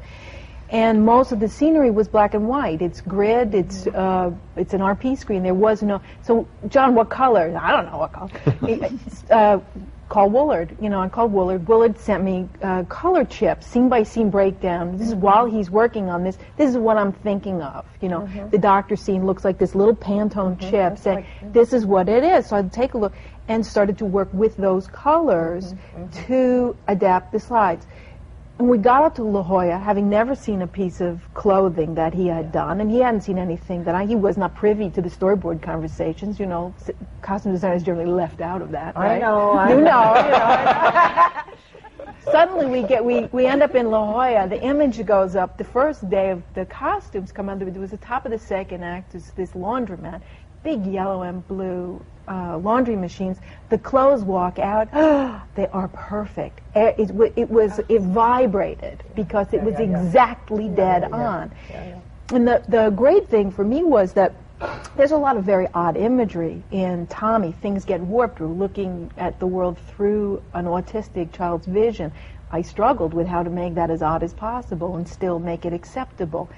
And 0.73 1.05
most 1.05 1.33
of 1.33 1.39
the 1.39 1.49
scenery 1.49 1.91
was 1.91 2.09
black 2.09 2.33
and 2.33 2.49
white. 2.49 2.81
It's 2.81 3.03
grid, 3.03 3.55
it's, 3.55 3.87
uh, 3.87 4.33
it's 4.57 4.73
an 4.73 4.81
RP 4.81 5.19
screen. 5.19 5.43
There 5.43 5.55
was 5.55 5.83
no, 5.83 6.01
so 6.23 6.49
John, 6.69 6.95
what 6.95 7.11
color? 7.11 7.55
I 7.61 7.73
don't 7.73 7.93
know 7.93 7.99
what 7.99 8.13
color. 8.15 8.91
uh, 9.31 9.61
call 10.13 10.31
Woolard. 10.31 10.81
You 10.81 10.91
know, 10.91 11.01
I 11.01 11.09
called 11.09 11.33
Woolard. 11.33 11.65
Woolard 11.65 11.99
sent 11.99 12.23
me 12.23 12.49
uh, 12.63 12.85
color 12.85 13.25
chips, 13.25 13.67
scene 13.67 13.89
by 13.89 14.03
scene 14.03 14.29
breakdown. 14.29 14.97
This 14.99 15.09
is 15.09 15.15
while 15.15 15.47
he's 15.47 15.71
working 15.71 16.11
on 16.11 16.23
this. 16.23 16.37
This 16.59 16.71
is 16.71 16.77
what 16.77 16.99
I'm 16.99 17.13
thinking 17.13 17.63
of. 17.63 17.87
You 18.01 18.09
know, 18.09 18.21
mm-hmm. 18.21 18.51
the 18.51 18.59
doctor 18.59 18.95
scene 18.95 19.25
looks 19.25 19.43
like 19.43 19.59
this 19.59 19.75
little 19.75 19.97
Pantone 19.97 20.59
mm-hmm. 20.59 20.71
chip, 20.71 20.99
saying 20.99 21.17
like, 21.17 21.27
mm-hmm. 21.27 21.53
this 21.53 21.73
is 21.73 21.87
what 21.87 22.11
it 22.11 22.25
is. 22.25 22.47
So 22.47 22.57
I'd 22.57 22.73
take 22.73 22.93
a 22.93 22.99
look 22.99 23.15
and 23.49 23.65
started 23.65 23.97
to 23.99 24.05
work 24.05 24.29
with 24.33 24.57
those 24.57 24.87
colors 24.89 25.73
mm-hmm. 25.73 26.05
Mm-hmm. 26.05 26.27
to 26.27 26.77
adapt 26.89 27.33
the 27.33 27.41
slides. 27.41 27.87
And 28.59 28.69
we 28.69 28.79
got 28.79 29.03
up 29.03 29.15
to 29.17 29.25
La 29.25 29.43
Jolla, 29.43 29.79
having 29.79 30.09
never 30.09 30.35
seen 30.35 30.63
a 30.63 30.67
piece 30.67 31.01
of 31.01 31.23
clothing 31.35 31.95
that 31.95 32.15
he 32.15 32.27
had 32.27 32.53
done, 32.53 32.81
and 32.81 32.91
he 32.91 33.01
hadn't 33.01 33.23
seen 33.23 33.39
anything 33.39 33.83
that 33.85 33.95
I, 33.95 34.05
he 34.05 34.15
was 34.15 34.37
not 34.37 34.55
privy 34.55 34.91
to 34.91 35.03
the 35.03 35.09
storyboard 35.09 35.63
conversations. 35.63 36.39
You 36.39 36.47
know, 36.47 36.75
costume 37.23 37.53
designers 37.53 37.83
generally 37.83 38.11
left 38.11 38.41
out 38.41 38.63
of 38.63 38.71
that, 38.73 38.95
right? 38.95 39.17
I 39.17 39.19
know. 39.19 39.51
I 39.53 39.69
you 39.71 39.81
know. 39.81 40.15
you 40.17 40.31
know. 40.31 41.43
Suddenly 42.31 42.67
we 42.67 42.87
get 42.87 43.05
we, 43.05 43.25
we 43.33 43.47
end 43.47 43.63
up 43.63 43.75
in 43.75 43.91
La 43.91 44.05
Jolla. 44.05 44.49
The 44.49 44.63
image 44.63 45.05
goes 45.05 45.35
up. 45.35 45.59
The 45.59 45.65
first 45.65 46.09
day 46.09 46.31
of 46.31 46.43
the 46.55 46.65
costumes 46.67 47.33
come 47.33 47.49
under. 47.49 47.67
It 47.67 47.75
was 47.75 47.91
the 47.91 47.97
top 47.97 48.27
of 48.27 48.31
the 48.31 48.39
second 48.39 48.85
act. 48.85 49.15
Is 49.15 49.33
this 49.33 49.51
laundromat, 49.53 50.23
big 50.63 50.87
yellow 50.87 51.23
and 51.23 51.47
blue 51.49 52.05
uh, 52.29 52.59
laundry 52.59 52.97
machines, 52.97 53.39
the 53.69 53.79
clothes 53.79 54.23
walk 54.23 54.59
out. 54.59 54.91
they 55.55 55.67
are 55.69 55.89
perfect. 55.89 56.61
It, 56.75 57.11
it, 57.11 57.33
it, 57.37 57.51
was 57.51 57.81
it 57.89 58.03
vibrated 58.03 59.03
because 59.15 59.53
it 59.53 59.63
was 59.63 59.79
exactly 59.79 60.69
dead 60.69 61.05
on. 61.05 61.51
And 62.31 62.49
the 62.49 62.63
the 62.69 62.91
great 62.91 63.29
thing 63.29 63.51
for 63.51 63.65
me 63.65 63.83
was 63.83 64.15
that 64.15 64.33
there's 64.97 65.11
a 65.11 65.17
lot 65.17 65.37
of 65.37 65.45
very 65.45 65.69
odd 65.75 65.97
imagery 65.97 66.63
in 66.71 67.07
Tommy. 67.09 67.53
Things 67.53 67.85
get 67.85 68.01
warped. 68.01 68.41
We're 68.41 68.47
looking 68.47 69.11
at 69.17 69.39
the 69.41 69.47
world 69.47 69.79
through 69.89 70.43
an 70.55 70.67
autistic 70.67 71.33
child's 71.33 71.67
vision. 71.67 72.13
I 72.51 72.63
struggled 72.63 73.15
with 73.15 73.27
how 73.27 73.43
to 73.43 73.51
make 73.51 73.75
that 73.75 73.91
as 73.91 74.03
odd 74.03 74.23
as 74.23 74.35
possible 74.35 74.97
and 74.97 75.09
still 75.09 75.39
make 75.39 75.65
it 75.65 75.73
acceptable. 75.73 76.51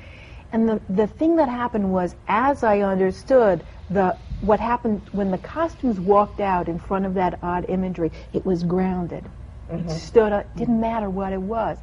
And 0.53 0.68
the, 0.68 0.81
the 0.88 1.07
thing 1.07 1.37
that 1.37 1.48
happened 1.48 1.92
was, 1.92 2.14
as 2.29 2.62
I 2.62 2.81
understood 2.81 3.64
the 3.90 4.16
what 4.46 4.61
happened 4.61 5.00
when 5.12 5.30
the 5.30 5.38
costumes 5.38 5.98
walked 5.98 6.40
out 6.40 6.68
in 6.68 6.78
front 6.78 7.07
of 7.07 7.14
that 7.14 7.38
odd 7.42 7.66
imagery, 7.68 8.11
it 8.33 8.44
was 8.44 8.62
grounded. 8.62 9.24
Mm-hmm. 9.70 9.88
It 9.88 9.90
stood 9.90 10.33
up, 10.33 10.57
didn't 10.57 10.80
matter 10.80 11.09
what 11.09 11.33
it 11.33 11.40
was. 11.40 11.78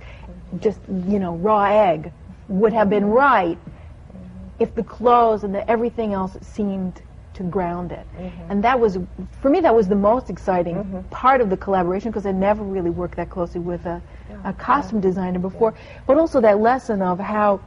Just, 0.59 0.79
you 0.87 1.19
know, 1.19 1.35
raw 1.35 1.63
egg 1.65 2.11
would 2.47 2.73
have 2.73 2.89
been 2.89 3.05
right 3.05 3.57
if 4.59 4.75
the 4.75 4.83
clothes 4.83 5.43
and 5.43 5.55
the, 5.55 5.69
everything 5.69 6.13
else 6.13 6.37
seemed 6.41 7.01
to 7.33 7.43
ground 7.43 7.91
it. 7.91 8.05
Mm-hmm. 8.17 8.51
And 8.51 8.63
that 8.63 8.79
was, 8.79 8.97
for 9.41 9.49
me, 9.49 9.61
that 9.61 9.73
was 9.73 9.87
the 9.87 9.95
most 9.95 10.29
exciting 10.29 10.75
mm-hmm. 10.75 10.99
part 11.09 11.41
of 11.41 11.49
the 11.49 11.57
collaboration 11.57 12.11
because 12.11 12.25
I 12.25 12.31
never 12.31 12.63
really 12.63 12.89
worked 12.89 13.15
that 13.15 13.29
closely 13.29 13.61
with 13.61 13.85
a, 13.85 14.01
yeah. 14.29 14.49
a 14.49 14.53
costume 14.53 14.99
yeah. 14.99 15.09
designer 15.09 15.39
before. 15.39 15.73
Yeah. 15.75 16.01
But 16.05 16.17
also 16.17 16.41
that 16.41 16.59
lesson 16.59 17.01
of 17.01 17.19
how 17.19 17.61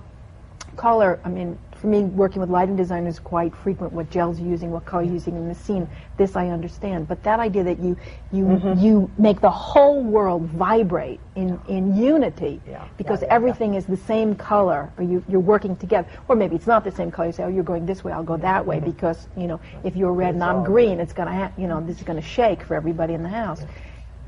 color, 0.76 1.18
I 1.24 1.28
mean, 1.28 1.59
for 1.85 1.91
me, 1.91 2.05
working 2.05 2.41
with 2.41 2.49
lighting 2.49 2.76
designers 2.76 3.18
quite 3.18 3.55
frequent, 3.55 3.93
what 3.93 4.09
gels 4.09 4.41
you're 4.41 4.49
using, 4.49 4.70
what 4.70 4.87
color 4.87 5.03
you're 5.03 5.12
using 5.12 5.37
in 5.37 5.49
the 5.49 5.55
scene. 5.55 5.87
This 6.16 6.35
I 6.35 6.49
understand. 6.49 7.07
But 7.07 7.22
that 7.24 7.41
idea 7.41 7.62
that 7.64 7.78
you 7.78 7.95
you 8.32 8.45
mm-hmm. 8.45 8.82
you 8.82 9.11
make 9.18 9.43
the 9.43 9.51
whole 9.51 10.03
world 10.03 10.45
vibrate 10.45 11.20
in, 11.35 11.61
in 11.68 11.95
unity 11.95 12.62
yeah. 12.66 12.89
because 12.97 13.20
yeah, 13.20 13.28
yeah, 13.28 13.35
everything 13.35 13.74
is 13.74 13.85
the 13.85 13.99
same 13.99 14.35
color, 14.35 14.91
or 14.97 15.05
you, 15.05 15.22
you're 15.28 15.41
working 15.41 15.76
together. 15.76 16.09
Or 16.28 16.37
maybe 16.37 16.57
it's 16.57 16.66
not 16.66 16.85
the 16.85 16.91
same 16.91 17.11
color. 17.11 17.26
You 17.26 17.32
say, 17.35 17.43
oh, 17.45 17.49
you're 17.49 17.62
going 17.62 17.85
this 17.85 18.03
way, 18.03 18.12
I'll 18.12 18.22
go 18.22 18.39
that 18.39 18.64
way, 18.64 18.76
mm-hmm. 18.76 18.91
because, 18.91 19.28
you 19.37 19.47
know, 19.47 19.61
if 19.82 19.95
you're 19.95 20.12
red 20.12 20.30
it's 20.30 20.43
and 20.43 20.45
I'm 20.45 20.64
green, 20.64 21.01
it's 21.01 21.12
going 21.12 21.28
to, 21.28 21.35
ha- 21.35 21.53
you 21.59 21.66
know, 21.66 21.82
this 21.82 21.99
is 21.99 22.03
going 22.05 22.20
to 22.20 22.26
shake 22.26 22.62
for 22.62 22.74
everybody 22.74 23.12
in 23.12 23.22
the 23.22 23.28
house 23.28 23.62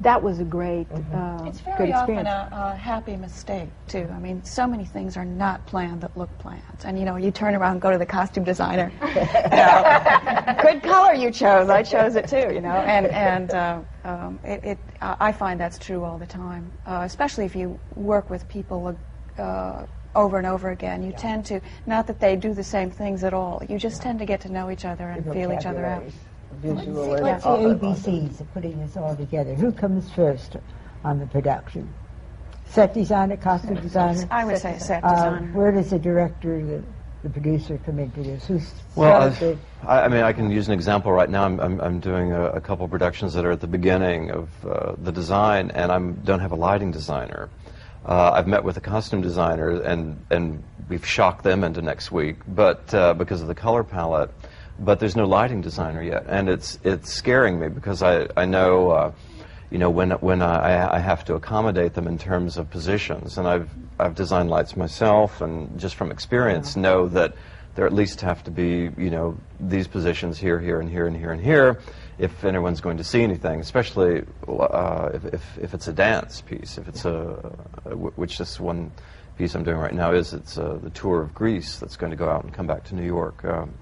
that 0.00 0.22
was 0.22 0.40
a 0.40 0.44
great, 0.44 0.88
mm-hmm. 0.90 1.14
uh, 1.14 1.48
it's 1.48 1.60
very 1.60 1.76
great 1.76 1.90
experience. 1.90 2.28
often 2.28 2.52
a, 2.52 2.72
a, 2.72 2.76
happy 2.76 3.16
mistake 3.16 3.68
too. 3.88 4.08
I 4.12 4.18
mean, 4.18 4.44
so 4.44 4.66
many 4.66 4.84
things 4.84 5.16
are 5.16 5.24
not 5.24 5.64
planned 5.66 6.02
that 6.02 6.16
look 6.16 6.36
planned, 6.38 6.62
and 6.84 6.98
you 6.98 7.04
know, 7.04 7.16
you 7.16 7.30
turn 7.30 7.54
around 7.54 7.72
and 7.72 7.80
go 7.80 7.90
to 7.90 7.98
the 7.98 8.06
costume 8.06 8.44
designer. 8.44 8.92
know, 9.00 10.56
good 10.62 10.82
color 10.82 11.14
you 11.14 11.30
chose. 11.30 11.70
I 11.70 11.82
chose 11.82 12.14
it 12.16 12.28
too. 12.28 12.52
You 12.52 12.60
know, 12.60 12.68
and 12.68 13.06
and 13.06 13.50
uh, 13.52 13.80
um, 14.04 14.38
it, 14.44 14.64
it, 14.64 14.78
I 15.00 15.32
find 15.32 15.58
that's 15.58 15.78
true 15.78 16.04
all 16.04 16.18
the 16.18 16.26
time, 16.26 16.70
uh, 16.86 17.02
especially 17.04 17.44
if 17.44 17.56
you 17.56 17.78
work 17.94 18.28
with 18.28 18.46
people 18.48 18.96
uh, 19.38 19.86
over 20.16 20.38
and 20.38 20.46
over 20.46 20.70
again. 20.70 21.02
You 21.02 21.12
tend 21.12 21.44
to, 21.46 21.60
not 21.86 22.06
that 22.06 22.18
they 22.18 22.36
do 22.36 22.54
the 22.54 22.64
same 22.64 22.90
things 22.90 23.22
at 23.22 23.34
all, 23.34 23.62
you 23.68 23.78
just 23.78 24.02
tend 24.02 24.18
to 24.18 24.24
get 24.24 24.40
to 24.42 24.52
know 24.52 24.70
each 24.70 24.84
other 24.84 25.08
and 25.08 25.24
feel 25.32 25.52
each 25.52 25.66
other 25.66 25.84
out. 25.84 26.04
Visual 26.62 27.14
and 27.14 27.22
What's 27.24 27.42
the 27.44 27.48
all 27.48 27.70
of. 27.70 27.80
ABCs 27.80 28.40
of 28.40 28.52
putting 28.54 28.78
this 28.80 28.96
all 28.96 29.14
together? 29.16 29.54
Who 29.54 29.72
comes 29.72 30.10
first 30.12 30.56
on 31.04 31.18
the 31.18 31.26
production? 31.26 31.92
Set 32.66 32.94
designer, 32.94 33.36
costume 33.36 33.76
designer? 33.76 34.26
I 34.30 34.44
would 34.44 34.58
say 34.58 34.78
set 34.78 35.04
Uh, 35.04 35.14
designer. 35.14 35.52
where 35.52 35.72
does 35.72 35.90
the 35.90 35.98
director, 35.98 36.64
the, 36.64 36.82
the 37.22 37.30
producer 37.30 37.78
come 37.84 37.98
into 37.98 38.22
this? 38.22 38.46
Who's 38.46 38.72
Well, 38.96 39.32
started 39.32 39.58
I've, 39.82 39.88
I, 39.88 40.02
I 40.04 40.08
mean, 40.08 40.22
I 40.22 40.32
can 40.32 40.50
use 40.50 40.66
an 40.66 40.74
example 40.74 41.12
right 41.12 41.30
now. 41.30 41.44
I'm, 41.44 41.60
I'm, 41.60 41.80
I'm 41.80 42.00
doing 42.00 42.32
a, 42.32 42.46
a 42.46 42.60
couple 42.60 42.88
productions 42.88 43.34
that 43.34 43.44
are 43.44 43.52
at 43.52 43.60
the 43.60 43.66
beginning 43.68 44.30
of 44.30 44.48
uh, 44.66 44.94
the 44.98 45.12
design, 45.12 45.70
and 45.72 45.92
I 45.92 45.98
don't 46.24 46.40
have 46.40 46.52
a 46.52 46.56
lighting 46.56 46.90
designer. 46.90 47.48
Uh, 48.04 48.32
I've 48.32 48.46
met 48.46 48.62
with 48.64 48.76
the 48.76 48.80
costume 48.80 49.20
designer, 49.20 49.82
and, 49.82 50.24
and 50.30 50.62
we've 50.88 51.04
shocked 51.06 51.42
them 51.44 51.64
into 51.64 51.82
next 51.82 52.10
week, 52.12 52.36
but 52.48 52.92
uh, 52.94 53.14
because 53.14 53.42
of 53.42 53.48
the 53.48 53.54
color 53.54 53.84
palette. 53.84 54.30
But 54.78 55.00
there's 55.00 55.16
no 55.16 55.24
lighting 55.24 55.62
designer 55.62 56.02
yet, 56.02 56.24
and 56.28 56.48
it's 56.48 56.78
it's 56.84 57.12
scaring 57.12 57.58
me 57.58 57.68
because 57.68 58.02
I 58.02 58.28
I 58.36 58.44
know. 58.44 58.90
Uh, 58.90 59.12
you 59.68 59.78
know, 59.78 59.90
when 59.90 60.12
when 60.12 60.42
I, 60.42 60.94
I 60.94 60.98
have 61.00 61.24
to 61.24 61.34
accommodate 61.34 61.94
them 61.94 62.06
in 62.06 62.18
terms 62.18 62.56
of 62.56 62.70
positions, 62.70 63.36
and 63.36 63.48
I've 63.48 63.68
I've 63.98 64.14
designed 64.14 64.48
lights 64.48 64.76
myself, 64.76 65.40
and 65.40 65.78
just 65.78 65.96
from 65.96 66.12
experience 66.12 66.76
know 66.76 67.08
that 67.08 67.34
there 67.74 67.86
at 67.86 67.92
least 67.92 68.20
have 68.20 68.44
to 68.44 68.50
be 68.50 68.90
you 68.96 69.10
know 69.10 69.36
these 69.58 69.88
positions 69.88 70.38
here, 70.38 70.60
here, 70.60 70.80
and 70.80 70.88
here, 70.88 71.06
and 71.06 71.16
here, 71.16 71.32
and 71.32 71.42
here, 71.42 71.80
if 72.18 72.44
anyone's 72.44 72.80
going 72.80 72.96
to 72.96 73.04
see 73.04 73.22
anything, 73.22 73.60
especially 73.60 74.24
uh, 74.48 75.10
if, 75.12 75.24
if 75.26 75.58
if 75.58 75.74
it's 75.74 75.88
a 75.88 75.92
dance 75.92 76.40
piece, 76.42 76.78
if 76.78 76.86
it's 76.86 77.04
a 77.04 77.34
which 77.94 78.38
this 78.38 78.60
one 78.60 78.92
piece 79.36 79.54
I'm 79.54 79.64
doing 79.64 79.78
right 79.78 79.94
now 79.94 80.12
is 80.12 80.32
it's 80.32 80.56
uh, 80.58 80.78
the 80.82 80.90
tour 80.90 81.20
of 81.20 81.34
Grease 81.34 81.78
that's 81.78 81.96
going 81.96 82.10
to 82.10 82.16
go 82.16 82.28
out 82.28 82.44
and 82.44 82.52
come 82.52 82.66
back 82.66 82.84
to 82.84 82.94
New 82.94 83.04
York. 83.04 83.44
Um, 83.44 83.74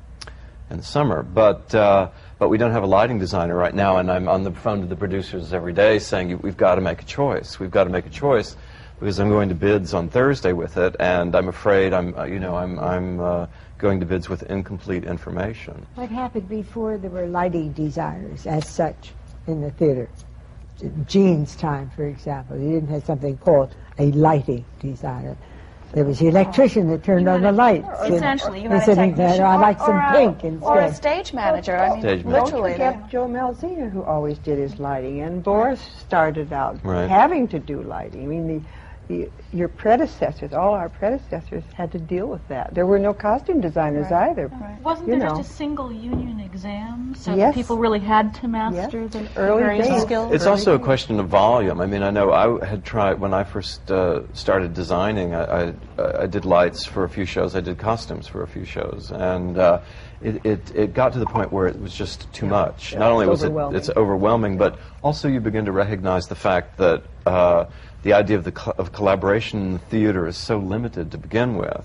in 0.70 0.78
the 0.78 0.82
summer. 0.82 1.22
But 1.22 1.74
uh, 1.74 2.10
but 2.38 2.48
we 2.48 2.58
don't 2.58 2.72
have 2.72 2.82
a 2.82 2.86
lighting 2.86 3.18
designer 3.18 3.56
right 3.56 3.74
now, 3.74 3.98
and 3.98 4.10
I'm 4.10 4.28
on 4.28 4.42
the 4.42 4.52
phone 4.52 4.80
to 4.80 4.86
the 4.86 4.96
producers 4.96 5.52
every 5.52 5.72
day 5.72 5.98
saying 5.98 6.38
we've 6.42 6.56
got 6.56 6.76
to 6.76 6.80
make 6.80 7.02
a 7.02 7.04
choice. 7.04 7.58
We've 7.58 7.70
got 7.70 7.84
to 7.84 7.90
make 7.90 8.06
a 8.06 8.10
choice 8.10 8.56
because 8.98 9.18
I'm 9.18 9.28
going 9.28 9.48
to 9.48 9.54
bids 9.54 9.94
on 9.94 10.08
Thursday 10.08 10.52
with 10.52 10.76
it, 10.76 10.96
and 11.00 11.34
I'm 11.34 11.48
afraid 11.48 11.92
I'm 11.92 12.16
uh, 12.16 12.24
you 12.24 12.38
know 12.38 12.56
I'm 12.56 12.78
I'm 12.78 13.20
uh, 13.20 13.46
going 13.78 14.00
to 14.00 14.06
bids 14.06 14.28
with 14.28 14.42
incomplete 14.44 15.04
information. 15.04 15.86
What 15.94 16.10
happened 16.10 16.48
before 16.48 16.98
there 16.98 17.10
were 17.10 17.26
lighting 17.26 17.72
designers 17.72 18.46
as 18.46 18.68
such 18.68 19.12
in 19.46 19.60
the 19.60 19.70
theater? 19.70 20.08
Jean's 21.06 21.54
time, 21.54 21.90
for 21.94 22.04
example, 22.06 22.58
you 22.58 22.72
didn't 22.72 22.88
have 22.88 23.04
something 23.04 23.36
called 23.38 23.74
a 23.98 24.10
lighting 24.12 24.64
designer. 24.80 25.36
There 25.94 26.04
was 26.04 26.18
the 26.18 26.26
electrician 26.26 26.88
that 26.88 27.04
turned 27.04 27.28
on 27.28 27.42
the 27.42 27.52
lights. 27.52 27.86
Essentially, 28.04 28.62
you 28.62 28.68
had 28.68 28.82
a 28.82 28.84
said, 28.84 28.94
technician 28.96 29.44
I 29.44 29.56
like 29.56 29.80
or- 29.80 29.86
some 29.86 29.96
or 29.96 30.00
a- 30.28 30.32
pink 30.32 30.62
Or 30.62 30.80
a 30.80 30.92
stage 30.92 31.32
manager. 31.32 31.76
I 31.76 31.90
mean, 31.90 32.00
Stage 32.00 32.24
manager. 32.24 32.32
Don't 32.32 32.44
literally. 32.44 32.72
forget 32.72 33.08
Jo 33.10 33.26
Mielziner, 33.28 33.90
who 33.90 34.02
always 34.02 34.38
did 34.38 34.58
his 34.58 34.80
lighting, 34.80 35.20
and 35.20 35.42
Boris 35.42 35.80
started 36.00 36.52
out 36.52 36.78
Right. 36.82 37.08
having 37.08 37.46
to 37.48 37.58
do 37.60 37.80
lighting. 37.82 38.24
I 38.24 38.26
mean, 38.26 38.46
the, 38.48 38.60
the 39.08 39.30
your 39.52 39.68
predecessors, 39.68 40.52
all 40.52 40.72
our 40.74 40.88
predecessors, 40.88 41.62
had 41.74 41.92
to 41.92 41.98
deal 41.98 42.26
with 42.26 42.46
that. 42.48 42.74
There 42.74 42.86
were 42.86 42.98
no 42.98 43.14
costume 43.14 43.60
designers 43.60 44.10
either. 44.10 44.50
Wasn't 44.82 45.06
You 45.08 45.18
there 45.18 45.28
know. 45.28 45.36
just 45.36 45.50
a 45.50 45.54
single 45.54 45.92
union 45.92 46.40
exam? 46.40 47.14
So 47.14 47.34
Yes. 47.34 47.54
people 47.54 47.78
really 47.78 48.00
had 48.00 48.34
to 48.34 48.48
master 48.48 49.06
the 49.06 49.28
Early 49.36 49.62
various 49.62 49.88
days. 49.88 50.02
skills? 50.02 50.32
It's 50.32 50.46
also 50.46 50.74
a 50.74 50.78
question 50.78 51.20
of 51.20 51.28
volume. 51.28 51.80
I 51.80 51.86
mean, 51.86 52.02
I 52.02 52.10
know 52.10 52.32
I 52.32 52.64
had 52.64 52.84
tried 52.84 53.20
when 53.20 53.32
I 53.32 53.44
first 53.44 53.90
uh, 53.90 54.22
started 54.32 54.74
designing. 54.74 55.34
I, 55.34 55.44
I, 55.44 55.74
I 56.22 56.26
did 56.26 56.44
lights 56.44 56.84
for 56.84 57.04
a 57.04 57.08
few 57.08 57.24
shows. 57.24 57.54
I 57.54 57.60
did 57.60 57.78
costumes 57.78 58.26
for 58.26 58.42
a 58.42 58.48
few 58.48 58.64
shows, 58.64 59.12
and 59.12 59.56
uh, 59.58 59.80
it, 60.20 60.44
it 60.44 60.72
it 60.74 60.94
got 60.94 61.12
to 61.12 61.18
the 61.20 61.26
point 61.26 61.52
where 61.52 61.66
it 61.68 61.78
was 61.80 61.94
just 61.94 62.32
too 62.32 62.46
much. 62.46 62.94
Not 62.96 63.12
only 63.12 63.26
it's 63.26 63.30
was 63.30 63.42
it 63.44 63.46
overwhelming. 63.48 63.76
it's 63.78 63.90
overwhelming, 63.90 64.58
but 64.58 64.78
also 65.02 65.28
you 65.28 65.40
begin 65.40 65.64
to 65.66 65.72
recognize 65.72 66.24
the 66.24 66.34
fact 66.34 66.78
that 66.78 67.04
uh, 67.26 67.66
the 68.04 68.12
idea 68.12 68.36
of 68.36 68.44
the 68.44 68.52
co- 68.52 68.74
of 68.78 68.92
collaboration 68.92 69.60
in 69.60 69.72
the 69.72 69.78
theater 69.80 70.28
is 70.28 70.36
so 70.36 70.58
limited 70.58 71.10
to 71.10 71.18
begin 71.18 71.56
with. 71.56 71.84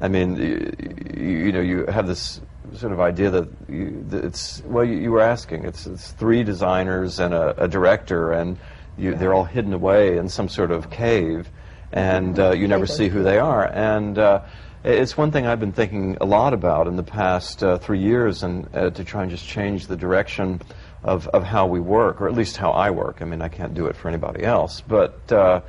I 0.00 0.08
mean, 0.08 0.36
you, 0.36 1.44
you 1.46 1.52
know, 1.52 1.60
you 1.60 1.86
have 1.86 2.06
this 2.06 2.40
sort 2.74 2.92
of 2.92 3.00
idea 3.00 3.30
that, 3.30 3.48
you, 3.68 4.04
that 4.08 4.24
it's 4.24 4.62
well, 4.64 4.84
you, 4.84 4.96
you 4.96 5.10
were 5.10 5.20
asking. 5.20 5.64
It's, 5.64 5.86
it's 5.86 6.12
three 6.12 6.42
designers 6.42 7.20
and 7.20 7.34
a, 7.34 7.64
a 7.64 7.68
director, 7.68 8.32
and 8.32 8.58
you, 8.96 9.14
they're 9.14 9.34
all 9.34 9.44
hidden 9.44 9.72
away 9.72 10.16
in 10.16 10.28
some 10.28 10.48
sort 10.48 10.70
of 10.70 10.90
cave, 10.90 11.48
and 11.92 12.38
uh, 12.38 12.52
you 12.52 12.66
never 12.66 12.86
see 12.86 13.08
who 13.08 13.22
they 13.22 13.38
are. 13.38 13.66
And 13.66 14.18
uh, 14.18 14.42
it's 14.84 15.16
one 15.16 15.30
thing 15.30 15.46
I've 15.46 15.60
been 15.60 15.72
thinking 15.72 16.16
a 16.20 16.24
lot 16.26 16.54
about 16.54 16.86
in 16.86 16.96
the 16.96 17.02
past 17.02 17.62
uh, 17.62 17.78
three 17.78 18.00
years, 18.00 18.42
and 18.42 18.68
uh, 18.74 18.90
to 18.90 19.04
try 19.04 19.22
and 19.22 19.30
just 19.30 19.46
change 19.46 19.86
the 19.86 19.96
direction 19.96 20.60
of, 21.02 21.28
of 21.28 21.44
how 21.44 21.66
we 21.66 21.80
work, 21.80 22.20
or 22.20 22.28
at 22.28 22.34
least 22.34 22.56
how 22.56 22.70
I 22.70 22.90
work. 22.90 23.22
I 23.22 23.24
mean, 23.24 23.42
I 23.42 23.48
can't 23.48 23.74
do 23.74 23.86
it 23.86 23.96
for 23.96 24.08
anybody 24.08 24.44
else, 24.44 24.80
but. 24.80 25.32
Uh, 25.32 25.60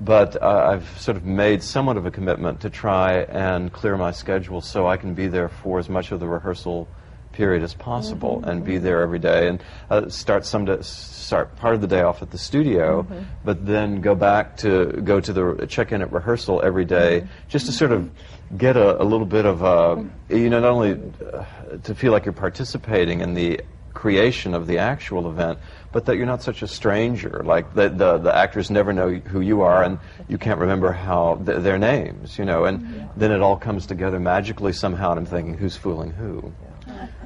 but 0.00 0.40
uh, 0.40 0.70
I've 0.70 1.00
sort 1.00 1.16
of 1.16 1.24
made 1.24 1.60
somewhat 1.60 1.96
of 1.96 2.06
a 2.06 2.10
commitment 2.12 2.60
to 2.60 2.70
try 2.70 3.22
and 3.22 3.72
clear 3.72 3.96
my 3.96 4.12
schedule 4.12 4.60
so 4.60 4.86
I 4.86 4.96
can 4.96 5.14
be 5.14 5.26
there 5.26 5.48
for 5.48 5.80
as 5.80 5.88
much 5.88 6.12
of 6.12 6.20
the 6.20 6.28
rehearsal 6.28 6.86
period 7.32 7.62
as 7.62 7.74
possible 7.74 8.42
and 8.44 8.64
be 8.64 8.78
there 8.78 9.00
every 9.00 9.18
day 9.18 9.48
and 9.48 9.62
uh, 9.90 10.08
start 10.08 10.44
some 10.44 10.64
da- 10.64 10.80
start 10.80 11.54
part 11.56 11.74
of 11.74 11.80
the 11.80 11.86
day 11.86 12.00
off 12.02 12.22
at 12.22 12.30
the 12.30 12.38
studio 12.38 13.06
but 13.44 13.64
then 13.64 14.00
go 14.00 14.14
back 14.14 14.56
to 14.56 14.86
go 15.04 15.20
to 15.20 15.32
the 15.32 15.66
check 15.68 15.92
in 15.92 16.02
at 16.02 16.12
rehearsal 16.12 16.60
every 16.62 16.84
day 16.84 17.26
just 17.48 17.66
to 17.66 17.72
sort 17.72 17.92
of 17.92 18.10
get 18.56 18.76
a, 18.76 19.00
a 19.00 19.04
little 19.04 19.26
bit 19.26 19.44
of 19.44 19.62
uh, 19.62 19.96
you 20.30 20.48
know 20.50 20.58
not 20.58 20.70
only 20.70 20.98
uh, 21.32 21.44
to 21.82 21.94
feel 21.94 22.12
like 22.12 22.24
you're 22.24 22.32
participating 22.32 23.20
in 23.20 23.34
the 23.34 23.60
creation 23.98 24.54
of 24.54 24.68
the 24.68 24.78
actual 24.78 25.28
event, 25.28 25.58
but 25.90 26.04
that 26.06 26.16
you're 26.16 26.32
not 26.34 26.40
such 26.40 26.62
a 26.62 26.68
stranger. 26.68 27.42
Like 27.44 27.74
the 27.74 27.88
the, 27.88 28.18
the 28.18 28.34
actors 28.44 28.70
never 28.70 28.92
know 28.92 29.10
who 29.32 29.40
you 29.40 29.62
are, 29.62 29.82
and 29.82 29.98
you 30.28 30.38
can't 30.38 30.60
remember 30.60 30.92
how 30.92 31.42
th- 31.44 31.62
their 31.66 31.78
names. 31.78 32.38
You 32.38 32.44
know, 32.44 32.64
and 32.64 33.10
then 33.16 33.32
it 33.32 33.40
all 33.42 33.56
comes 33.56 33.86
together 33.86 34.20
magically 34.20 34.72
somehow. 34.72 35.10
And 35.10 35.18
I'm 35.20 35.26
thinking, 35.26 35.54
who's 35.58 35.76
fooling 35.76 36.12
who? 36.12 36.52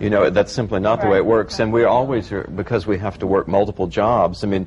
You 0.00 0.08
know, 0.10 0.30
that's 0.30 0.52
simply 0.52 0.80
not 0.80 1.02
the 1.02 1.08
way 1.08 1.18
it 1.18 1.26
works. 1.26 1.60
And 1.60 1.72
we 1.72 1.84
always 1.84 2.32
are 2.32 2.44
because 2.44 2.86
we 2.86 2.98
have 2.98 3.18
to 3.18 3.26
work 3.26 3.46
multiple 3.46 3.86
jobs. 3.86 4.42
I 4.42 4.46
mean. 4.48 4.66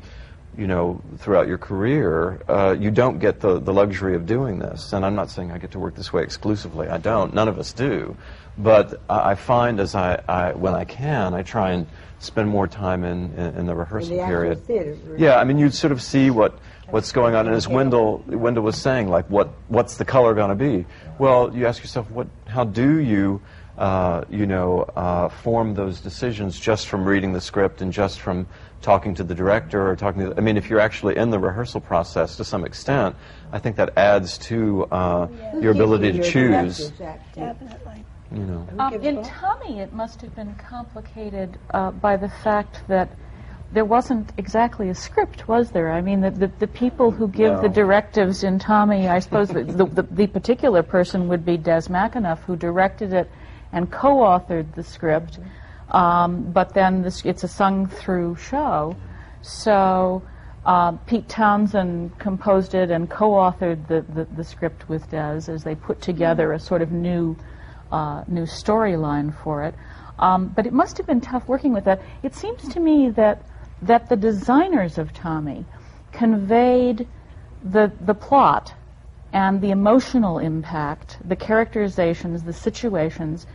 You 0.57 0.67
know, 0.67 1.01
throughout 1.17 1.47
your 1.47 1.57
career, 1.57 2.41
uh, 2.47 2.75
you 2.79 2.91
don't 2.91 3.19
get 3.19 3.41
the, 3.41 3.59
the 3.59 3.73
luxury 3.73 4.15
of 4.15 4.25
doing 4.25 4.59
this. 4.59 4.93
And 4.93 5.05
I'm 5.05 5.15
not 5.15 5.29
saying 5.29 5.51
I 5.51 5.57
get 5.57 5.71
to 5.71 5.79
work 5.79 5.95
this 5.95 6.13
way 6.13 6.23
exclusively. 6.23 6.87
I 6.87 6.97
don't. 6.97 7.33
None 7.33 7.47
of 7.47 7.59
us 7.59 7.73
do. 7.73 8.15
But 8.57 9.01
I 9.09 9.35
find 9.35 9.79
as 9.81 9.95
I, 9.95 10.21
I 10.29 10.53
when 10.53 10.73
I 10.73 10.85
can, 10.85 11.33
I 11.33 11.43
try 11.43 11.71
and 11.71 11.87
spend 12.19 12.47
more 12.49 12.67
time 12.67 13.03
in, 13.03 13.33
in, 13.33 13.57
in 13.57 13.65
the 13.65 13.75
rehearsal 13.75 14.13
In 14.13 14.17
the 14.19 14.25
period. 14.25 14.65
theater. 14.65 14.97
Yeah, 15.17 15.35
I 15.37 15.43
mean, 15.43 15.57
you'd 15.57 15.73
sort 15.73 15.91
of 15.91 16.01
see 16.01 16.29
what 16.29 16.57
what's 16.89 17.11
going 17.11 17.35
on, 17.35 17.47
and 17.47 17.55
as 17.55 17.67
Wendall 17.67 18.23
Wendall 18.27 18.63
was 18.63 18.77
saying, 18.77 19.09
like 19.09 19.29
what 19.29 19.49
what's 19.67 19.97
the 19.97 20.05
color 20.05 20.33
going 20.33 20.49
to 20.49 20.55
be? 20.55 20.85
Well, 21.19 21.53
you 21.53 21.67
ask 21.67 21.81
yourself, 21.81 22.09
what? 22.11 22.27
How 22.47 22.63
do 22.63 22.99
you 22.99 23.41
uh, 23.77 24.23
you 24.29 24.45
know 24.45 24.83
uh, 24.95 25.27
form 25.27 25.73
those 25.73 25.99
decisions 25.99 26.57
just 26.57 26.87
from 26.87 27.03
reading 27.03 27.33
the 27.33 27.41
script 27.41 27.81
and 27.81 27.91
just 27.91 28.21
from 28.21 28.47
talking 28.85 29.15
to 29.15 29.23
the 29.23 29.35
director 29.35 29.89
or 29.89 29.95
talking 29.95 30.21
to? 30.21 30.29
the, 30.29 30.37
I 30.37 30.41
mean, 30.41 30.55
if 30.55 30.69
you're 30.69 30.79
actually 30.79 31.17
in 31.17 31.31
the 31.31 31.39
rehearsal 31.39 31.81
process 31.81 32.37
to 32.37 32.43
some 32.45 32.63
extent, 32.63 33.15
I 33.51 33.59
think 33.59 33.75
that 33.77 33.97
adds 33.97 34.37
to 34.49 34.85
uh, 34.85 35.27
your 35.59 35.71
ability 35.71 36.11
to 36.11 36.17
Your 36.17 36.25
choose. 36.25 36.91
directors 36.91 37.35
Definitely. 37.35 38.05
You 38.31 38.39
know. 38.39 38.67
Um, 38.79 38.93
in 39.01 39.23
Tommy, 39.23 39.79
it 39.79 39.93
must 39.93 40.21
have 40.21 40.35
been 40.35 40.53
complicated 40.55 41.57
uh, 41.73 41.91
by 41.91 42.15
the 42.15 42.29
fact 42.29 42.87
that 42.87 43.09
there 43.71 43.85
wasn't 43.85 44.31
exactly 44.37 44.89
a 44.89 44.95
script, 44.95 45.47
was 45.47 45.71
there? 45.71 45.91
I 45.91 46.01
mean, 46.01 46.21
the, 46.21 46.31
the, 46.31 46.47
the 46.59 46.67
people 46.67 47.11
who 47.11 47.27
give 47.27 47.61
the 47.61 47.69
directives 47.69 48.43
in 48.43 48.59
Tommy, 48.59 49.07
I 49.07 49.19
suppose 49.19 49.49
the, 49.49 49.63
the, 49.63 49.85
the, 49.85 50.01
the 50.03 50.27
particular 50.27 50.83
person 50.83 51.27
would 51.27 51.43
be 51.43 51.57
Des 51.57 51.89
McAnuff, 51.89 52.39
who 52.39 52.55
directed 52.55 53.13
it 53.13 53.29
and 53.71 53.91
co-authored 53.91 54.73
the 54.75 54.83
script. 54.83 55.39
Um, 55.89 56.51
but 56.51 56.73
then 56.73 57.03
this, 57.03 57.23
it's 57.25 57.43
a 57.43 57.47
sung-through 57.47 58.37
show, 58.37 58.95
so 59.41 60.23
uh, 60.65 60.93
Pete 61.05 61.29
Townshend 61.29 62.17
composed 62.17 62.73
it 62.73 62.89
and 62.89 63.09
co-authored 63.09 63.87
the, 63.87 64.01
the, 64.13 64.25
the 64.35 64.43
script 64.43 64.89
with 64.89 65.09
Des 65.11 65.47
as 65.47 65.63
they 65.63 65.75
put 65.75 66.01
together 66.01 66.53
a 66.53 66.59
sort 66.59 66.81
of 66.81 66.91
new 66.91 67.37
uh, 67.91 68.23
new 68.27 68.43
storyline 68.43 69.33
for 69.43 69.63
it. 69.63 69.75
Um, 70.17 70.47
but 70.47 70.65
it 70.65 70.73
must 70.73 70.97
have 70.97 71.05
been 71.05 71.21
tough 71.21 71.47
working 71.47 71.71
with 71.71 71.85
that. 71.85 72.01
It 72.23 72.33
seems 72.33 72.67
to 72.69 72.79
me 72.79 73.09
that 73.11 73.43
that 73.81 74.09
the 74.09 74.15
designers 74.15 74.97
of 74.97 75.13
Tommy 75.13 75.65
conveyed 76.11 77.07
the 77.63 77.91
the 78.01 78.15
plot 78.15 78.73
and 79.33 79.61
the 79.61 79.71
emotional 79.71 80.39
impact, 80.39 81.17
the 81.27 81.35
characterizations, 81.35 82.43
the 82.43 82.53
situations, 82.53 83.45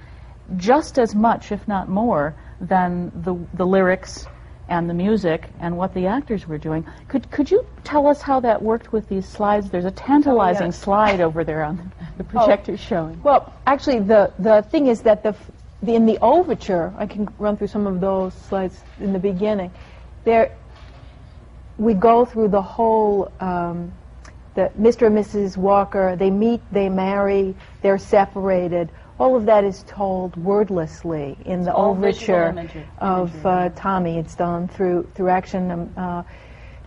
just 0.57 0.99
as 0.99 1.15
much, 1.15 1.53
if 1.53 1.67
not 1.69 1.89
more, 1.89 2.35
than 2.61 3.11
the 3.23 3.35
the 3.57 3.67
lyrics 3.67 4.27
and 4.71 4.89
the 4.89 4.95
music 4.95 5.49
and 5.59 5.77
what 5.77 5.93
the 5.95 6.07
actors 6.07 6.47
were 6.47 6.57
doing. 6.57 6.87
Could 7.09 7.31
could 7.31 7.51
you 7.51 7.67
tell 7.85 8.07
us 8.07 8.23
how 8.23 8.41
that 8.41 8.63
worked 8.63 8.93
with 8.93 9.09
these 9.09 9.27
slides? 9.27 9.69
There's 9.69 9.85
a 9.85 9.91
tantalizing 9.91 10.73
slide 10.73 11.21
over 11.21 11.45
there 11.45 11.65
on 11.65 11.93
the 12.17 12.25
projector's 12.25 12.81
showing. 12.81 13.21
Well, 13.23 13.53
actually, 13.67 13.99
the, 14.01 14.33
the 14.39 14.63
thing 14.71 14.87
is 14.87 15.03
that 15.03 15.23
the, 15.23 15.35
the 15.83 15.95
in 15.95 16.07
the 16.07 16.19
overture, 16.23 16.95
I 16.97 17.07
can 17.07 17.29
run 17.39 17.57
through 17.57 17.67
some 17.67 17.87
of 17.87 18.01
those 18.01 18.33
slides 18.33 18.81
in 19.01 19.13
the 19.13 19.19
beginning. 19.19 19.73
There, 20.25 20.57
we 21.77 21.95
go 21.95 22.25
through 22.25 22.49
the 22.49 22.63
whole. 22.63 23.33
Um, 23.41 23.93
the 24.55 24.71
Mr. 24.79 25.07
and 25.07 25.17
Mrs. 25.17 25.57
Walker, 25.57 26.17
they 26.17 26.29
meet, 26.29 26.61
they 26.73 26.89
marry, 26.89 27.55
they're 27.83 27.99
separated. 27.99 28.91
All 29.21 29.37
of 29.37 29.45
that 29.47 29.65
is 29.65 29.85
told 29.87 30.35
wordlessly 30.37 31.37
in 31.45 31.63
the 31.63 31.75
overture 31.75 32.49
imagery- 32.49 32.87
of 32.99 33.31
imagery. 33.45 33.51
uh, 33.51 33.69
Tommy. 33.77 34.17
It's 34.19 34.35
done 34.35 34.67
through 34.67 35.09
through 35.15 35.29
action. 35.29 35.71
Um, 35.71 35.91
uh, 35.95 36.23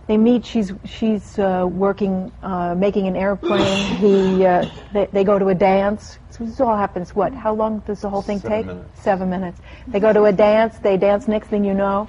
they 0.08 0.16
meet. 0.18 0.44
She's 0.44 0.72
she's 0.84 1.38
uh, 1.38 1.64
working, 1.70 2.32
uh, 2.42 2.74
making 2.74 3.06
an 3.06 3.14
airplane. 3.14 3.96
he 3.98 4.44
uh, 4.44 4.66
they, 4.92 5.06
they 5.12 5.22
go 5.22 5.38
to 5.38 5.46
a 5.48 5.54
dance. 5.54 6.18
So 6.30 6.44
this 6.44 6.60
all 6.60 6.76
happens. 6.76 7.14
What? 7.14 7.32
How 7.32 7.54
long 7.54 7.78
does 7.86 8.00
the 8.00 8.10
whole 8.10 8.20
thing 8.20 8.40
Seven 8.40 8.50
take? 8.58 8.66
minutes. 8.66 9.00
Seven 9.00 9.30
minutes. 9.30 9.60
They 9.86 10.00
go 10.00 10.12
to 10.12 10.24
a 10.24 10.32
dance. 10.32 10.76
They 10.78 10.96
dance. 10.96 11.28
Next 11.28 11.46
thing 11.46 11.64
you 11.64 11.74
know, 11.74 12.08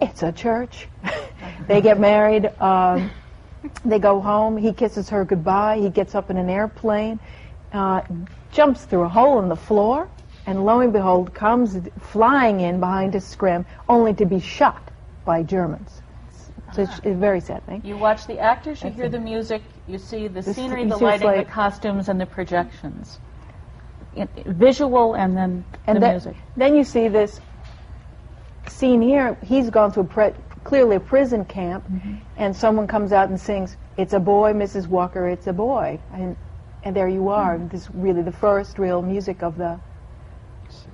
it's 0.00 0.22
a 0.22 0.30
church. 0.30 0.86
they 1.66 1.80
get 1.80 1.98
married. 1.98 2.46
Um, 2.60 3.10
they 3.84 3.98
go 3.98 4.20
home. 4.20 4.56
He 4.56 4.72
kisses 4.72 5.08
her 5.10 5.24
goodbye. 5.24 5.78
He 5.80 5.90
gets 5.90 6.14
up 6.14 6.30
in 6.30 6.36
an 6.36 6.48
airplane, 6.48 7.18
uh, 7.72 8.02
jumps 8.52 8.84
through 8.84 9.02
a 9.02 9.08
hole 9.08 9.38
in 9.40 9.48
the 9.48 9.56
floor, 9.56 10.08
and 10.46 10.64
lo 10.64 10.80
and 10.80 10.92
behold, 10.92 11.34
comes 11.34 11.78
flying 12.00 12.60
in 12.60 12.80
behind 12.80 13.14
a 13.14 13.20
scrim, 13.20 13.66
only 13.88 14.14
to 14.14 14.24
be 14.24 14.40
shot 14.40 14.90
by 15.24 15.42
Germans. 15.42 16.02
So 16.72 16.82
it's 16.82 17.00
a 17.04 17.14
very 17.14 17.40
sad 17.40 17.64
thing. 17.66 17.80
You 17.84 17.96
watch 17.96 18.26
the 18.26 18.38
actors, 18.38 18.82
you 18.82 18.90
hear 18.90 19.08
the 19.08 19.20
music, 19.20 19.62
you 19.86 19.98
see 19.98 20.28
the 20.28 20.42
The 20.42 20.54
scenery, 20.54 20.84
the 20.84 20.96
lighting, 20.98 21.36
the 21.36 21.44
costumes, 21.44 22.08
and 22.08 22.20
the 22.20 22.26
projections. 22.26 23.18
It- 24.14 24.28
visual 24.46 25.14
and 25.14 25.36
then 25.36 25.64
And 25.86 25.96
the 25.96 26.00
then, 26.00 26.10
music. 26.10 26.36
then 26.56 26.74
you 26.74 26.84
see 26.84 27.08
this 27.08 27.40
scene 28.66 29.00
here. 29.00 29.36
He's 29.42 29.70
gone 29.70 29.92
to 29.92 30.00
a 30.00 30.04
pre- 30.04 30.34
clearly 30.64 30.96
a 30.96 31.00
prison 31.00 31.44
camp, 31.44 31.84
mm-hmm. 31.90 32.16
and 32.36 32.54
someone 32.54 32.86
comes 32.86 33.12
out 33.12 33.28
and 33.30 33.40
sings, 33.40 33.76
"It's 33.96 34.12
a 34.12 34.20
boy, 34.20 34.52
Mrs. 34.52 34.88
Walker. 34.88 35.28
It's 35.28 35.46
a 35.46 35.52
boy," 35.52 35.98
and 36.12 36.36
and 36.84 36.94
there 36.94 37.08
you 37.08 37.28
are. 37.28 37.58
This 37.58 37.82
is 37.82 37.90
really 37.94 38.22
the 38.22 38.32
first 38.32 38.78
real 38.78 39.02
music 39.02 39.42
of 39.42 39.56
the 39.56 39.78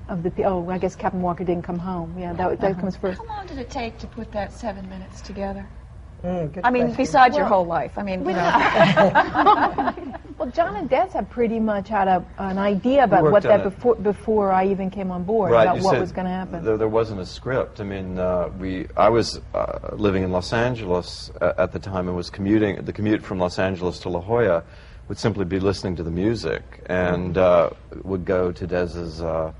of 0.09 0.23
the. 0.23 0.45
Oh, 0.45 0.69
I 0.69 0.79
guess 0.79 0.97
Captain 0.97 1.23
Walker 1.23 1.45
didn't 1.45 1.65
come 1.65 1.79
home. 1.79 2.17
Yeah, 2.19 2.33
that 2.35 2.61
that 2.61 2.79
comes 2.79 2.97
first. 2.97 3.21
How 3.21 3.27
long 3.27 3.47
did 3.47 3.59
it 3.59 3.71
take 3.71 3.99
to 3.99 4.07
put 4.07 4.33
that 4.33 4.53
seven 4.53 4.89
minutes 4.89 5.21
together? 5.21 5.67
Mm, 6.23 6.61
I 6.65 6.71
mean, 6.71 6.85
question. 6.85 6.97
besides 6.97 7.37
your 7.37 7.45
whole 7.45 7.67
life. 7.67 7.99
I 7.99 8.03
mean, 8.03 8.21
you 8.27 8.33
know. 8.33 9.95
Well, 10.37 10.51
John 10.51 10.75
and 10.75 10.91
Des 10.91 11.11
had 11.13 11.31
pretty 11.31 11.61
much 11.61 11.89
had 11.89 12.09
a, 12.09 12.25
an 12.39 12.59
idea 12.59 13.05
about 13.05 13.31
what 13.31 13.45
that 13.45 13.63
before 13.63 13.95
before 13.95 14.51
I 14.51 14.67
even 14.67 14.91
came 14.91 15.13
on 15.13 15.23
board 15.23 15.53
Right, 15.53 15.65
about 15.65 15.83
what 15.83 16.01
was 16.01 16.11
going 16.11 16.27
to 16.27 16.33
happen. 16.33 16.65
There, 16.65 16.77
there 16.77 16.89
wasn't 16.89 17.21
a 17.21 17.27
script. 17.27 17.81
I 17.81 17.85
mean, 17.85 18.19
uh, 18.19 18.51
we 18.59 18.89
I 18.97 19.11
was 19.11 19.41
uh, 19.55 19.91
living 19.93 20.25
in 20.25 20.33
Los 20.33 20.53
Angeles 20.53 21.31
uh, 21.41 21.53
at 21.57 21.71
the 21.73 21.79
time 21.79 22.09
and 22.09 22.17
was 22.17 22.31
commuting. 22.31 22.85
The 22.85 22.93
commute 22.93 23.23
from 23.23 23.39
Los 23.39 23.61
Angeles 23.61 24.01
to 24.01 24.09
La 24.09 24.21
Jolla 24.21 24.65
would 25.09 25.19
simply 25.19 25.45
be 25.45 25.61
listening 25.61 25.97
to 25.97 26.03
the 26.03 26.11
music 26.11 26.63
and 26.87 27.37
uh, 27.37 27.71
would 28.03 28.25
go 28.25 28.53
to 28.53 28.67
Des's 28.67 29.21
uh, 29.21 29.53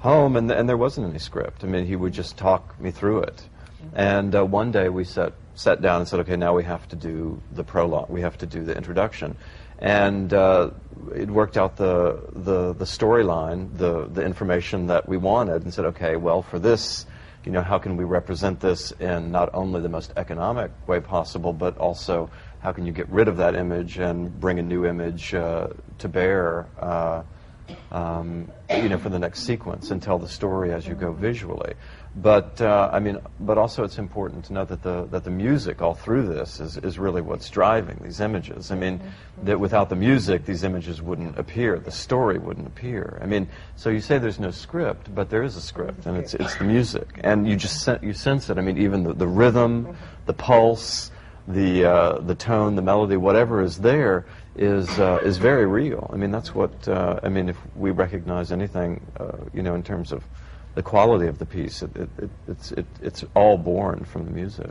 home, 0.00 0.36
and, 0.36 0.50
and 0.50 0.68
there 0.68 0.76
wasn't 0.76 1.08
any 1.08 1.18
script. 1.18 1.64
I 1.64 1.66
mean, 1.66 1.86
he 1.86 1.96
would 1.96 2.12
just 2.12 2.36
talk 2.36 2.78
me 2.80 2.90
through 2.90 3.22
it. 3.22 3.48
And 3.94 4.34
uh, 4.34 4.44
one 4.44 4.72
day 4.72 4.88
we 4.88 5.04
sat 5.04 5.32
sat 5.54 5.82
down 5.82 6.00
and 6.00 6.08
said, 6.08 6.20
okay, 6.20 6.36
now 6.36 6.54
we 6.54 6.62
have 6.62 6.86
to 6.88 6.96
do 6.96 7.40
the 7.52 7.64
prologue. 7.64 8.08
We 8.08 8.20
have 8.20 8.38
to 8.38 8.46
do 8.46 8.62
the 8.62 8.76
introduction. 8.76 9.36
And 9.80 10.32
uh, 10.32 10.70
it 11.14 11.28
worked 11.28 11.56
out 11.56 11.76
the 11.76 12.20
the, 12.32 12.72
the 12.74 12.84
storyline, 12.84 13.76
the 13.76 14.06
the 14.06 14.24
information 14.24 14.88
that 14.88 15.08
we 15.08 15.16
wanted, 15.16 15.62
and 15.62 15.72
said, 15.72 15.84
okay, 15.86 16.16
well, 16.16 16.42
for 16.42 16.58
this, 16.58 17.06
you 17.44 17.52
know, 17.52 17.62
how 17.62 17.78
can 17.78 17.96
we 17.96 18.04
represent 18.04 18.60
this 18.60 18.92
in 18.92 19.30
not 19.30 19.50
only 19.54 19.80
the 19.80 19.88
most 19.88 20.12
economic 20.16 20.70
way 20.88 21.00
possible, 21.00 21.52
but 21.52 21.78
also 21.78 22.30
how 22.60 22.72
can 22.72 22.86
you 22.86 22.92
get 22.92 23.08
rid 23.08 23.28
of 23.28 23.36
that 23.36 23.54
image 23.54 23.98
and 23.98 24.38
bring 24.40 24.58
a 24.58 24.62
new 24.62 24.84
image 24.84 25.34
uh, 25.34 25.68
to 25.98 26.08
bear, 26.08 26.66
uh, 26.78 27.22
um, 27.92 28.50
you 28.70 28.88
know, 28.88 28.98
for 28.98 29.10
the 29.10 29.18
next 29.18 29.40
sequence 29.44 29.90
and 29.90 30.02
tell 30.02 30.18
the 30.18 30.28
story 30.28 30.72
as 30.72 30.86
you 30.86 30.94
go 30.94 31.12
visually. 31.12 31.74
But 32.16 32.60
uh, 32.60 32.90
I 32.92 32.98
mean, 32.98 33.18
but 33.38 33.58
also 33.58 33.84
it's 33.84 33.98
important 33.98 34.46
to 34.46 34.52
know 34.52 34.64
that 34.64 34.82
the 34.82 35.06
that 35.10 35.22
the 35.22 35.30
music 35.30 35.80
all 35.82 35.94
through 35.94 36.26
this 36.26 36.58
is, 36.58 36.76
is 36.78 36.98
really 36.98 37.20
what's 37.20 37.48
driving 37.48 38.00
these 38.02 38.20
images. 38.20 38.72
I 38.72 38.74
mean, 38.74 39.00
that 39.44 39.60
without 39.60 39.88
the 39.88 39.94
music, 39.94 40.44
these 40.44 40.64
images 40.64 41.00
wouldn't 41.00 41.38
appear. 41.38 41.78
The 41.78 41.92
story 41.92 42.38
wouldn't 42.38 42.66
appear. 42.66 43.18
I 43.22 43.26
mean, 43.26 43.48
so 43.76 43.90
you 43.90 44.00
say 44.00 44.18
there's 44.18 44.40
no 44.40 44.50
script, 44.50 45.14
but 45.14 45.30
there 45.30 45.44
is 45.44 45.56
a 45.56 45.60
script, 45.60 46.06
and 46.06 46.16
it's 46.16 46.34
it's 46.34 46.56
the 46.56 46.64
music, 46.64 47.20
and 47.22 47.46
you 47.46 47.54
just 47.54 47.82
sen- 47.82 48.00
you 48.02 48.14
sense 48.14 48.50
it. 48.50 48.58
I 48.58 48.62
mean, 48.62 48.78
even 48.78 49.04
the, 49.04 49.12
the 49.12 49.28
rhythm, 49.28 49.96
the 50.26 50.34
pulse, 50.34 51.12
the 51.48 51.84
uh, 51.84 52.18
the 52.20 52.34
tone, 52.34 52.76
the 52.76 52.82
melody, 52.82 53.16
whatever 53.16 53.62
is 53.62 53.78
there 53.78 54.26
is 54.54 54.86
uh, 54.98 55.18
is 55.24 55.38
very 55.38 55.66
real. 55.66 56.10
I 56.12 56.16
mean, 56.16 56.30
that's 56.30 56.54
what 56.54 56.86
uh, 56.86 57.20
I 57.22 57.28
mean. 57.28 57.48
If 57.48 57.58
we 57.74 57.90
recognize 57.90 58.52
anything, 58.52 59.00
uh, 59.18 59.38
you 59.54 59.62
know, 59.62 59.74
in 59.74 59.82
terms 59.82 60.12
of 60.12 60.22
the 60.74 60.82
quality 60.82 61.26
of 61.26 61.38
the 61.38 61.46
piece, 61.46 61.82
it, 61.82 61.96
it, 61.96 62.10
it, 62.18 62.30
it's 62.48 62.72
it, 62.72 62.86
it's 63.00 63.24
all 63.34 63.56
born 63.56 64.04
from 64.04 64.26
the 64.26 64.30
music. 64.30 64.70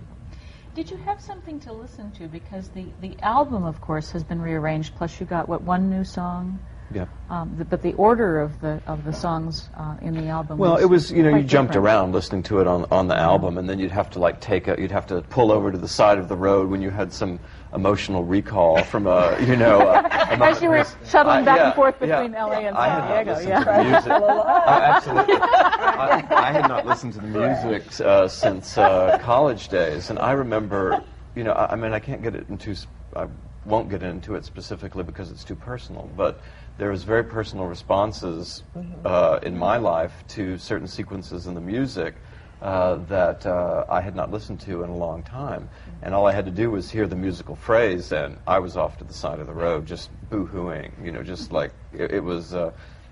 Did 0.75 0.91
you 0.91 0.97
have 0.97 1.19
something 1.19 1.59
to 1.61 1.73
listen 1.73 2.11
to? 2.11 2.27
Because 2.27 2.69
the, 2.69 2.85
the 3.01 3.17
album, 3.23 3.63
of 3.63 3.81
course, 3.81 4.11
has 4.11 4.23
been 4.23 4.39
rearranged. 4.39 4.95
Plus, 4.95 5.19
you 5.19 5.25
got 5.25 5.49
what 5.49 5.63
one 5.63 5.89
new 5.89 6.03
song. 6.03 6.59
Yeah. 6.93 7.05
Um, 7.29 7.53
the, 7.57 7.65
but 7.65 7.81
the 7.81 7.93
order 7.93 8.39
of 8.39 8.61
the 8.61 8.81
of 8.87 9.03
the 9.03 9.11
songs 9.11 9.69
uh, 9.75 9.97
in 10.01 10.13
the 10.13 10.27
album. 10.27 10.57
Well, 10.57 10.77
it 10.77 10.85
was 10.85 11.11
you 11.11 11.23
know 11.23 11.35
you 11.35 11.43
jumped 11.43 11.73
different. 11.73 11.85
around 11.85 12.11
listening 12.13 12.43
to 12.43 12.59
it 12.61 12.67
on 12.67 12.85
on 12.91 13.07
the 13.07 13.17
album, 13.17 13.57
and 13.57 13.67
then 13.67 13.77
you'd 13.79 13.91
have 13.91 14.09
to 14.11 14.19
like 14.19 14.39
take 14.39 14.67
a 14.67 14.75
you'd 14.79 14.91
have 14.91 15.07
to 15.07 15.21
pull 15.23 15.51
over 15.51 15.71
to 15.71 15.77
the 15.77 15.87
side 15.87 16.17
of 16.17 16.29
the 16.29 16.35
road 16.37 16.69
when 16.69 16.81
you 16.81 16.89
had 16.89 17.11
some 17.11 17.39
emotional 17.73 18.23
recall 18.23 18.81
from 18.83 19.07
a 19.07 19.37
you 19.41 19.57
know 19.57 19.81
a, 19.81 19.99
a 19.99 20.17
As 20.47 20.61
you 20.61 20.69
were 20.69 20.85
shuttling 21.05 21.43
back 21.43 21.57
yeah, 21.57 21.65
and 21.67 21.75
forth 21.75 21.95
yeah. 21.99 22.21
between 22.21 22.31
LA 22.31 22.59
and 22.59 22.75
San 22.75 23.25
Diego. 23.25 23.39
Yeah. 23.47 23.59
to 23.59 23.65
the 23.65 23.83
music. 23.83 24.11
I, 24.11 24.81
absolutely. 24.95 25.35
I, 25.35 26.25
I 26.29 26.51
had 26.51 26.67
not 26.67 26.85
listened 26.85 27.13
to 27.13 27.19
the 27.19 27.27
music 27.27 27.99
uh, 28.01 28.27
since 28.27 28.77
uh, 28.77 29.17
college 29.21 29.67
days, 29.67 30.09
and 30.09 30.19
I 30.19 30.31
remember, 30.31 31.03
you 31.35 31.43
know, 31.43 31.51
I, 31.51 31.73
I 31.73 31.75
mean, 31.75 31.93
I 31.93 31.99
can't 31.99 32.21
get 32.21 32.35
it 32.35 32.47
into, 32.49 32.75
I 33.15 33.27
won't 33.65 33.89
get 33.89 34.03
into 34.03 34.35
it 34.35 34.45
specifically 34.45 35.03
because 35.03 35.31
it's 35.31 35.43
too 35.43 35.55
personal, 35.55 36.09
but 36.15 36.39
there 36.77 36.89
was 36.89 37.03
very 37.03 37.23
personal 37.23 37.65
responses 37.65 38.63
uh, 39.03 39.39
in 39.43 39.57
my 39.57 39.77
life 39.77 40.23
to 40.29 40.57
certain 40.57 40.87
sequences 40.87 41.47
in 41.47 41.53
the 41.53 41.61
music. 41.61 42.15
Uh, 42.59 42.95
that 43.05 43.45
uh, 43.45 43.85
I 43.87 44.01
had 44.01 44.15
not 44.15 44.31
listened 44.31 44.59
to 44.61 44.81
in 44.81 44.89
a 44.89 44.95
long 44.95 45.21
time, 45.21 45.69
and 46.01 46.15
all 46.15 46.25
I 46.25 46.31
had 46.31 46.43
to 46.45 46.51
do 46.51 46.71
was 46.71 46.89
hear 46.89 47.05
the 47.05 47.15
musical 47.15 47.55
phrase, 47.55 48.11
and 48.11 48.39
I 48.47 48.57
was 48.57 48.75
off 48.75 48.97
to 48.97 49.03
the 49.03 49.13
side 49.13 49.39
of 49.39 49.45
the 49.45 49.53
road, 49.53 49.85
just 49.85 50.09
boo-hooing, 50.31 50.91
you 51.03 51.11
know, 51.11 51.21
just 51.21 51.51
like 51.51 51.71
it, 51.93 52.13
it 52.13 52.23
was. 52.23 52.55
Uh, 52.55 52.71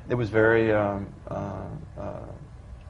it 0.09 0.15
was 0.15 0.31
very. 0.31 0.71
Um, 0.71 1.13
uh, 1.29 1.61
uh, 1.95 2.19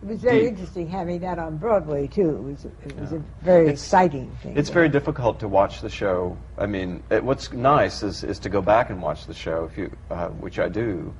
It 0.03 0.09
was 0.09 0.19
very 0.21 0.41
Deep. 0.41 0.49
interesting 0.49 0.87
having 0.87 1.19
that 1.21 1.39
on 1.39 1.57
Broadway 1.57 2.05
too. 2.07 2.29
It 2.35 2.43
was 2.43 2.65
it 2.65 2.99
was 2.99 3.11
a 3.13 3.21
very 3.41 3.63
It's- 3.63 3.81
exciting 3.81 4.29
thing. 4.43 4.55
It's 4.57 4.69
very 4.69 4.89
difficult 4.89 5.39
to 5.39 5.47
watch 5.47 5.81
the 5.81 5.89
show. 5.89 6.37
I 6.57 6.65
mean, 6.67 7.01
it, 7.09 7.23
what's 7.23 7.51
nice 7.51 8.03
is, 8.03 8.23
is 8.23 8.37
to 8.39 8.49
go 8.49 8.61
back 8.61 8.89
and 8.89 9.01
watch 9.01 9.25
the 9.25 9.33
show, 9.33 9.65
if 9.71 9.77
you, 9.77 9.89
uh, 10.11 10.27
which 10.29 10.59
I 10.59 10.67
do, 10.69 11.13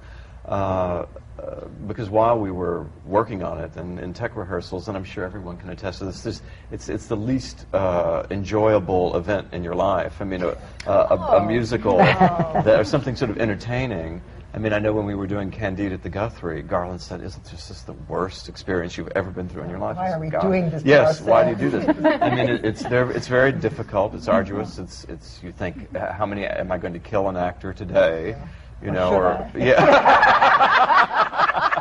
uh, 0.45 1.05
uh, 1.39 1.65
because 1.88 2.09
while 2.09 2.38
we 2.39 2.51
were 2.51 2.86
working 3.05 3.43
on 3.43 3.59
it 3.59 3.76
and 3.76 3.99
in 3.99 4.13
tech 4.13 4.36
rehearsals, 4.36 4.88
and 4.88 4.95
I'm 4.95 5.03
sure 5.03 5.26
everyone 5.26 5.57
can 5.57 5.69
attest 5.69 5.99
to 5.99 6.05
this, 6.05 6.21
this 6.21 6.41
it's, 6.71 6.88
it's 6.88 7.07
the 7.07 7.17
least 7.17 7.65
uh, 7.73 8.23
enjoyable 8.30 9.15
event 9.17 9.47
in 9.51 9.63
your 9.63 9.76
life. 9.76 10.21
I 10.21 10.26
mean, 10.26 10.43
a, 10.43 10.55
a, 10.86 10.91
a, 10.91 11.15
a 11.41 11.45
musical 11.45 11.97
that, 11.97 12.80
or 12.80 12.84
something 12.84 13.15
sort 13.15 13.32
of 13.32 13.39
entertaining. 13.39 14.21
I 14.55 14.57
mean, 14.57 14.71
I 14.71 14.79
know 14.79 14.93
when 14.93 15.05
we 15.05 15.15
were 15.15 15.27
doing 15.27 15.51
Candide 15.51 15.91
at 15.91 16.01
the 16.01 16.07
Guthrie, 16.09 16.61
Garland 16.61 17.01
said, 17.01 17.21
"Isn't 17.21 17.43
this 17.43 17.67
just 17.67 17.85
the 17.85 17.93
worst 18.07 18.47
experience 18.47 18.97
you've 18.97 19.11
ever 19.13 19.29
been 19.29 19.49
through 19.49 19.63
in 19.63 19.69
your 19.69 19.79
life?" 19.79 19.97
Why 19.97 20.13
are 20.13 20.19
we 20.19 20.29
"God." 20.29 20.43
doing 20.43 20.69
this 20.69 20.81
to 20.81 20.87
Yes, 20.87 21.19
why 21.19 21.43
do 21.43 21.49
you 21.49 21.55
do 21.57 21.69
this? 21.77 21.85
I 22.21 22.33
mean, 22.33 22.47
it, 22.47 22.63
it's 22.63 22.81
there, 22.83 23.11
it's 23.11 23.27
very 23.27 23.51
difficult. 23.51 24.15
It's 24.15 24.29
arduous. 24.29 24.77
It's 24.79 25.03
it's 25.05 25.43
you 25.43 25.51
think 25.51 25.93
how 25.97 26.25
many 26.25 26.45
am 26.45 26.71
I 26.71 26.77
going 26.77 26.93
to 26.93 26.99
kill 26.99 27.27
an 27.27 27.35
actor 27.35 27.73
today? 27.73 28.37
You 28.81 28.91
know, 28.91 29.09
should 29.09 29.17
or 29.17 29.27
I? 29.27 29.51
yeah. 29.57 30.71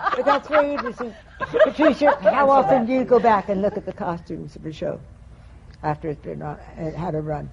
But 0.17 0.25
that's 0.27 0.49
very 0.49 0.73
interesting. 0.75 1.15
Patricia, 1.41 2.17
how 2.23 2.49
often 2.49 2.87
do 2.87 2.93
you 2.93 3.05
go 3.05 3.19
back 3.19 3.49
and 3.49 3.63
look 3.63 3.77
at 3.77 3.85
the 3.85 3.93
costumes 3.93 4.55
of 4.55 4.65
a 4.65 4.73
show 4.73 5.01
after 5.83 6.09
it's 6.09 6.23
been 6.23 6.41
on, 6.41 6.57
uh, 6.79 6.93
had 6.97 7.17
a 7.17 7.21
run? 7.21 7.51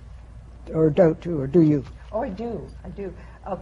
Or 0.72 0.91
don't 0.91 1.24
you, 1.26 1.41
or 1.41 1.47
do 1.47 1.61
you? 1.61 1.84
Oh, 2.11 2.22
I 2.22 2.30
do. 2.30 2.67
I 2.84 2.89
do. 2.89 3.11
Uh, 3.47 3.57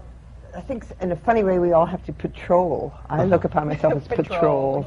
I 0.55 0.61
think 0.61 0.85
in 1.01 1.11
a 1.11 1.15
funny 1.15 1.43
way 1.43 1.59
we 1.59 1.71
all 1.71 1.85
have 1.85 2.03
to 2.05 2.13
patrol. 2.13 2.93
I 3.09 3.23
look 3.25 3.43
upon 3.43 3.67
myself 3.67 3.95
as 3.95 4.07
patrol. 4.07 4.85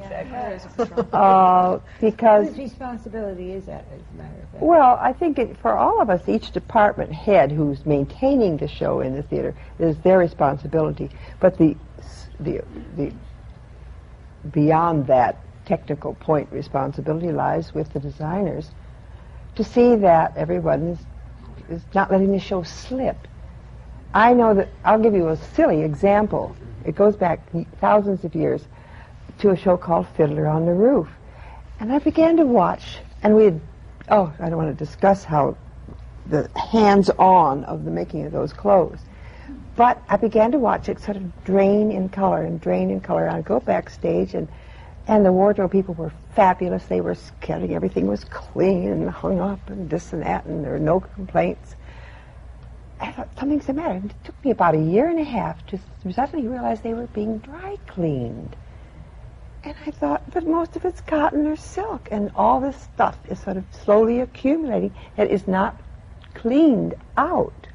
Uh, 1.13 1.79
because 2.01 2.49
Whose 2.49 2.59
responsibility 2.59 3.53
is 3.53 3.67
that, 3.67 3.85
as 3.93 4.01
a 4.15 4.17
matter 4.17 4.43
of 4.43 4.51
fact? 4.51 4.63
Well, 4.63 4.99
I 5.01 5.13
think 5.13 5.39
it, 5.39 5.57
for 5.59 5.77
all 5.77 6.01
of 6.01 6.11
us, 6.11 6.29
each 6.29 6.51
department 6.53 7.13
head 7.13 7.53
who's 7.53 7.85
maintaining 7.87 8.57
the 8.57 8.69
show 8.69 9.01
in 9.01 9.15
the 9.15 9.23
theater 9.23 9.55
is 9.79 9.97
their 9.99 10.19
responsibility. 10.19 11.11
But 11.41 11.59
the 11.59 11.77
the 12.41 12.63
the 12.97 13.13
beyond 14.51 15.07
that 15.07 15.39
technical 15.65 16.15
point 16.15 16.51
responsibility 16.51 17.31
lies 17.31 17.73
with 17.73 17.93
the 17.93 18.01
designers 18.01 18.71
to 19.55 19.63
see 19.63 19.97
that 19.97 20.37
everyone 20.37 20.89
is 20.89 20.99
is 21.69 21.83
not 21.95 22.11
letting 22.11 22.33
the 22.33 22.41
show 22.41 22.63
slip. 22.63 23.29
I 24.15 24.35
know 24.35 24.55
that 24.55 24.69
I'll 24.85 24.99
give 24.99 25.15
you 25.15 25.29
a 25.29 25.37
silly 25.37 25.83
example. 25.83 26.55
It 26.85 26.95
goes 26.95 27.17
back 27.17 27.41
thousands 27.81 28.25
of 28.25 28.35
years 28.35 28.63
to 29.39 29.51
a 29.51 29.57
show 29.57 29.77
called 29.77 30.07
Fiddler 30.17 30.47
on 30.47 30.67
the 30.67 30.73
Roof. 30.73 31.09
And 31.81 31.93
I 31.93 31.99
began 31.99 32.37
to 32.37 32.45
watch, 32.45 32.99
and 33.23 33.35
we 33.35 33.45
had, 33.45 33.61
oh, 34.09 34.33
I 34.39 34.49
don't 34.49 34.59
want 34.59 34.77
to 34.77 34.85
discuss 34.85 35.25
how 35.25 35.57
the 36.27 36.51
hands 36.57 37.11
on 37.19 37.65
of 37.65 37.85
the 37.85 37.91
making 37.91 38.27
of 38.27 38.33
those 38.33 38.53
clothes. 38.53 39.01
But 39.75 40.03
I 40.09 40.17
began 40.17 40.53
to 40.53 40.59
watch 40.59 40.89
it 40.89 41.01
sort 41.01 41.17
of 41.17 41.45
drain 41.45 41.91
in 41.91 42.11
color 42.11 42.43
and 42.43 42.61
drain 42.61 42.91
in 42.91 43.01
color. 43.01 43.29
I'd 43.29 43.47
go 43.47 43.61
backstage, 43.61 44.35
and, 44.35 44.47
and 45.09 45.25
the 45.25 45.33
wardrobe 45.33 45.73
people 45.73 45.95
were 45.95 46.13
fabulous. 46.35 46.85
They 46.85 47.01
were 47.01 47.17
getting 47.41 47.75
everything 47.75 48.07
was 48.07 48.25
clean 48.25 48.89
and 48.91 49.09
hung 49.09 49.41
up 49.41 49.71
and 49.71 49.89
this 49.89 50.13
and 50.13 50.23
that, 50.23 50.45
and 50.45 50.63
there 50.63 50.73
were 50.73 50.79
no 50.79 51.01
complaints. 51.01 51.77
I 53.03 53.11
thought 53.11 53.29
something's 53.39 53.67
the 53.67 53.73
matter. 53.73 54.01
It 54.05 54.25
took 54.25 54.45
me 54.45 54.53
about 54.53 54.77
a 54.77 54.81
year 54.81 55.09
and 55.09 55.19
a 55.19 55.25
half 55.25 55.67
to 55.67 55.79
suddenly 56.13 56.47
realize 56.47 56.81
they 56.81 56.95
were 56.95 57.09
being 57.09 57.39
dry 57.39 57.77
cleaned. 57.89 58.55
And 59.65 59.75
I 59.85 59.91
thought, 59.91 60.23
but 60.33 60.47
most 60.47 60.77
of 60.77 60.85
it's 60.85 61.01
cotton 61.01 61.47
or 61.47 61.57
silk, 61.57 62.09
and 62.13 62.31
all 62.37 62.61
this 62.61 62.77
stuff 62.77 63.19
is 63.29 63.41
sort 63.41 63.57
of 63.57 63.65
slowly 63.85 64.21
accumulating 64.21 64.95
that 65.17 65.31
is 65.31 65.49
not 65.49 65.81
cleaned 66.35 66.95
out. 67.17 67.67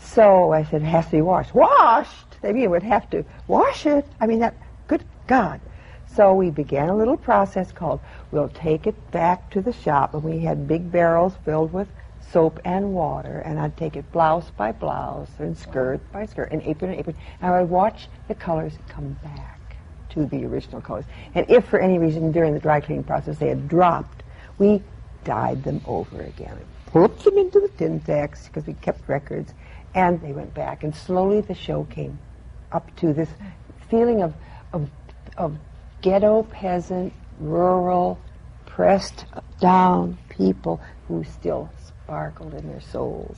So 0.00 0.52
I 0.52 0.64
said, 0.64 0.82
it 0.82 0.86
has 0.86 1.04
to 1.06 1.12
be 1.12 1.20
washed. 1.20 1.54
Washed? 1.54 2.40
They 2.40 2.52
mean 2.52 2.70
would 2.70 2.82
have 2.82 3.10
to 3.10 3.24
wash 3.48 3.84
it. 3.84 4.06
I 4.20 4.26
mean, 4.26 4.38
that, 4.40 4.54
good 4.88 5.04
God. 5.26 5.60
So 6.06 6.32
we 6.32 6.50
began 6.50 6.88
a 6.88 6.96
little 6.96 7.16
process 7.18 7.72
called, 7.72 8.00
we'll 8.30 8.48
take 8.48 8.86
it 8.86 9.10
back 9.10 9.50
to 9.50 9.60
the 9.60 9.72
shop, 9.72 10.14
and 10.14 10.22
we 10.22 10.38
had 10.38 10.66
big 10.66 10.90
barrels 10.90 11.34
filled 11.44 11.74
with 11.74 11.88
soap 12.32 12.60
and 12.64 12.92
water, 12.92 13.42
and 13.44 13.58
I'd 13.58 13.76
take 13.76 13.96
it 13.96 14.10
blouse 14.12 14.50
by 14.50 14.72
blouse, 14.72 15.30
and 15.38 15.56
skirt 15.56 16.00
by 16.12 16.26
skirt, 16.26 16.50
and 16.50 16.62
apron 16.62 16.90
and 16.90 17.00
apron, 17.00 17.16
and 17.40 17.54
I 17.54 17.60
would 17.60 17.70
watch 17.70 18.08
the 18.28 18.34
colors 18.34 18.74
come 18.88 19.16
back 19.22 19.76
to 20.10 20.26
the 20.26 20.44
original 20.44 20.80
colors. 20.80 21.04
And 21.34 21.48
if 21.48 21.66
for 21.66 21.78
any 21.78 21.98
reason 21.98 22.32
during 22.32 22.54
the 22.54 22.60
dry 22.60 22.80
cleaning 22.80 23.04
process 23.04 23.38
they 23.38 23.48
had 23.48 23.68
dropped, 23.68 24.22
we 24.58 24.82
dyed 25.24 25.62
them 25.62 25.80
over 25.86 26.22
again. 26.22 26.58
Put 26.86 27.18
them 27.20 27.36
into 27.36 27.60
the 27.60 27.68
tin 27.68 28.04
sacks 28.04 28.46
because 28.46 28.66
we 28.66 28.74
kept 28.74 29.08
records, 29.08 29.52
and 29.94 30.20
they 30.20 30.32
went 30.32 30.54
back. 30.54 30.84
And 30.84 30.94
slowly 30.94 31.40
the 31.40 31.54
show 31.54 31.84
came 31.84 32.18
up 32.72 32.94
to 32.96 33.12
this 33.12 33.28
feeling 33.88 34.22
of, 34.22 34.34
of, 34.72 34.88
of 35.36 35.56
ghetto 36.00 36.44
peasant, 36.44 37.12
rural, 37.38 38.18
pressed 38.64 39.26
down 39.60 40.18
people 40.28 40.80
who 41.08 41.24
still 41.24 41.70
sparkled 42.06 42.54
in 42.54 42.68
their 42.68 42.80
souls, 42.80 43.36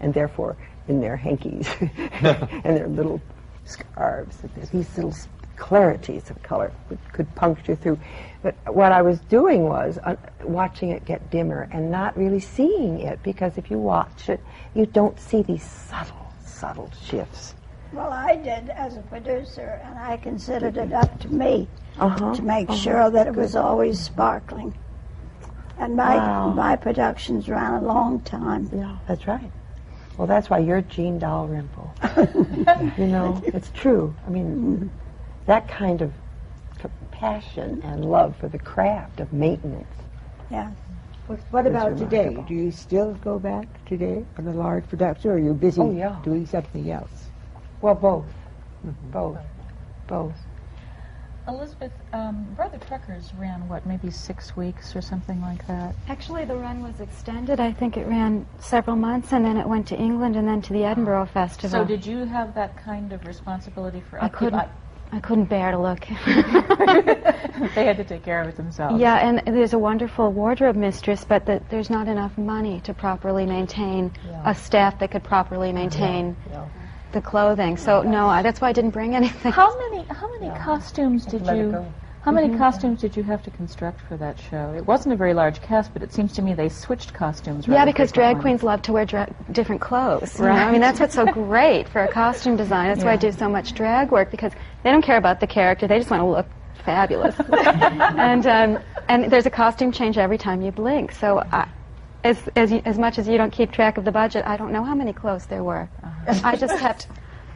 and 0.00 0.12
therefore 0.12 0.56
in 0.88 1.00
their 1.00 1.16
hankies 1.16 1.68
and 1.80 2.76
their 2.76 2.88
little 2.88 3.20
scarves. 3.64 4.42
And 4.42 4.50
there's 4.56 4.70
these 4.70 4.96
little 4.96 5.14
clarities 5.56 6.28
of 6.30 6.42
color 6.42 6.72
that 6.88 7.12
could 7.12 7.32
puncture 7.36 7.76
through. 7.76 7.98
But 8.42 8.54
what 8.74 8.90
I 8.90 9.02
was 9.02 9.20
doing 9.20 9.64
was 9.64 9.98
uh, 10.02 10.16
watching 10.42 10.90
it 10.90 11.04
get 11.04 11.30
dimmer 11.30 11.68
and 11.72 11.90
not 11.92 12.16
really 12.16 12.40
seeing 12.40 13.00
it 13.00 13.22
because 13.22 13.56
if 13.56 13.70
you 13.70 13.78
watch 13.78 14.28
it, 14.28 14.40
you 14.74 14.86
don't 14.86 15.18
see 15.20 15.42
these 15.42 15.62
subtle, 15.62 16.32
subtle 16.44 16.90
shifts. 17.04 17.54
Well, 17.92 18.10
I 18.10 18.34
did 18.36 18.68
as 18.70 18.96
a 18.96 19.02
producer, 19.02 19.80
and 19.84 19.98
I 19.98 20.16
considered 20.18 20.76
it 20.76 20.92
up 20.92 21.20
to 21.20 21.28
me 21.28 21.68
Uh-huh. 21.98 22.34
to 22.34 22.42
make 22.42 22.68
uh-huh. 22.68 22.78
sure 22.78 23.10
that 23.10 23.26
it 23.28 23.34
was 23.34 23.54
always 23.56 23.98
sparkling. 23.98 24.74
And 25.78 25.94
my 25.96 26.16
Wow. 26.16 26.50
my 26.50 26.76
productions 26.76 27.48
ran 27.48 27.74
a 27.74 27.80
long 27.80 28.20
time. 28.20 28.68
Yeah, 28.72 28.96
that's 29.06 29.26
right. 29.26 29.50
Well, 30.16 30.26
that's 30.26 30.50
why 30.50 30.58
you're 30.58 30.82
Jean 30.82 31.18
Dalrymple. 31.18 31.94
you 32.98 33.06
know, 33.06 33.40
it's 33.46 33.70
true. 33.70 34.14
I 34.26 34.30
mean, 34.30 34.46
mm-hmm. 34.46 34.86
that 35.46 35.68
kind 35.68 36.02
of 36.02 36.12
c- 36.82 36.88
passion 37.12 37.80
and 37.84 38.04
love 38.04 38.36
for 38.36 38.48
the 38.48 38.58
craft 38.58 39.20
of 39.20 39.32
maintenance. 39.32 39.86
Yeah. 40.50 40.70
What, 41.28 41.38
what 41.50 41.66
It's 41.66 41.70
about 41.76 41.96
today? 41.96 42.42
Do 42.48 42.54
you 42.54 42.72
still 42.72 43.12
go 43.14 43.38
back 43.38 43.66
today 43.84 44.24
on 44.38 44.48
a 44.48 44.52
large 44.52 44.88
production, 44.88 45.30
or 45.30 45.34
are 45.34 45.38
you 45.38 45.54
busy 45.54 45.80
Oh, 45.80 45.92
yeah. 45.92 46.16
doing 46.24 46.46
something 46.46 46.90
else? 46.90 47.28
Well, 47.80 47.94
both. 47.94 48.26
Mm-hmm. 48.84 49.10
Both. 49.10 49.38
Both. 50.08 50.34
Elizabeth, 51.48 51.92
um, 52.12 52.46
Brother 52.54 52.78
Truckers 52.86 53.32
ran 53.38 53.66
what, 53.68 53.86
maybe 53.86 54.10
six 54.10 54.54
weeks 54.54 54.94
or 54.94 55.00
something 55.00 55.40
like 55.40 55.66
that? 55.66 55.94
Actually, 56.08 56.44
the 56.44 56.56
run 56.56 56.82
was 56.82 57.00
extended. 57.00 57.58
I 57.58 57.72
think 57.72 57.96
it 57.96 58.06
ran 58.06 58.46
several 58.58 58.96
months, 58.96 59.32
and 59.32 59.44
then 59.44 59.56
it 59.56 59.66
went 59.66 59.88
to 59.88 59.96
England 59.96 60.36
and 60.36 60.46
then 60.46 60.60
to 60.62 60.72
the 60.72 60.84
Edinburgh 60.84 61.26
Festival. 61.26 61.80
So 61.80 61.84
did 61.84 62.04
you 62.04 62.26
have 62.26 62.54
that 62.54 62.76
kind 62.76 63.12
of 63.12 63.26
responsibility 63.26 64.02
for 64.10 64.22
I 64.22 64.28
couldn't. 64.28 64.68
I 65.10 65.20
couldn't 65.20 65.46
bear 65.46 65.70
to 65.70 65.78
look. 65.78 66.00
they 67.74 67.84
had 67.86 67.96
to 67.96 68.04
take 68.04 68.22
care 68.22 68.42
of 68.42 68.48
it 68.48 68.56
themselves. 68.58 69.00
yeah, 69.00 69.26
and 69.26 69.42
there's 69.56 69.72
a 69.72 69.78
wonderful 69.78 70.30
wardrobe 70.30 70.76
mistress, 70.76 71.24
but 71.24 71.46
the, 71.46 71.62
there's 71.70 71.88
not 71.88 72.08
enough 72.08 72.36
money 72.36 72.80
to 72.82 72.92
properly 72.92 73.46
maintain 73.46 74.12
a 74.44 74.54
staff 74.54 74.98
that 74.98 75.10
could 75.10 75.24
properly 75.24 75.72
maintain 75.72 76.36
the 77.12 77.20
clothing. 77.20 77.76
So 77.76 78.02
no, 78.02 78.28
I, 78.28 78.42
that's 78.42 78.60
why 78.60 78.68
I 78.68 78.72
didn't 78.72 78.90
bring 78.90 79.14
anything. 79.22 79.52
How 79.52 79.74
many 79.90 80.06
how 80.08 80.28
many 80.38 80.58
costumes 80.58 81.26
did 81.26 81.46
you 81.46 81.92
how 82.22 82.32
many 82.32 82.58
costumes 82.58 83.00
did 83.00 83.16
you 83.16 83.22
have 83.22 83.42
to 83.44 83.50
construct 83.50 84.00
for 84.00 84.16
that 84.18 84.38
show? 84.38 84.74
It 84.76 84.84
wasn't 84.84 85.14
a 85.14 85.16
very 85.16 85.32
large 85.32 85.62
cast, 85.62 85.94
but 85.94 86.02
it 86.02 86.12
seems 86.12 86.32
to 86.34 86.42
me 86.42 86.52
they 86.52 86.68
switched 86.68 87.14
costumes. 87.14 87.66
Yeah, 87.66 87.84
because 87.84 88.12
drag 88.12 88.36
frequently. 88.36 88.42
queens 88.42 88.62
love 88.62 88.82
to 88.82 88.92
wear 88.92 89.06
dra- 89.06 89.34
different 89.52 89.80
clothes. 89.80 90.38
you 90.38 90.44
know? 90.44 90.50
I 90.50 90.70
mean, 90.70 90.80
that's 90.80 91.00
what's 91.00 91.14
so 91.14 91.24
great 91.32 91.88
for 91.88 92.02
a 92.02 92.08
costume 92.08 92.56
design. 92.56 92.88
That's 92.88 93.04
why 93.04 93.12
I 93.12 93.16
do 93.16 93.32
so 93.32 93.48
much 93.48 93.72
drag 93.72 94.10
work 94.10 94.30
because 94.30 94.52
they 94.82 94.90
don't 94.90 95.02
care 95.02 95.16
about 95.16 95.40
the 95.40 95.46
character; 95.46 95.86
they 95.86 95.98
just 95.98 96.10
want 96.10 96.20
to 96.20 96.26
look 96.26 96.50
fabulous. 96.84 97.34
and 97.48 98.46
um, 98.46 98.78
and 99.08 99.30
there's 99.30 99.46
a 99.46 99.50
costume 99.50 99.92
change 99.92 100.18
every 100.18 100.38
time 100.38 100.60
you 100.60 100.72
blink. 100.72 101.12
So. 101.12 101.42
I, 101.50 101.68
as, 102.28 102.48
as, 102.56 102.70
you, 102.70 102.82
as 102.84 102.98
much 102.98 103.18
as 103.18 103.26
you 103.26 103.38
don't 103.38 103.50
keep 103.50 103.72
track 103.72 103.96
of 103.96 104.04
the 104.04 104.12
budget, 104.12 104.44
I 104.46 104.56
don't 104.56 104.72
know 104.72 104.84
how 104.84 104.94
many 104.94 105.12
clothes 105.12 105.46
there 105.46 105.64
were. 105.64 105.88
I 106.44 106.56
just 106.56 106.78
kept, 106.78 107.08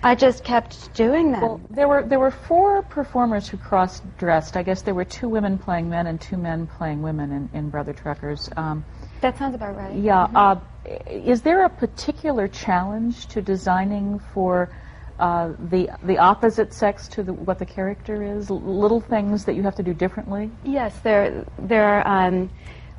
I 0.02 0.14
just 0.14 0.44
kept 0.44 0.94
doing 0.94 1.32
them. 1.32 1.42
Well, 1.42 1.60
there 1.70 1.88
were 1.88 2.02
there 2.02 2.18
were 2.18 2.30
four 2.30 2.82
performers 2.82 3.48
who 3.48 3.56
cross 3.58 4.00
dressed. 4.18 4.56
I 4.56 4.62
guess 4.62 4.82
there 4.82 4.94
were 4.94 5.04
two 5.04 5.28
women 5.28 5.58
playing 5.58 5.88
men 5.90 6.06
and 6.06 6.20
two 6.20 6.36
men 6.36 6.66
playing 6.66 7.02
women 7.02 7.30
in, 7.32 7.50
in 7.58 7.70
Brother 7.70 7.92
Truckers. 7.92 8.48
Um, 8.56 8.84
that 9.20 9.38
sounds 9.38 9.54
about 9.54 9.76
right. 9.76 9.94
yeah. 9.94 10.24
Uh, 10.34 10.58
is 11.06 11.42
there 11.42 11.64
a 11.64 11.68
particular 11.68 12.48
challenge 12.48 13.26
to 13.28 13.42
designing 13.42 14.18
for 14.32 14.70
uh, 15.18 15.52
the 15.70 15.90
the 16.02 16.18
opposite 16.18 16.72
sex 16.72 17.06
to 17.08 17.22
the, 17.22 17.32
what 17.32 17.58
the 17.58 17.66
character 17.66 18.22
is? 18.22 18.50
L- 18.50 18.60
little 18.60 19.00
things 19.00 19.44
that 19.44 19.54
you 19.54 19.62
have 19.62 19.76
to 19.76 19.82
do 19.82 19.94
differently. 19.94 20.50
Yes, 20.64 20.98
there 21.00 21.44
there 21.58 21.84
are 21.84 22.06
um, 22.06 22.50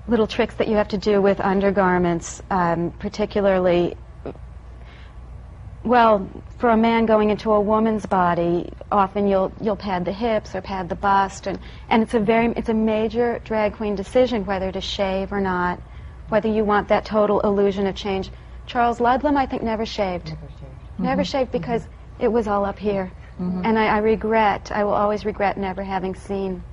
little 0.08 0.28
tricks 0.28 0.56
that 0.56 0.68
you 0.68 0.76
have 0.76 0.90
to 0.90 0.98
do 0.98 1.22
with 1.22 1.40
undergarments, 1.40 2.42
um, 2.50 2.92
particularly. 3.00 3.96
Well, 5.84 6.30
for 6.60 6.70
a 6.70 6.78
man 6.78 7.06
going 7.06 7.30
into 7.30 7.52
a 7.52 7.60
woman's 7.60 8.06
body, 8.06 8.72
often 8.92 9.28
you'll 9.28 9.52
you'll 9.60 9.76
pad 9.76 10.06
the 10.06 10.14
hips 10.14 10.56
or 10.56 10.62
pad 10.62 10.88
the 10.88 10.96
bust, 10.96 11.48
and, 11.48 11.60
and 11.90 12.02
it's 12.02 12.14
a 12.14 12.20
very 12.20 12.54
it's 12.56 12.70
a 12.70 12.74
major 12.74 13.40
drag 13.44 13.74
queen 13.74 13.96
decision 13.96 14.46
whether 14.46 14.72
to 14.72 14.80
shave 14.80 15.34
or 15.34 15.42
not, 15.42 15.82
whether 16.30 16.48
you 16.48 16.64
want 16.64 16.88
that 16.88 17.06
total 17.06 17.42
illusion 17.42 17.86
of 17.88 17.96
change. 17.96 18.30
Charles 18.66 19.02
Ludlam, 19.02 19.36
I 19.36 19.46
think, 19.46 19.62
never 19.62 19.86
shaved. 19.86 20.34
Never 20.98 21.26
shaved 21.26 21.52
because 21.52 21.86
it 22.20 22.30
was 22.30 22.48
all 22.48 22.64
up 22.64 22.80
here, 22.80 23.12
and 23.40 23.78
I, 23.78 23.88
I 23.88 23.98
regret. 23.98 24.72
I 24.74 24.86
will 24.86 24.94
always 24.94 25.26
regret 25.26 25.58
never 25.58 25.84
having 25.84 26.16
seen 26.16 26.64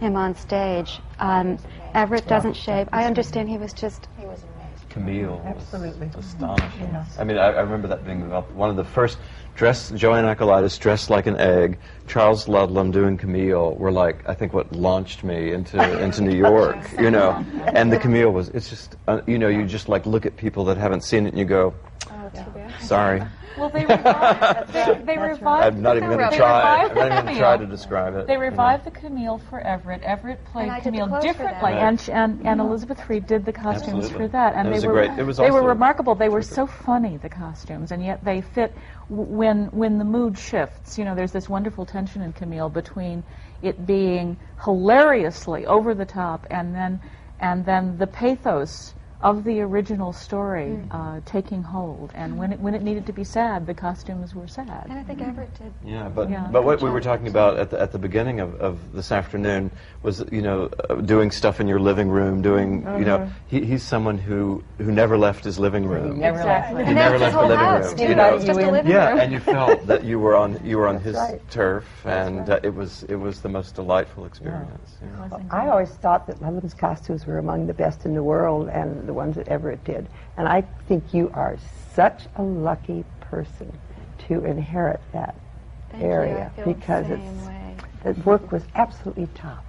him 0.00 0.16
on 0.16 0.34
stage. 0.34 1.00
Um, 1.18 1.58
Everett 1.94 2.26
doesn't 2.26 2.54
shave. 2.54 2.88
I 2.92 3.04
understand 3.04 3.48
he 3.48 3.58
was 3.58 3.72
just. 3.72 4.08
Camille 4.16 4.30
was 4.30 4.42
amazing. 4.42 4.88
Camille 4.88 5.42
Absolutely. 5.44 6.10
astonishing. 6.16 6.96
I 7.18 7.24
mean, 7.24 7.36
I, 7.36 7.46
I 7.46 7.60
remember 7.60 7.88
that 7.88 8.04
being. 8.04 8.30
One 8.30 8.70
of 8.70 8.76
the 8.76 8.84
first 8.84 9.18
dress, 9.54 9.90
Joanne 9.90 10.24
Acolytis 10.24 10.78
dressed 10.78 11.10
like 11.10 11.26
an 11.26 11.36
egg, 11.36 11.78
Charles 12.06 12.48
Ludlam 12.48 12.90
doing 12.90 13.16
Camille 13.16 13.74
were 13.74 13.92
like, 13.92 14.28
I 14.28 14.34
think 14.34 14.52
what 14.52 14.72
launched 14.72 15.24
me 15.24 15.52
into, 15.52 15.80
into 16.00 16.22
New 16.22 16.36
York, 16.36 16.76
you 16.98 17.10
know. 17.10 17.44
And 17.74 17.92
the 17.92 17.98
Camille 17.98 18.30
was, 18.30 18.50
it's 18.50 18.68
just, 18.68 18.96
uh, 19.08 19.20
you 19.26 19.38
know, 19.38 19.48
you 19.48 19.64
just 19.66 19.88
like 19.88 20.06
look 20.06 20.26
at 20.26 20.36
people 20.36 20.64
that 20.66 20.76
haven't 20.76 21.02
seen 21.02 21.26
it 21.26 21.30
and 21.30 21.38
you 21.38 21.44
go, 21.44 21.74
Sorry. 22.86 23.22
Well, 23.56 23.68
they 23.70 23.84
revived. 23.84 24.72
they, 24.72 25.02
they 25.06 25.18
revived. 25.18 25.76
I'm 25.76 25.82
not 25.82 25.96
even 25.96 26.10
the- 26.10 26.16
going 26.16 26.30
to 26.30 26.36
try. 26.36 26.82
I'm 26.82 26.94
not 26.94 27.06
even 27.06 27.24
going 27.24 27.34
to 27.34 27.40
try 27.40 27.56
to 27.56 27.66
describe 27.66 28.16
it. 28.16 28.26
They 28.26 28.32
you 28.32 28.38
know. 28.40 28.44
revived 28.46 28.84
the 28.84 28.90
Camille 28.90 29.38
for 29.38 29.60
Everett. 29.60 30.02
Everett 30.02 30.44
played 30.46 30.64
And 30.64 30.72
I 30.72 30.80
did 30.80 30.92
the 30.94 30.98
Camille 30.98 31.20
differently, 31.20 31.72
that. 31.72 31.82
and, 31.82 32.10
and 32.10 32.32
and 32.46 32.60
mm-hmm. 32.60 32.60
Elizabeth 32.60 33.08
Reed 33.08 33.26
did 33.26 33.44
the 33.44 33.52
costumes 33.52 34.06
Absolutely. 34.06 34.18
for 34.18 34.28
that, 34.32 34.54
and 34.54 34.66
It 34.66 34.70
they 34.70 34.74
was 34.76 34.84
a 34.84 34.88
were 34.88 34.92
great- 34.94 35.18
it 35.18 35.22
was 35.24 35.36
they 35.36 35.50
were 35.50 35.62
remarkable. 35.62 36.14
They 36.14 36.28
were 36.28 36.42
so 36.42 36.66
funny 36.66 37.16
the 37.16 37.28
costumes, 37.28 37.92
and 37.92 38.04
yet 38.04 38.24
they 38.24 38.40
fit 38.40 38.74
when 39.08 39.66
when 39.66 39.98
the 39.98 40.04
mood 40.04 40.36
shifts. 40.38 40.98
You 40.98 41.04
know, 41.04 41.14
there's 41.14 41.32
this 41.32 41.48
wonderful 41.48 41.86
tension 41.86 42.22
in 42.22 42.32
Camille 42.32 42.70
between 42.70 43.22
it 43.62 43.86
being 43.86 44.36
hilariously 44.64 45.64
over 45.66 45.94
the 45.94 46.04
top, 46.06 46.46
and 46.50 46.74
then 46.74 47.00
and 47.40 47.64
then 47.64 47.98
the 47.98 48.06
pathos 48.06 48.94
of 49.24 49.42
the 49.44 49.60
original 49.62 50.12
story 50.12 50.68
Mm. 50.76 50.86
uh, 50.90 51.20
taking 51.24 51.62
hold. 51.62 52.12
And 52.14 52.36
when 52.38 52.52
it 52.52 52.60
when 52.60 52.74
it 52.74 52.82
needed 52.82 53.06
to 53.06 53.12
be 53.12 53.24
sad, 53.24 53.66
the 53.66 53.72
costumes 53.74 54.34
were 54.34 54.46
sad. 54.46 54.84
And 54.90 54.98
I 54.98 55.02
think 55.02 55.22
Everett 55.22 55.52
did. 55.58 55.72
Yeah, 55.82 56.08
but 56.14 56.28
Yeah. 56.28 56.46
but 56.52 56.62
what 56.64 56.82
we 56.82 56.90
were 56.90 57.00
talking 57.00 57.26
about 57.28 57.56
at 57.58 57.70
the, 57.70 57.80
at 57.80 57.90
the 57.90 57.98
beginning 57.98 58.40
of, 58.40 58.54
of 58.60 58.92
this 58.92 59.10
afternoon 59.10 59.70
was 60.02 60.22
you 60.30 60.42
know 60.42 60.68
uh, 60.90 60.96
doing 60.96 61.30
stuff 61.30 61.58
in 61.58 61.66
your 61.66 61.80
living 61.80 62.10
room, 62.10 62.42
doing 62.42 62.70
you 63.00 63.06
know 63.06 63.18
he, 63.46 63.64
he's 63.64 63.82
someone 63.82 64.18
who 64.18 64.62
who 64.76 64.92
never 64.92 65.16
left 65.16 65.42
his 65.42 65.58
living 65.58 65.86
room. 65.86 66.20
never 66.20 66.36
Exactly. 66.38 66.84
He 66.84 66.92
never 66.92 67.18
left 67.18 67.34
the 67.34 67.46
living 67.46 67.64
house. 67.64 67.90
room. 67.90 67.98
You 67.98 68.08
you 68.08 68.14
know, 68.14 68.30
know. 68.30 68.36
it's 68.36 68.44
just 68.44 68.60
a 68.60 68.70
living 68.70 68.92
Yeah, 68.92 69.08
room. 69.10 69.20
and 69.20 69.32
you 69.32 69.40
felt 69.40 69.86
that 69.86 70.04
you 70.04 70.18
were 70.18 70.36
on 70.36 70.60
you 70.62 70.76
were 70.76 70.86
on 70.86 71.00
his 71.00 71.16
right. 71.16 71.40
turf, 71.50 71.86
and 72.04 72.50
uh, 72.50 72.60
it 72.62 72.74
was 72.74 73.04
it 73.04 73.16
was 73.16 73.40
the 73.40 73.48
most 73.48 73.74
delightful 73.74 74.26
experience. 74.26 74.98
you 75.00 75.08
know. 75.08 75.40
I 75.50 75.68
always 75.68 75.90
thought 76.04 76.26
that 76.26 76.42
Levin's 76.42 76.74
costumes 76.74 77.24
were 77.26 77.38
among 77.38 77.66
the 77.66 77.74
best 77.74 78.04
in 78.04 78.12
the 78.14 78.22
world 78.22 78.68
and 78.68 79.13
the 79.14 79.18
ones 79.18 79.36
that 79.36 79.46
Everett 79.48 79.84
did. 79.84 80.08
And 80.36 80.48
I 80.48 80.62
think 80.88 81.14
you 81.14 81.30
are 81.34 81.56
such 81.94 82.24
a 82.36 82.42
lucky 82.42 83.04
person 83.20 83.72
to 84.26 84.44
inherit 84.44 85.00
that 85.12 85.36
Thank 85.90 86.02
you. 86.02 86.10
area 86.10 86.50
I 86.52 86.56
feel 86.56 86.64
the 86.64 86.74
because 86.74 87.06
same 87.06 87.18
it's 87.20 87.46
way. 87.46 87.76
the 88.02 88.12
work 88.22 88.50
was 88.50 88.64
absolutely 88.74 89.28
top, 89.34 89.64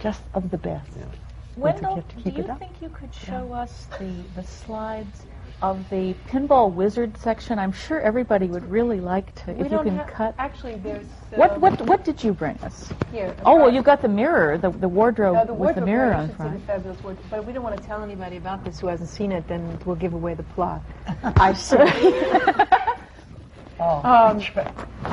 just 0.00 0.22
of 0.32 0.50
the 0.50 0.56
best. 0.58 0.90
Wendall, 1.58 1.96
get 1.96 2.08
to 2.08 2.16
do 2.30 2.30
you 2.38 2.44
it 2.44 2.50
up. 2.50 2.58
think 2.58 2.80
you 2.80 2.88
could 2.88 3.14
show 3.14 3.52
us 3.52 3.86
the, 3.98 4.10
the 4.34 4.42
slides 4.42 5.26
of 5.62 5.88
the 5.90 6.14
pinball 6.28 6.72
wizard 6.72 7.16
section? 7.18 7.58
I'm 7.58 7.72
sure 7.72 8.00
everybody 8.00 8.46
would 8.46 8.68
really 8.70 9.00
like 9.00 9.34
to, 9.44 9.52
We 9.52 9.64
if 9.66 9.72
you 9.72 9.78
can 9.82 9.98
cut. 10.06 10.34
Actually, 10.38 10.76
there's. 10.76 11.06
What, 11.34 11.60
what, 11.60 11.80
what 11.82 12.04
did 12.04 12.22
you 12.22 12.32
bring 12.32 12.56
us? 12.58 12.92
Here. 13.12 13.34
Oh, 13.44 13.56
well, 13.56 13.72
you 13.72 13.82
got 13.82 14.02
the 14.02 14.08
mirror, 14.08 14.58
the, 14.58 14.70
the 14.70 14.88
wardrobe 14.88 15.36
Uh, 15.36 15.44
the 15.44 15.54
with 15.54 15.74
the 15.76 15.80
mirror 15.80 16.10
right, 16.10 16.16
I 16.16 16.20
on 16.22 16.28
should 16.28 16.36
say 16.36 16.42
the 16.44 16.48
front. 16.50 16.66
fabulous 16.66 17.02
wardrobe, 17.02 17.26
but 17.30 17.44
we 17.46 17.52
don't 17.52 17.62
want 17.64 17.76
to 17.76 17.82
tell 17.84 18.02
anybody 18.02 18.36
about 18.36 18.64
this 18.64 18.78
who 18.80 18.86
hasn't 18.88 19.08
seen 19.08 19.32
it, 19.32 19.46
then 19.48 19.78
we'll 19.84 19.96
give 19.96 20.14
away 20.14 20.34
the 20.34 20.42
plot. 20.42 20.82
I 21.24 21.52
see. 21.52 21.76
Um, 23.80 24.38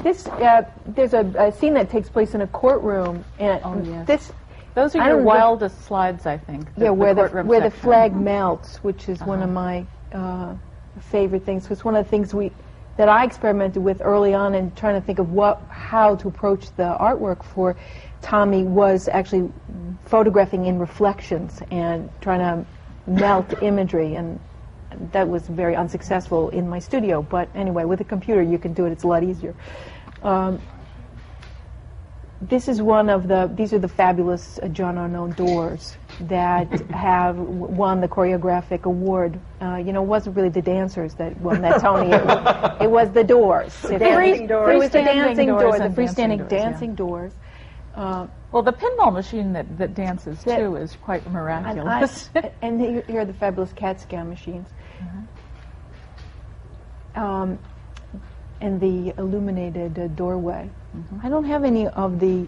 this 0.04 0.28
uh, 0.28 0.62
there's 0.86 1.14
a, 1.14 1.26
a 1.38 1.52
scene 1.52 1.74
that 1.74 1.90
takes 1.90 2.10
place 2.10 2.36
in 2.36 2.42
a 2.42 2.48
courtroom, 2.48 3.26
and 3.40 3.60
Oh, 3.66 3.82
yes. 3.84 4.06
this 4.08 4.32
Those 4.76 4.96
are 4.96 5.00
your 5.06 5.18
don't- 5.18 5.26
wildest 5.26 5.82
slides, 5.84 6.26
I 6.28 6.38
think. 6.38 6.74
the- 6.76 6.86
yeah, 6.86 6.90
where 6.92 7.14
the, 7.16 7.22
courtroom 7.24 7.48
where 7.48 7.60
the 7.60 7.72
flag 7.72 8.16
melts, 8.16 8.78
which 8.84 9.10
is 9.10 9.20
one 9.22 9.40
of 9.40 9.46
Uh-huh. 9.50 9.54
my 9.54 9.86
uh, 10.12 10.56
favorite 11.00 11.44
things. 11.44 11.64
Because 11.64 11.84
one 11.84 11.96
of 11.96 12.06
the 12.06 12.10
things 12.10 12.34
we 12.34 12.52
that 12.98 13.10
I 13.10 13.24
experimented 13.24 13.82
with 13.82 14.02
early 14.02 14.34
on 14.34 14.54
in 14.54 14.72
trying 14.72 15.00
to 15.00 15.06
think 15.06 15.20
of 15.20 15.32
what 15.32 15.62
how 15.70 16.16
to 16.18 16.28
approach 16.28 16.76
the 16.76 16.96
artwork 17.00 17.44
for 17.44 17.76
Tommy 18.22 18.64
was 18.64 19.08
actually 19.08 19.52
photographing 20.06 20.66
in 20.66 20.78
reflections 20.78 21.62
and 21.72 22.10
trying 22.22 22.40
to 22.40 22.66
melt 23.10 23.54
imagery 23.64 24.16
and 24.16 24.40
that 25.14 25.28
was 25.28 25.48
very 25.48 25.76
unsuccessful 25.76 26.50
in 26.50 26.68
my 26.68 26.78
studio 26.78 27.22
but 27.22 27.50
anyway 27.56 27.86
with 27.86 28.02
a 28.02 28.04
computer 28.04 28.42
you 28.42 28.58
can 28.58 28.74
do 28.74 28.86
it 28.86 28.92
it's 28.92 29.04
a 29.04 29.08
lot 29.08 29.24
easier 29.24 29.56
um, 30.22 30.62
this 32.42 32.68
is 32.68 32.82
one 32.82 33.10
of 33.10 33.28
the 33.28 33.52
these 33.54 33.72
are 33.72 33.80
the 33.80 33.88
fabulous 33.88 34.60
uh, 34.64 34.68
John 34.70 34.96
Arnone 34.96 35.36
doors 35.36 35.96
that 36.22 36.68
have 36.90 37.36
w- 37.38 37.66
won 37.68 38.02
the 38.02 38.08
choreographic 38.08 38.84
award. 38.86 39.40
Uh, 39.62 39.76
you 39.76 39.94
know, 39.94 40.02
it 40.02 40.08
wasn't 40.08 40.36
really 40.36 40.50
the 40.50 40.62
dancers 40.62 41.14
that 41.16 41.40
won 41.40 41.62
that 41.62 41.82
Tony. 41.82 42.12
It, 42.12 42.26
wa- 42.26 42.78
it 42.82 42.90
was 42.90 43.12
the 43.12 43.24
doors. 43.24 43.86
It, 43.86 44.00
dancing 44.00 44.42
was- 44.42 44.50
doors. 44.50 44.74
It 44.74 44.78
was 44.80 44.90
the 44.90 45.00
Freestanding 45.00 45.06
dancing 45.26 45.48
doors 45.48 45.62
doors, 45.62 45.80
the 45.96 46.02
freestanding 46.02 46.50
dancing 46.50 46.96
doors, 46.96 47.34
yeah. 47.34 47.96
doors. 47.96 48.28
Uh, 48.28 48.28
Well, 48.52 48.64
the 48.64 48.74
pinball 48.74 49.14
machine 49.14 49.54
that, 49.54 49.78
that 49.78 49.94
dances, 49.94 50.44
That- 50.44 50.58
too, 50.58 50.76
is 50.78 50.96
quite 50.96 51.26
and, 51.28 51.38
I, 51.38 51.40
miraculous. 51.40 52.30
and 52.62 52.82
here 52.82 53.04
here 53.08 53.22
are 53.22 53.26
the 53.26 53.34
fabulous 53.34 53.72
CAT 53.74 54.00
scan 54.02 54.30
machines. 54.30 54.68
Um, 57.16 57.60
and 58.62 58.80
the 58.80 59.14
illuminated 59.18 60.00
uh, 60.00 60.08
doorway. 60.94 61.26
I 61.26 61.30
don't 61.30 61.46
have 61.46 61.64
any 61.64 61.88
of 61.88 62.20
the. 62.20 62.48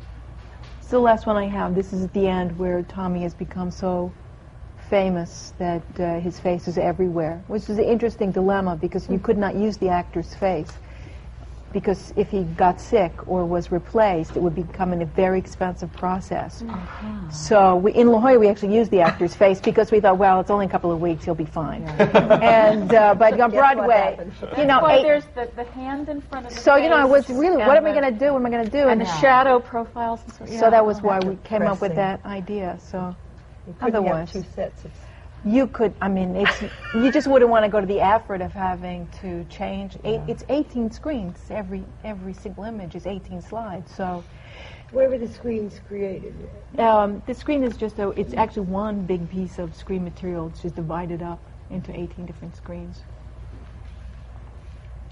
It's 0.79 0.89
the 0.89 0.99
last 0.99 1.25
one 1.25 1.37
I 1.37 1.47
have. 1.47 1.75
This 1.75 1.93
is 1.93 2.03
at 2.03 2.13
the 2.13 2.27
end 2.27 2.57
where 2.57 2.83
Tommy 2.83 3.21
has 3.21 3.33
become 3.33 3.71
so 3.71 4.11
famous 4.89 5.53
that 5.57 5.81
uh, 5.99 6.19
his 6.19 6.39
face 6.39 6.67
is 6.67 6.77
everywhere, 6.77 7.43
which 7.47 7.69
is 7.69 7.77
an 7.77 7.85
interesting 7.85 8.31
dilemma 8.31 8.75
because 8.75 9.09
you 9.09 9.19
could 9.19 9.37
not 9.37 9.55
use 9.55 9.77
the 9.77 9.89
actor's 9.89 10.35
face. 10.35 10.71
Because 11.73 12.13
if 12.15 12.29
he 12.29 12.43
got 12.43 12.79
sick 12.79 13.11
or 13.27 13.45
was 13.45 13.71
replaced, 13.71 14.37
it 14.37 14.41
would 14.43 14.53
become 14.53 14.93
a 14.93 15.05
very 15.05 15.39
expensive 15.39 15.91
process. 15.91 16.63
So 17.31 17.77
we, 17.77 17.93
in 17.93 18.09
La 18.11 18.19
Jolla, 18.19 18.37
we 18.37 18.47
actually 18.47 18.75
used 18.75 18.91
the 18.91 19.01
actor's 19.01 19.33
face 19.35 19.59
because 19.59 19.91
we 19.91 19.99
thought, 19.99 20.19
well, 20.19 20.39
it's 20.39 20.51
only 20.51 20.67
a 20.67 20.69
couple 20.69 20.91
of 20.91 21.01
weeks, 21.01 21.25
he'll 21.25 21.33
be 21.33 21.45
fine. 21.45 21.81
and 21.83 22.93
uh, 22.93 23.15
but 23.15 23.39
on 23.39 23.49
Broadway, 23.61 24.19
you 24.55 24.65
know, 24.65 24.81
Why, 24.81 24.97
eight- 24.97 25.01
there's 25.03 25.25
the, 25.33 25.49
the 25.55 25.63
hand 25.71 26.09
in 26.09 26.21
front 26.21 26.45
of 26.45 26.53
the 26.53 26.59
so 26.59 26.75
you 26.75 26.89
know, 26.89 26.95
I 26.95 27.05
was 27.05 27.25
face 27.25 27.37
really, 27.37 27.57
what 27.57 27.75
am 27.75 27.85
I 27.87 27.91
going 27.91 28.13
to 28.13 28.19
do? 28.19 28.33
What 28.33 28.39
am 28.41 28.45
I 28.45 28.49
going 28.51 28.65
to 28.65 28.71
do? 28.71 28.87
And 28.87 29.01
the 29.01 29.05
shadow 29.19 29.59
profiles 29.59 30.21
and 30.39 30.49
so, 30.49 30.59
so 30.59 30.69
that 30.69 30.85
was 30.85 31.01
why 31.01 31.17
we 31.19 31.35
That's 31.35 31.47
came 31.47 31.63
up 31.63 31.81
with 31.81 31.95
that 31.95 32.23
idea. 32.23 32.77
So 32.79 33.15
You 33.67 33.73
couldn't 33.79 33.95
have 33.95 34.05
Otherwise- 34.05 34.31
two 34.31 34.43
sets 34.53 34.85
of 34.85 34.91
you 35.45 35.67
could, 35.67 35.93
I 36.01 36.07
mean, 36.07 36.35
it's 36.35 36.61
you 36.93 37.11
just 37.11 37.27
wouldn't 37.27 37.51
want 37.51 37.65
to 37.65 37.69
go 37.69 37.79
to 37.81 37.85
the 37.87 37.99
effort 38.01 38.41
of 38.41 38.53
having 38.53 39.07
to 39.21 39.43
change. 39.45 39.97
Eight, 40.03 40.21
It's 40.27 40.43
18 40.49 40.91
screens. 40.91 41.37
Every 41.49 41.83
every 42.03 42.33
single 42.33 42.63
image 42.63 42.95
is 42.95 43.05
18 43.05 43.41
slides. 43.41 43.93
So 43.93 44.23
Where 44.91 45.09
were 45.09 45.17
the 45.17 45.27
screens 45.27 45.79
created? 45.87 46.33
um, 46.77 47.21
the 47.25 47.33
screen 47.33 47.63
is 47.63 47.75
just 47.75 47.99
a, 47.99 48.09
it's 48.11 48.33
actually 48.35 48.67
one 48.67 49.05
big 49.05 49.29
piece 49.29 49.59
of 49.59 49.75
screen 49.75 50.03
material. 50.03 50.47
It's 50.47 50.61
just 50.61 50.75
divided 50.75 51.21
up 51.21 51.39
into 51.69 51.91
18 51.91 52.25
different 52.25 52.55
screens. 52.55 53.01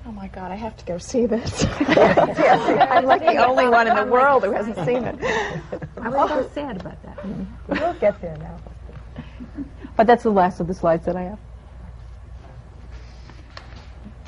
Oh 0.06 0.12
my 0.12 0.28
God, 0.30 0.52
I 0.52 0.56
have 0.56 0.76
to 0.78 0.86
go 0.86 0.98
see 0.98 1.28
this. 1.28 1.64
I'm 1.80 3.06
like 3.06 3.22
the 3.22 3.38
only 3.46 3.68
one 3.68 3.88
in 3.88 3.96
the 3.96 4.06
world 4.06 4.44
who 4.44 4.52
hasn't 4.52 4.78
seen 4.78 5.04
it. 5.04 5.16
I 6.02 6.10
was 6.10 6.30
so 6.30 6.50
sad 6.56 6.82
about 6.82 6.98
that. 7.04 7.24
We'll 7.68 7.94
get 7.96 8.20
there 8.22 8.36
now. 8.38 8.58
But 9.96 10.08
that's 10.08 10.24
the 10.24 10.32
last 10.32 10.60
of 10.60 10.68
the 10.68 10.74
slides 10.74 11.06
that 11.06 11.16
I 11.16 11.24
have. 11.24 11.40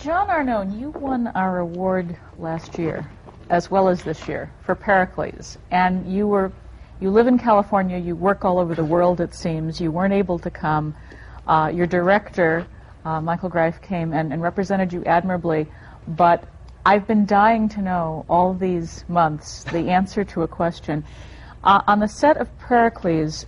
John 0.03 0.27
Arnone, 0.27 0.77
you 0.77 0.89
won 0.89 1.27
our 1.27 1.59
award 1.59 2.17
last 2.37 2.77
year, 2.77 3.09
as 3.49 3.71
well 3.71 3.87
as 3.87 4.03
this 4.03 4.27
year, 4.27 4.51
for 4.65 4.75
Pericles. 4.75 5.57
And 5.71 6.11
you 6.11 6.27
were, 6.27 6.51
you 6.99 7.09
live 7.09 7.27
in 7.27 7.39
California. 7.39 7.97
You 7.97 8.15
work 8.15 8.43
all 8.43 8.59
over 8.59 8.75
the 8.75 8.83
world. 8.83 9.21
It 9.21 9.33
seems 9.33 9.79
you 9.79 9.91
weren't 9.91 10.13
able 10.13 10.39
to 10.39 10.49
come. 10.49 10.93
Uh, 11.47 11.71
your 11.73 11.87
director, 11.87 12.67
uh, 13.05 13.21
Michael 13.21 13.47
Greif, 13.47 13.81
came 13.81 14.11
and, 14.11 14.33
and 14.33 14.41
represented 14.41 14.91
you 14.91 15.05
admirably. 15.05 15.67
But 16.05 16.43
I've 16.85 17.07
been 17.07 17.25
dying 17.25 17.69
to 17.69 17.81
know 17.81 18.25
all 18.27 18.53
these 18.53 19.05
months 19.07 19.63
the 19.63 19.89
answer 19.89 20.25
to 20.25 20.41
a 20.41 20.47
question. 20.49 21.05
Uh, 21.63 21.81
on 21.87 21.99
the 21.99 22.09
set 22.09 22.35
of 22.35 22.49
Pericles, 22.59 23.45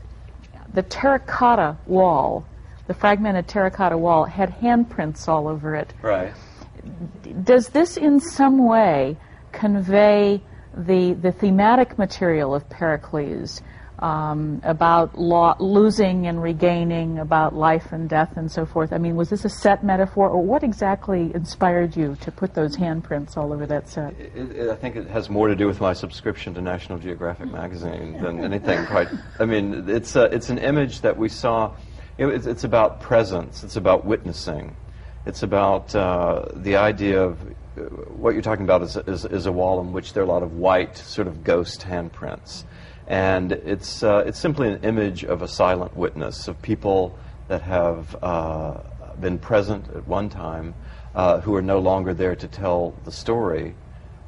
the 0.75 0.83
terracotta 0.83 1.77
wall, 1.87 2.45
the 2.87 2.93
fragmented 2.93 3.47
terracotta 3.47 3.97
wall, 3.97 4.25
had 4.25 4.49
handprints 4.59 5.27
all 5.27 5.47
over 5.47 5.75
it 5.75 5.93
Right. 6.01 6.33
does 7.43 7.69
this 7.69 7.97
in 7.97 8.19
some 8.19 8.65
way 8.65 9.17
convey 9.51 10.41
the, 10.75 11.13
the 11.13 11.31
thematic 11.31 11.97
material 11.97 12.53
of 12.53 12.69
Pericles 12.69 13.61
um, 13.99 14.61
about 14.63 15.17
lo- 15.17 15.55
losing 15.59 16.27
and 16.27 16.41
regaining, 16.41 17.19
about 17.19 17.55
life 17.55 17.91
and 17.91 18.09
death 18.09 18.37
and 18.37 18.51
so 18.51 18.65
forth? 18.65 18.91
I 18.93 18.97
mean, 18.97 19.15
was 19.15 19.29
this 19.29 19.45
a 19.45 19.49
set 19.49 19.83
metaphor, 19.83 20.29
or 20.29 20.43
what 20.43 20.63
exactly 20.63 21.31
inspired 21.33 21.95
you 21.95 22.17
to 22.21 22.31
put 22.31 22.53
those 22.53 22.75
handprints 22.77 23.37
all 23.37 23.53
over 23.53 23.65
that 23.65 23.87
set? 23.87 24.13
It, 24.19 24.51
it, 24.51 24.69
I 24.69 24.75
think 24.75 24.95
it 24.95 25.07
has 25.07 25.29
more 25.29 25.47
to 25.47 25.55
do 25.55 25.67
with 25.67 25.79
my 25.79 25.93
subscription 25.93 26.53
to 26.55 26.61
National 26.61 26.97
Geographic 26.97 27.51
magazine 27.51 28.21
than 28.21 28.43
anything. 28.43 28.85
Quite. 28.85 29.09
I 29.39 29.45
mean, 29.45 29.89
it's 29.89 30.15
a, 30.15 30.23
it's 30.25 30.49
an 30.49 30.57
image 30.57 31.01
that 31.01 31.17
we 31.17 31.29
saw. 31.29 31.75
You 32.17 32.27
know, 32.27 32.33
it's, 32.33 32.45
it's 32.45 32.63
about 32.63 33.01
presence. 33.01 33.63
It's 33.63 33.75
about 33.75 34.05
witnessing. 34.05 34.75
It's 35.25 35.41
about 35.41 35.95
uh, 35.95 36.45
the 36.53 36.75
idea 36.75 37.21
of 37.21 37.39
uh, 37.77 37.81
what 37.81 38.33
you're 38.33 38.43
talking 38.43 38.63
about 38.63 38.83
is, 38.83 38.95
is, 38.95 39.25
is 39.25 39.45
a 39.47 39.51
wall 39.51 39.81
in 39.81 39.91
which 39.91 40.13
there 40.13 40.21
are 40.21 40.25
a 40.25 40.29
lot 40.29 40.43
of 40.43 40.53
white, 40.53 40.95
sort 40.97 41.27
of 41.27 41.43
ghost 41.43 41.81
handprints, 41.81 42.63
and 43.07 43.51
it's 43.51 44.03
uh, 44.03 44.23
it's 44.25 44.39
simply 44.39 44.69
an 44.69 44.83
image 44.83 45.23
of 45.23 45.41
a 45.41 45.47
silent 45.47 45.95
witness 45.95 46.47
of 46.47 46.61
people 46.61 47.17
that 47.47 47.61
have 47.61 48.15
uh, 48.23 48.79
been 49.19 49.37
present 49.37 49.85
at 49.95 50.07
one 50.07 50.29
time, 50.29 50.73
uh, 51.13 51.39
who 51.41 51.55
are 51.55 51.61
no 51.61 51.79
longer 51.79 52.13
there 52.13 52.35
to 52.35 52.47
tell 52.47 52.95
the 53.05 53.11
story, 53.11 53.75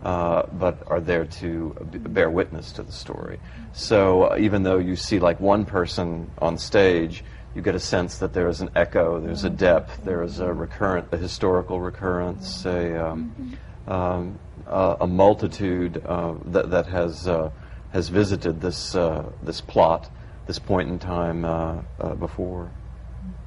uh, 0.04 0.44
but 0.54 0.84
are 0.88 1.02
there 1.02 1.26
to 1.26 1.76
bear 2.10 2.30
witness 2.30 2.72
to 2.72 2.84
the 2.84 2.92
story. 2.92 3.40
So 3.74 4.24
uh, 4.24 4.38
even 4.40 4.64
though 4.64 4.78
you 4.78 4.96
see 4.96 5.20
like 5.20 5.40
one 5.40 5.66
person 5.66 6.30
on 6.38 6.58
stage, 6.58 7.24
you 7.56 7.62
get 7.62 7.76
a 7.76 7.80
sense 7.80 8.20
that 8.20 8.34
there 8.34 8.48
is 8.48 8.62
an 8.62 8.70
echo, 8.76 9.20
there's 9.20 9.44
a 9.44 9.50
depth, 9.50 10.04
there 10.04 10.22
is 10.22 10.40
a 10.40 10.54
recurrent, 10.54 11.08
a 11.12 11.18
historical 11.18 11.82
recurrence, 11.82 12.66
a, 12.66 13.08
um, 13.08 13.58
um, 13.88 14.40
a, 14.68 14.98
a 15.02 15.08
multitude 15.08 16.04
uh, 16.06 16.36
that, 16.46 16.70
that 16.70 16.86
has, 16.86 17.28
uh, 17.28 17.50
has 17.92 18.10
visited 18.10 18.62
this, 18.62 18.96
uh, 18.96 19.32
this 19.42 19.62
plot, 19.62 20.10
this 20.46 20.60
point 20.60 20.90
in 20.90 21.00
time 21.00 21.46
uh, 21.46 21.82
uh, 22.00 22.16
before. 22.16 22.72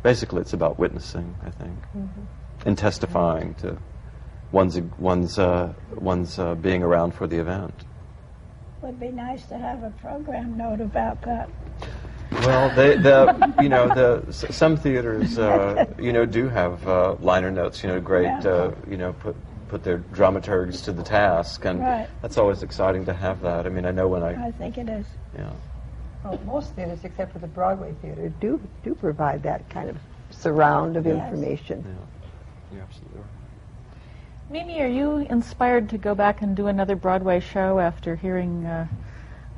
Basically, 0.03 0.41
it's 0.41 0.53
about 0.53 0.78
witnessing, 0.78 1.34
I 1.45 1.51
think, 1.51 1.76
and 2.64 2.76
testifying 2.76 3.55
to 3.57 3.78
one's, 4.51 4.80
one's, 4.99 5.38
uh, 5.38 5.74
one's 5.95 6.38
uh, 6.38 6.55
being 6.55 6.82
around 6.82 7.14
for 7.14 7.26
the 7.26 7.38
event. 7.38 7.74
Would 8.82 8.99
be 8.99 9.09
nice 9.11 9.45
to 9.47 9.59
have 9.59 9.82
a 9.82 9.91
program 9.91 10.57
note 10.57 10.80
about 10.80 11.20
that. 11.22 11.51
Well, 12.32 12.74
they, 12.74 12.97
the 12.97 13.55
you 13.62 13.68
know 13.68 13.88
the 13.88 14.32
some 14.32 14.76
theaters 14.76 15.38
uh, 15.38 15.84
you 15.99 16.12
know 16.12 16.24
do 16.24 16.49
have 16.49 16.86
uh, 16.86 17.16
liner 17.20 17.51
notes. 17.51 17.82
You 17.82 17.91
know, 17.91 18.01
great 18.01 18.47
uh, 18.47 18.70
you 18.88 18.97
know 18.97 19.12
put 19.14 19.36
put 19.71 19.85
their 19.85 19.99
dramaturgs 19.99 20.83
to 20.85 20.93
the 20.93 21.03
task, 21.03 21.64
and 21.64 21.79
Right. 21.81 22.09
that's 22.23 22.37
always 22.37 22.64
exciting 22.64 23.05
to 23.05 23.14
have 23.14 23.41
that. 23.43 23.66
I 23.66 23.68
mean, 23.68 23.87
I 23.87 23.93
know 23.93 24.09
when 24.09 24.23
I 24.25 24.47
I 24.47 24.51
think 24.51 24.77
it 24.77 24.89
is. 24.89 25.07
yeah. 25.39 25.49
Well, 26.25 26.39
most 26.45 26.75
theaters, 26.75 27.05
except 27.05 27.33
for 27.33 27.39
the 27.39 27.47
Broadway 27.47 27.95
theater, 28.03 28.29
do 28.41 28.61
do 28.83 28.95
provide 28.97 29.45
that 29.45 29.71
kind 29.71 29.89
of 29.89 29.97
surround 30.31 30.97
of 30.97 31.07
Yes. 31.07 31.23
information. 31.23 31.85
Yeah, 31.87 32.75
you're 32.75 32.83
absolutely 32.83 33.21
right. 33.21 33.29
Mimi, 34.51 34.83
are 34.83 34.89
you 34.89 35.18
inspired 35.31 35.89
to 35.91 35.99
go 35.99 36.16
back 36.16 36.43
and 36.43 36.57
do 36.57 36.66
another 36.66 36.97
Broadway 36.97 37.39
show 37.39 37.79
after 37.79 38.16
hearing 38.16 38.66
uh, 38.66 38.89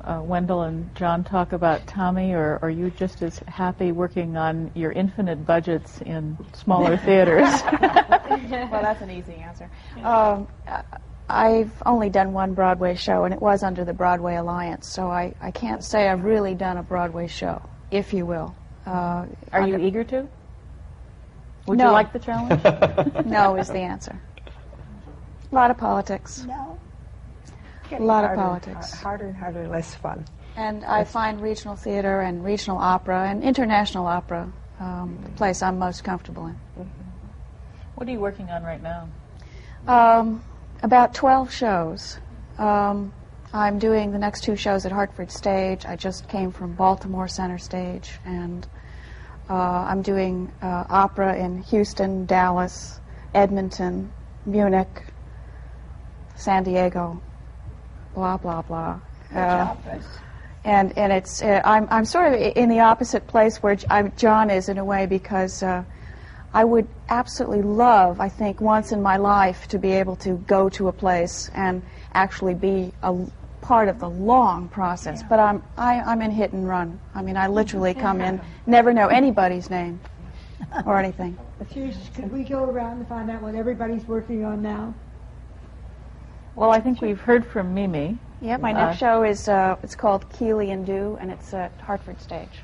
uh, 0.03 0.19
Wendall 0.21 0.67
and 0.67 0.93
John 0.95 1.23
talk 1.23 1.53
about 1.53 1.85
Tommy, 1.87 2.33
or 2.33 2.59
are 2.61 2.69
you 2.69 2.89
just 2.91 3.21
as 3.21 3.39
happy 3.47 3.91
working 3.91 4.35
on 4.37 4.71
your 4.75 4.91
infinite 4.91 5.45
budgets 5.45 6.01
in 6.01 6.37
smaller 6.53 6.97
theaters? 7.05 7.47
well, 7.71 8.81
that's 8.81 9.01
an 9.01 9.09
easy 9.11 9.33
answer. 9.35 9.69
Um, 10.03 10.47
I- 10.67 10.83
I've 11.29 11.71
only 11.85 12.09
done 12.09 12.33
one 12.33 12.53
Broadway 12.53 12.95
show, 12.95 13.23
and 13.23 13.33
it 13.33 13.41
was 13.41 13.63
under 13.63 13.85
the 13.85 13.93
Broadway 13.93 14.35
Alliance, 14.35 14.87
so 14.87 15.07
I, 15.09 15.33
I 15.41 15.51
can't 15.51 15.81
say 15.83 16.09
I've 16.09 16.25
really 16.25 16.53
done 16.53 16.77
a 16.77 16.83
Broadway 16.83 17.27
show, 17.27 17.61
if 17.91 18.13
you 18.13 18.25
will. 18.25 18.53
Uh, 18.85 19.25
Are 19.53 19.65
you 19.65 19.75
under- 19.75 19.79
eager 19.79 20.03
to? 20.03 20.27
Would 21.65 21.77
No. 21.77 21.85
you 21.87 21.91
like 21.91 22.11
the 22.11 22.19
challenge? 22.19 22.61
No 23.25 23.55
is 23.55 23.69
the 23.69 23.79
answer. 23.79 24.19
A 25.49 25.55
lot 25.55 25.71
of 25.71 25.77
politics. 25.77 26.43
No. 26.45 26.77
A 27.99 28.03
lot 28.03 28.23
of 28.23 28.29
Harder 28.29 28.41
and 28.41 28.63
politics. 28.63 28.93
har- 28.93 29.03
Harder 29.03 29.25
and 29.27 29.35
harder, 29.37 29.67
less 29.67 29.95
fun. 29.95 30.25
And 30.55 30.85
I 30.85 31.03
find 31.03 31.41
regional 31.41 31.75
theater 31.75 32.21
and 32.21 32.43
regional 32.43 32.77
opera 32.77 33.27
and 33.27 33.43
international 33.43 34.05
opera 34.05 34.51
um, 34.79 35.17
the 35.23 35.29
place 35.31 35.61
I'm 35.61 35.79
most 35.79 36.03
comfortable 36.03 36.47
in. 36.47 36.55
what 37.95 38.07
are 38.07 38.11
you 38.11 38.19
working 38.19 38.49
on 38.49 38.63
right 38.63 38.81
now? 38.81 39.09
Um, 39.87 40.43
about 40.81 41.13
12 41.13 41.51
shows. 41.51 42.19
Um, 42.57 43.13
I'm 43.53 43.79
doing 43.79 44.11
the 44.11 44.17
next 44.17 44.43
two 44.43 44.55
shows 44.55 44.85
at 44.85 44.91
Hartford 44.91 45.31
Stage. 45.31 45.85
I 45.85 45.95
just 45.95 46.27
came 46.27 46.51
from 46.51 46.73
Baltimore 46.73 47.27
Center 47.27 47.57
Stage, 47.57 48.19
and 48.25 48.67
uh, 49.49 49.53
I'm 49.53 50.01
doing 50.01 50.51
uh, 50.61 50.85
opera 50.89 51.37
in 51.37 51.61
Houston, 51.63 52.25
Dallas, 52.25 52.99
Edmonton, 53.33 54.11
Munich, 54.45 55.03
San 56.35 56.63
Diego, 56.63 57.21
blah 58.13 58.37
blah 58.37 58.61
blah. 58.61 58.99
Uh, 59.33 59.75
and 60.65 60.97
and 60.97 61.11
it's 61.11 61.41
uh, 61.41 61.61
I'm 61.65 61.87
I'm 61.89 62.05
sort 62.05 62.33
of 62.33 62.39
in 62.39 62.69
the 62.69 62.79
opposite 62.79 63.27
place 63.27 63.61
where 63.61 63.77
I'm, 63.89 64.13
John 64.15 64.49
is 64.49 64.69
in 64.69 64.77
a 64.77 64.85
way 64.85 65.05
because 65.05 65.61
uh, 65.63 65.83
I 66.53 66.63
would 66.63 66.87
absolutely 67.09 67.63
love 67.63 68.21
I 68.21 68.29
think 68.29 68.61
once 68.61 68.91
in 68.91 69.01
my 69.01 69.17
life 69.17 69.67
to 69.69 69.79
be 69.79 69.91
able 69.91 70.15
to 70.17 70.37
go 70.47 70.69
to 70.69 70.87
a 70.87 70.93
place 70.93 71.49
and 71.53 71.81
actually 72.13 72.53
be 72.53 72.93
a 73.01 73.13
part 73.61 73.87
of 73.87 73.99
the 73.99 74.09
long 74.09 74.67
process. 74.69 75.23
But 75.23 75.39
I'm 75.39 75.63
I, 75.77 75.99
I'm 76.01 76.21
in 76.21 76.31
hit 76.31 76.53
and 76.53 76.67
run. 76.67 76.99
I 77.13 77.21
mean 77.21 77.35
I 77.35 77.47
literally 77.47 77.93
come 77.93 78.21
in, 78.21 78.39
never 78.65 78.93
know 78.93 79.07
anybody's 79.07 79.69
name 79.69 79.99
or 80.85 80.97
anything. 80.97 81.37
Seriously, 81.73 82.01
could 82.13 82.31
we 82.31 82.43
go 82.43 82.65
around 82.65 82.99
and 82.99 83.07
find 83.07 83.29
out 83.31 83.41
what 83.41 83.55
everybody's 83.55 84.05
working 84.05 84.45
on 84.45 84.61
now? 84.61 84.93
Well, 86.55 86.71
I 86.71 86.79
think 86.79 87.01
we've 87.01 87.19
heard 87.19 87.45
from 87.45 87.73
Mimi. 87.73 88.17
Yeah, 88.41 88.57
my 88.57 88.71
Uh, 88.73 88.85
next 88.87 88.97
show 88.99 89.23
is 89.23 89.47
uh, 89.47 89.75
it's 89.81 89.95
called 89.95 90.29
Keely 90.29 90.71
and 90.71 90.85
Du, 90.85 91.17
and 91.19 91.31
it's 91.31 91.53
at 91.53 91.71
Hartford 91.81 92.19
Stage. 92.21 92.61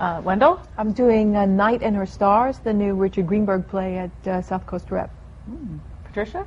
Uh, 0.00 0.20
Wendall? 0.20 0.60
I'm 0.76 0.92
doing 0.92 1.36
uh, 1.36 1.46
Night 1.46 1.82
and 1.82 1.94
Her 1.96 2.06
Stars, 2.06 2.58
the 2.58 2.72
new 2.72 2.94
Richard 2.94 3.26
Greenberg 3.26 3.66
play 3.68 3.98
at 3.98 4.10
uh, 4.26 4.42
South 4.42 4.66
Coast 4.66 4.90
Rep. 4.90 5.10
Patricia? 6.04 6.46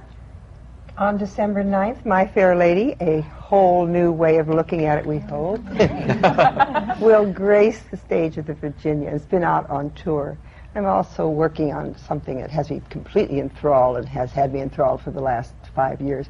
On 0.98 1.18
December 1.18 1.64
9th, 1.64 2.06
My 2.06 2.26
Fair 2.28 2.56
Lady, 2.56 2.96
a 3.02 3.22
whole 3.22 3.86
new 3.86 4.12
way 4.12 4.38
of 4.38 4.48
looking 4.48 4.86
at 4.86 4.98
it, 4.98 5.06
we 5.06 5.20
hope, 5.20 5.62
will 7.02 7.26
grace 7.32 7.82
the 7.92 7.98
stage 7.98 8.38
of 8.38 8.46
the 8.46 8.54
Virginia. 8.54 9.10
It's 9.10 9.26
been 9.26 9.44
out 9.44 9.70
on 9.70 9.92
tour. 9.92 10.38
I'm 10.74 10.86
also 10.86 11.30
working 11.30 11.74
on 11.74 11.98
something 11.98 12.40
that 12.42 12.50
has 12.52 12.70
me 12.70 12.82
completely 12.90 13.40
enthralled 13.40 13.98
and 13.98 14.08
has 14.10 14.32
had 14.32 14.54
me 14.54 14.62
enthralled 14.62 15.02
for 15.02 15.12
the 15.12 15.22
last 15.22 15.54
five 15.74 16.02
years. 16.02 16.28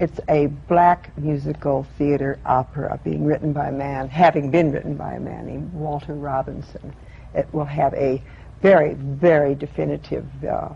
It's 0.00 0.18
a 0.30 0.46
black 0.66 1.16
musical 1.18 1.86
theater 1.98 2.38
opera 2.46 2.98
being 3.04 3.26
written 3.26 3.52
by 3.52 3.68
a 3.68 3.72
man, 3.72 4.08
having 4.08 4.50
been 4.50 4.72
written 4.72 4.94
by 4.94 5.12
a 5.12 5.20
man 5.20 5.44
named 5.46 5.74
Walter 5.74 6.14
Robinson. 6.14 6.94
It 7.34 7.46
will 7.52 7.66
have 7.66 7.92
a 7.92 8.22
very, 8.62 8.94
very 8.94 9.54
definitive 9.54 10.26
uh, 10.42 10.70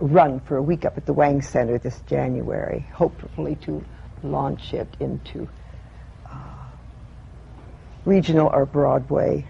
run 0.00 0.40
for 0.40 0.56
a 0.56 0.62
week 0.62 0.84
up 0.84 0.96
at 0.96 1.06
the 1.06 1.12
Wang 1.12 1.40
Center 1.40 1.78
this 1.78 2.00
January, 2.08 2.80
hopefully 2.92 3.54
to 3.62 3.84
launch 4.24 4.74
it 4.74 4.88
into 4.98 5.48
uh, 6.26 6.36
regional 8.04 8.50
or 8.52 8.66
Broadway 8.66 9.46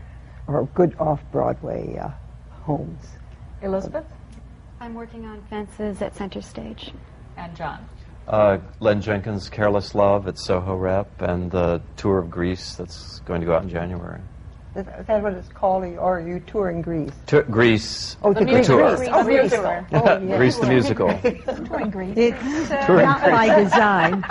or 0.47 0.67
good 0.75 0.95
off-Broadway 0.99 1.97
uh, 1.97 2.11
homes. 2.65 3.07
Elizabeth? 3.63 4.05
I'm 4.81 4.93
working 4.93 5.25
on 5.25 5.43
fences 5.49 6.03
at 6.03 6.15
Center 6.15 6.43
Stage. 6.43 6.93
And 7.39 7.57
John? 7.57 7.89
Uh, 8.29 8.59
Len 8.81 9.01
Jenkins' 9.01 9.49
Careless 9.49 9.95
Love 9.95 10.29
at 10.29 10.39
Soho 10.39 10.77
Rep, 10.77 11.23
and 11.23 11.51
the 11.51 11.83
tour 11.97 12.19
of 12.19 12.31
Grease 12.31 12.75
that's 12.75 13.21
going 13.21 13.41
to 13.41 13.47
go 13.47 13.55
out 13.55 13.63
in 13.63 13.69
January. 13.69 14.21
Is 14.75 14.87
that 14.87 15.23
what 15.23 15.35
it's 15.35 15.49
called, 15.49 15.85
or 15.85 16.19
are 16.19 16.27
you 16.27 16.41
touring 16.41 16.81
Greece? 16.81 17.11
Tour, 17.27 17.43
Greece. 17.43 18.17
Oh, 18.23 18.33
the, 18.33 18.43
musical. 18.43 18.79
tour. 18.79 18.97
Greece. 18.97 19.09
Oh, 19.13 19.25
Greece. 19.25 19.53
Tour. 19.53 19.87
Oh, 19.93 20.19
yes. 20.19 20.37
Grease 20.39 20.59
the 20.59 20.67
musical. 20.67 21.11
It's 21.25 22.87
Touring 22.87 23.07
not 23.07 23.21
by 23.21 23.63
design. 23.63 24.23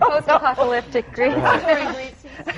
Post-apocalyptic 0.00 1.12
Greece. 1.12 1.34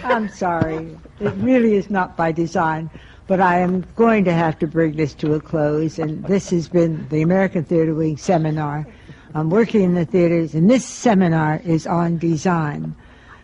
I'm 0.05 0.31
sorry. 0.31 0.97
It 1.21 1.35
really 1.35 1.75
is 1.75 1.91
not 1.91 2.17
by 2.17 2.33
design. 2.33 2.89
But 3.27 3.41
I 3.41 3.59
am 3.59 3.85
going 3.97 4.25
to 4.25 4.33
have 4.33 4.59
to 4.61 4.67
bring 4.67 4.97
this 4.97 5.13
to 5.15 5.35
a 5.35 5.41
close. 5.41 5.99
And 5.99 6.25
this 6.25 6.49
has 6.51 6.67
been 6.69 7.07
the 7.11 7.21
American 7.21 7.65
Theater 7.65 7.95
Wing 7.95 8.17
seminar. 8.17 8.87
I'm 9.35 9.51
working 9.51 9.83
in 9.83 9.95
the 9.95 10.05
theaters, 10.05 10.55
and 10.55 10.71
this 10.71 10.85
seminar 10.85 11.61
is 11.65 11.87
on 11.87 12.19
design. 12.19 12.95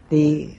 The 0.08 0.50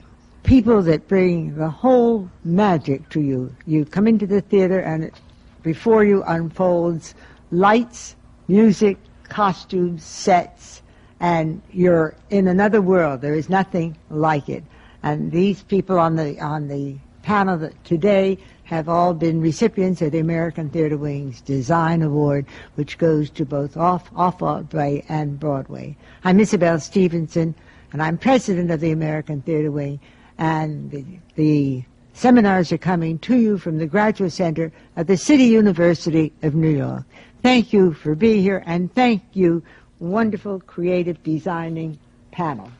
people 0.42 0.82
that 0.82 1.08
bring 1.08 1.56
the 1.56 1.70
whole 1.70 2.30
magic 2.44 3.08
to 3.10 3.20
you. 3.20 3.54
You 3.66 3.84
come 3.84 4.06
into 4.06 4.26
the 4.26 4.40
theater, 4.40 4.80
and 4.80 5.04
it, 5.04 5.14
before 5.62 6.04
you 6.04 6.22
unfolds 6.24 7.14
lights, 7.50 8.16
music, 8.48 8.98
costumes, 9.28 10.04
sets, 10.04 10.82
and 11.20 11.62
you're 11.72 12.14
in 12.30 12.46
another 12.46 12.82
world. 12.82 13.22
There 13.22 13.34
is 13.34 13.48
nothing 13.48 13.96
like 14.10 14.48
it. 14.48 14.64
And 15.02 15.32
these 15.32 15.62
people 15.62 15.98
on 15.98 16.16
the 16.16 16.40
on 16.40 16.68
the 16.68 16.96
panel 17.22 17.70
today 17.84 18.38
have 18.64 18.88
all 18.88 19.14
been 19.14 19.40
recipients 19.40 20.00
of 20.02 20.12
the 20.12 20.18
American 20.18 20.70
Theater 20.70 20.96
Wing's 20.96 21.40
Design 21.42 22.02
Award, 22.02 22.46
which 22.74 22.98
goes 22.98 23.30
to 23.30 23.44
both 23.44 23.76
off 23.76 24.10
off 24.16 24.38
Broadway 24.38 25.04
and 25.08 25.38
Broadway. 25.38 25.96
I'm 26.24 26.40
Isabel 26.40 26.80
Stevenson, 26.80 27.54
and 27.92 28.02
I'm 28.02 28.18
president 28.18 28.70
of 28.70 28.80
the 28.80 28.90
American 28.90 29.42
Theater 29.42 29.70
Wing. 29.70 30.00
And 30.38 30.90
the, 30.90 31.04
the 31.36 31.84
seminars 32.14 32.72
are 32.72 32.78
coming 32.78 33.18
to 33.20 33.36
you 33.36 33.58
from 33.58 33.78
the 33.78 33.86
Graduate 33.86 34.32
Center 34.32 34.72
at 34.96 35.06
the 35.06 35.16
City 35.16 35.44
University 35.44 36.32
of 36.42 36.54
New 36.54 36.74
York. 36.74 37.04
Thank 37.42 37.72
you 37.72 37.92
for 37.92 38.14
being 38.14 38.40
here, 38.40 38.62
and 38.64 38.92
thank 38.94 39.22
you, 39.34 39.62
wonderful 39.98 40.60
creative 40.60 41.22
designing 41.22 41.98
panel. 42.32 42.70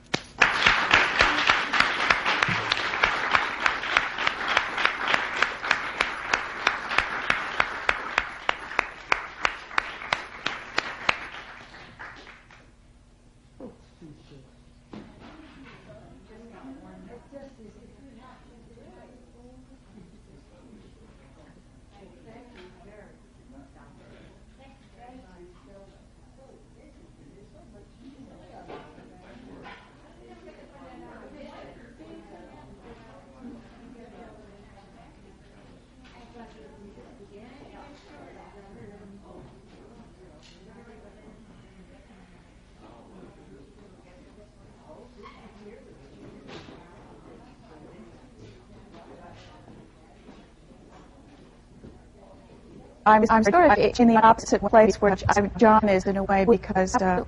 I'm, 53.07 53.25
I'm 53.31 53.45
sort 53.45 53.71
of 53.71 53.79
in 53.99 54.09
the 54.09 54.17
opposite 54.17 54.63
place 54.63 54.97
where 54.97 55.17
John 55.59 55.89
is 55.89 56.05
in 56.07 56.17
a 56.17 56.25
way 56.25 56.45
because 56.45 56.95
uh, 56.97 57.25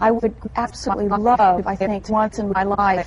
I 0.00 0.10
would 0.10 0.34
absolutely 0.56 1.08
love, 1.08 1.66
I 1.66 1.76
think, 1.76 2.08
once 2.08 2.38
in 2.38 2.50
my 2.50 2.62
life 2.64 3.00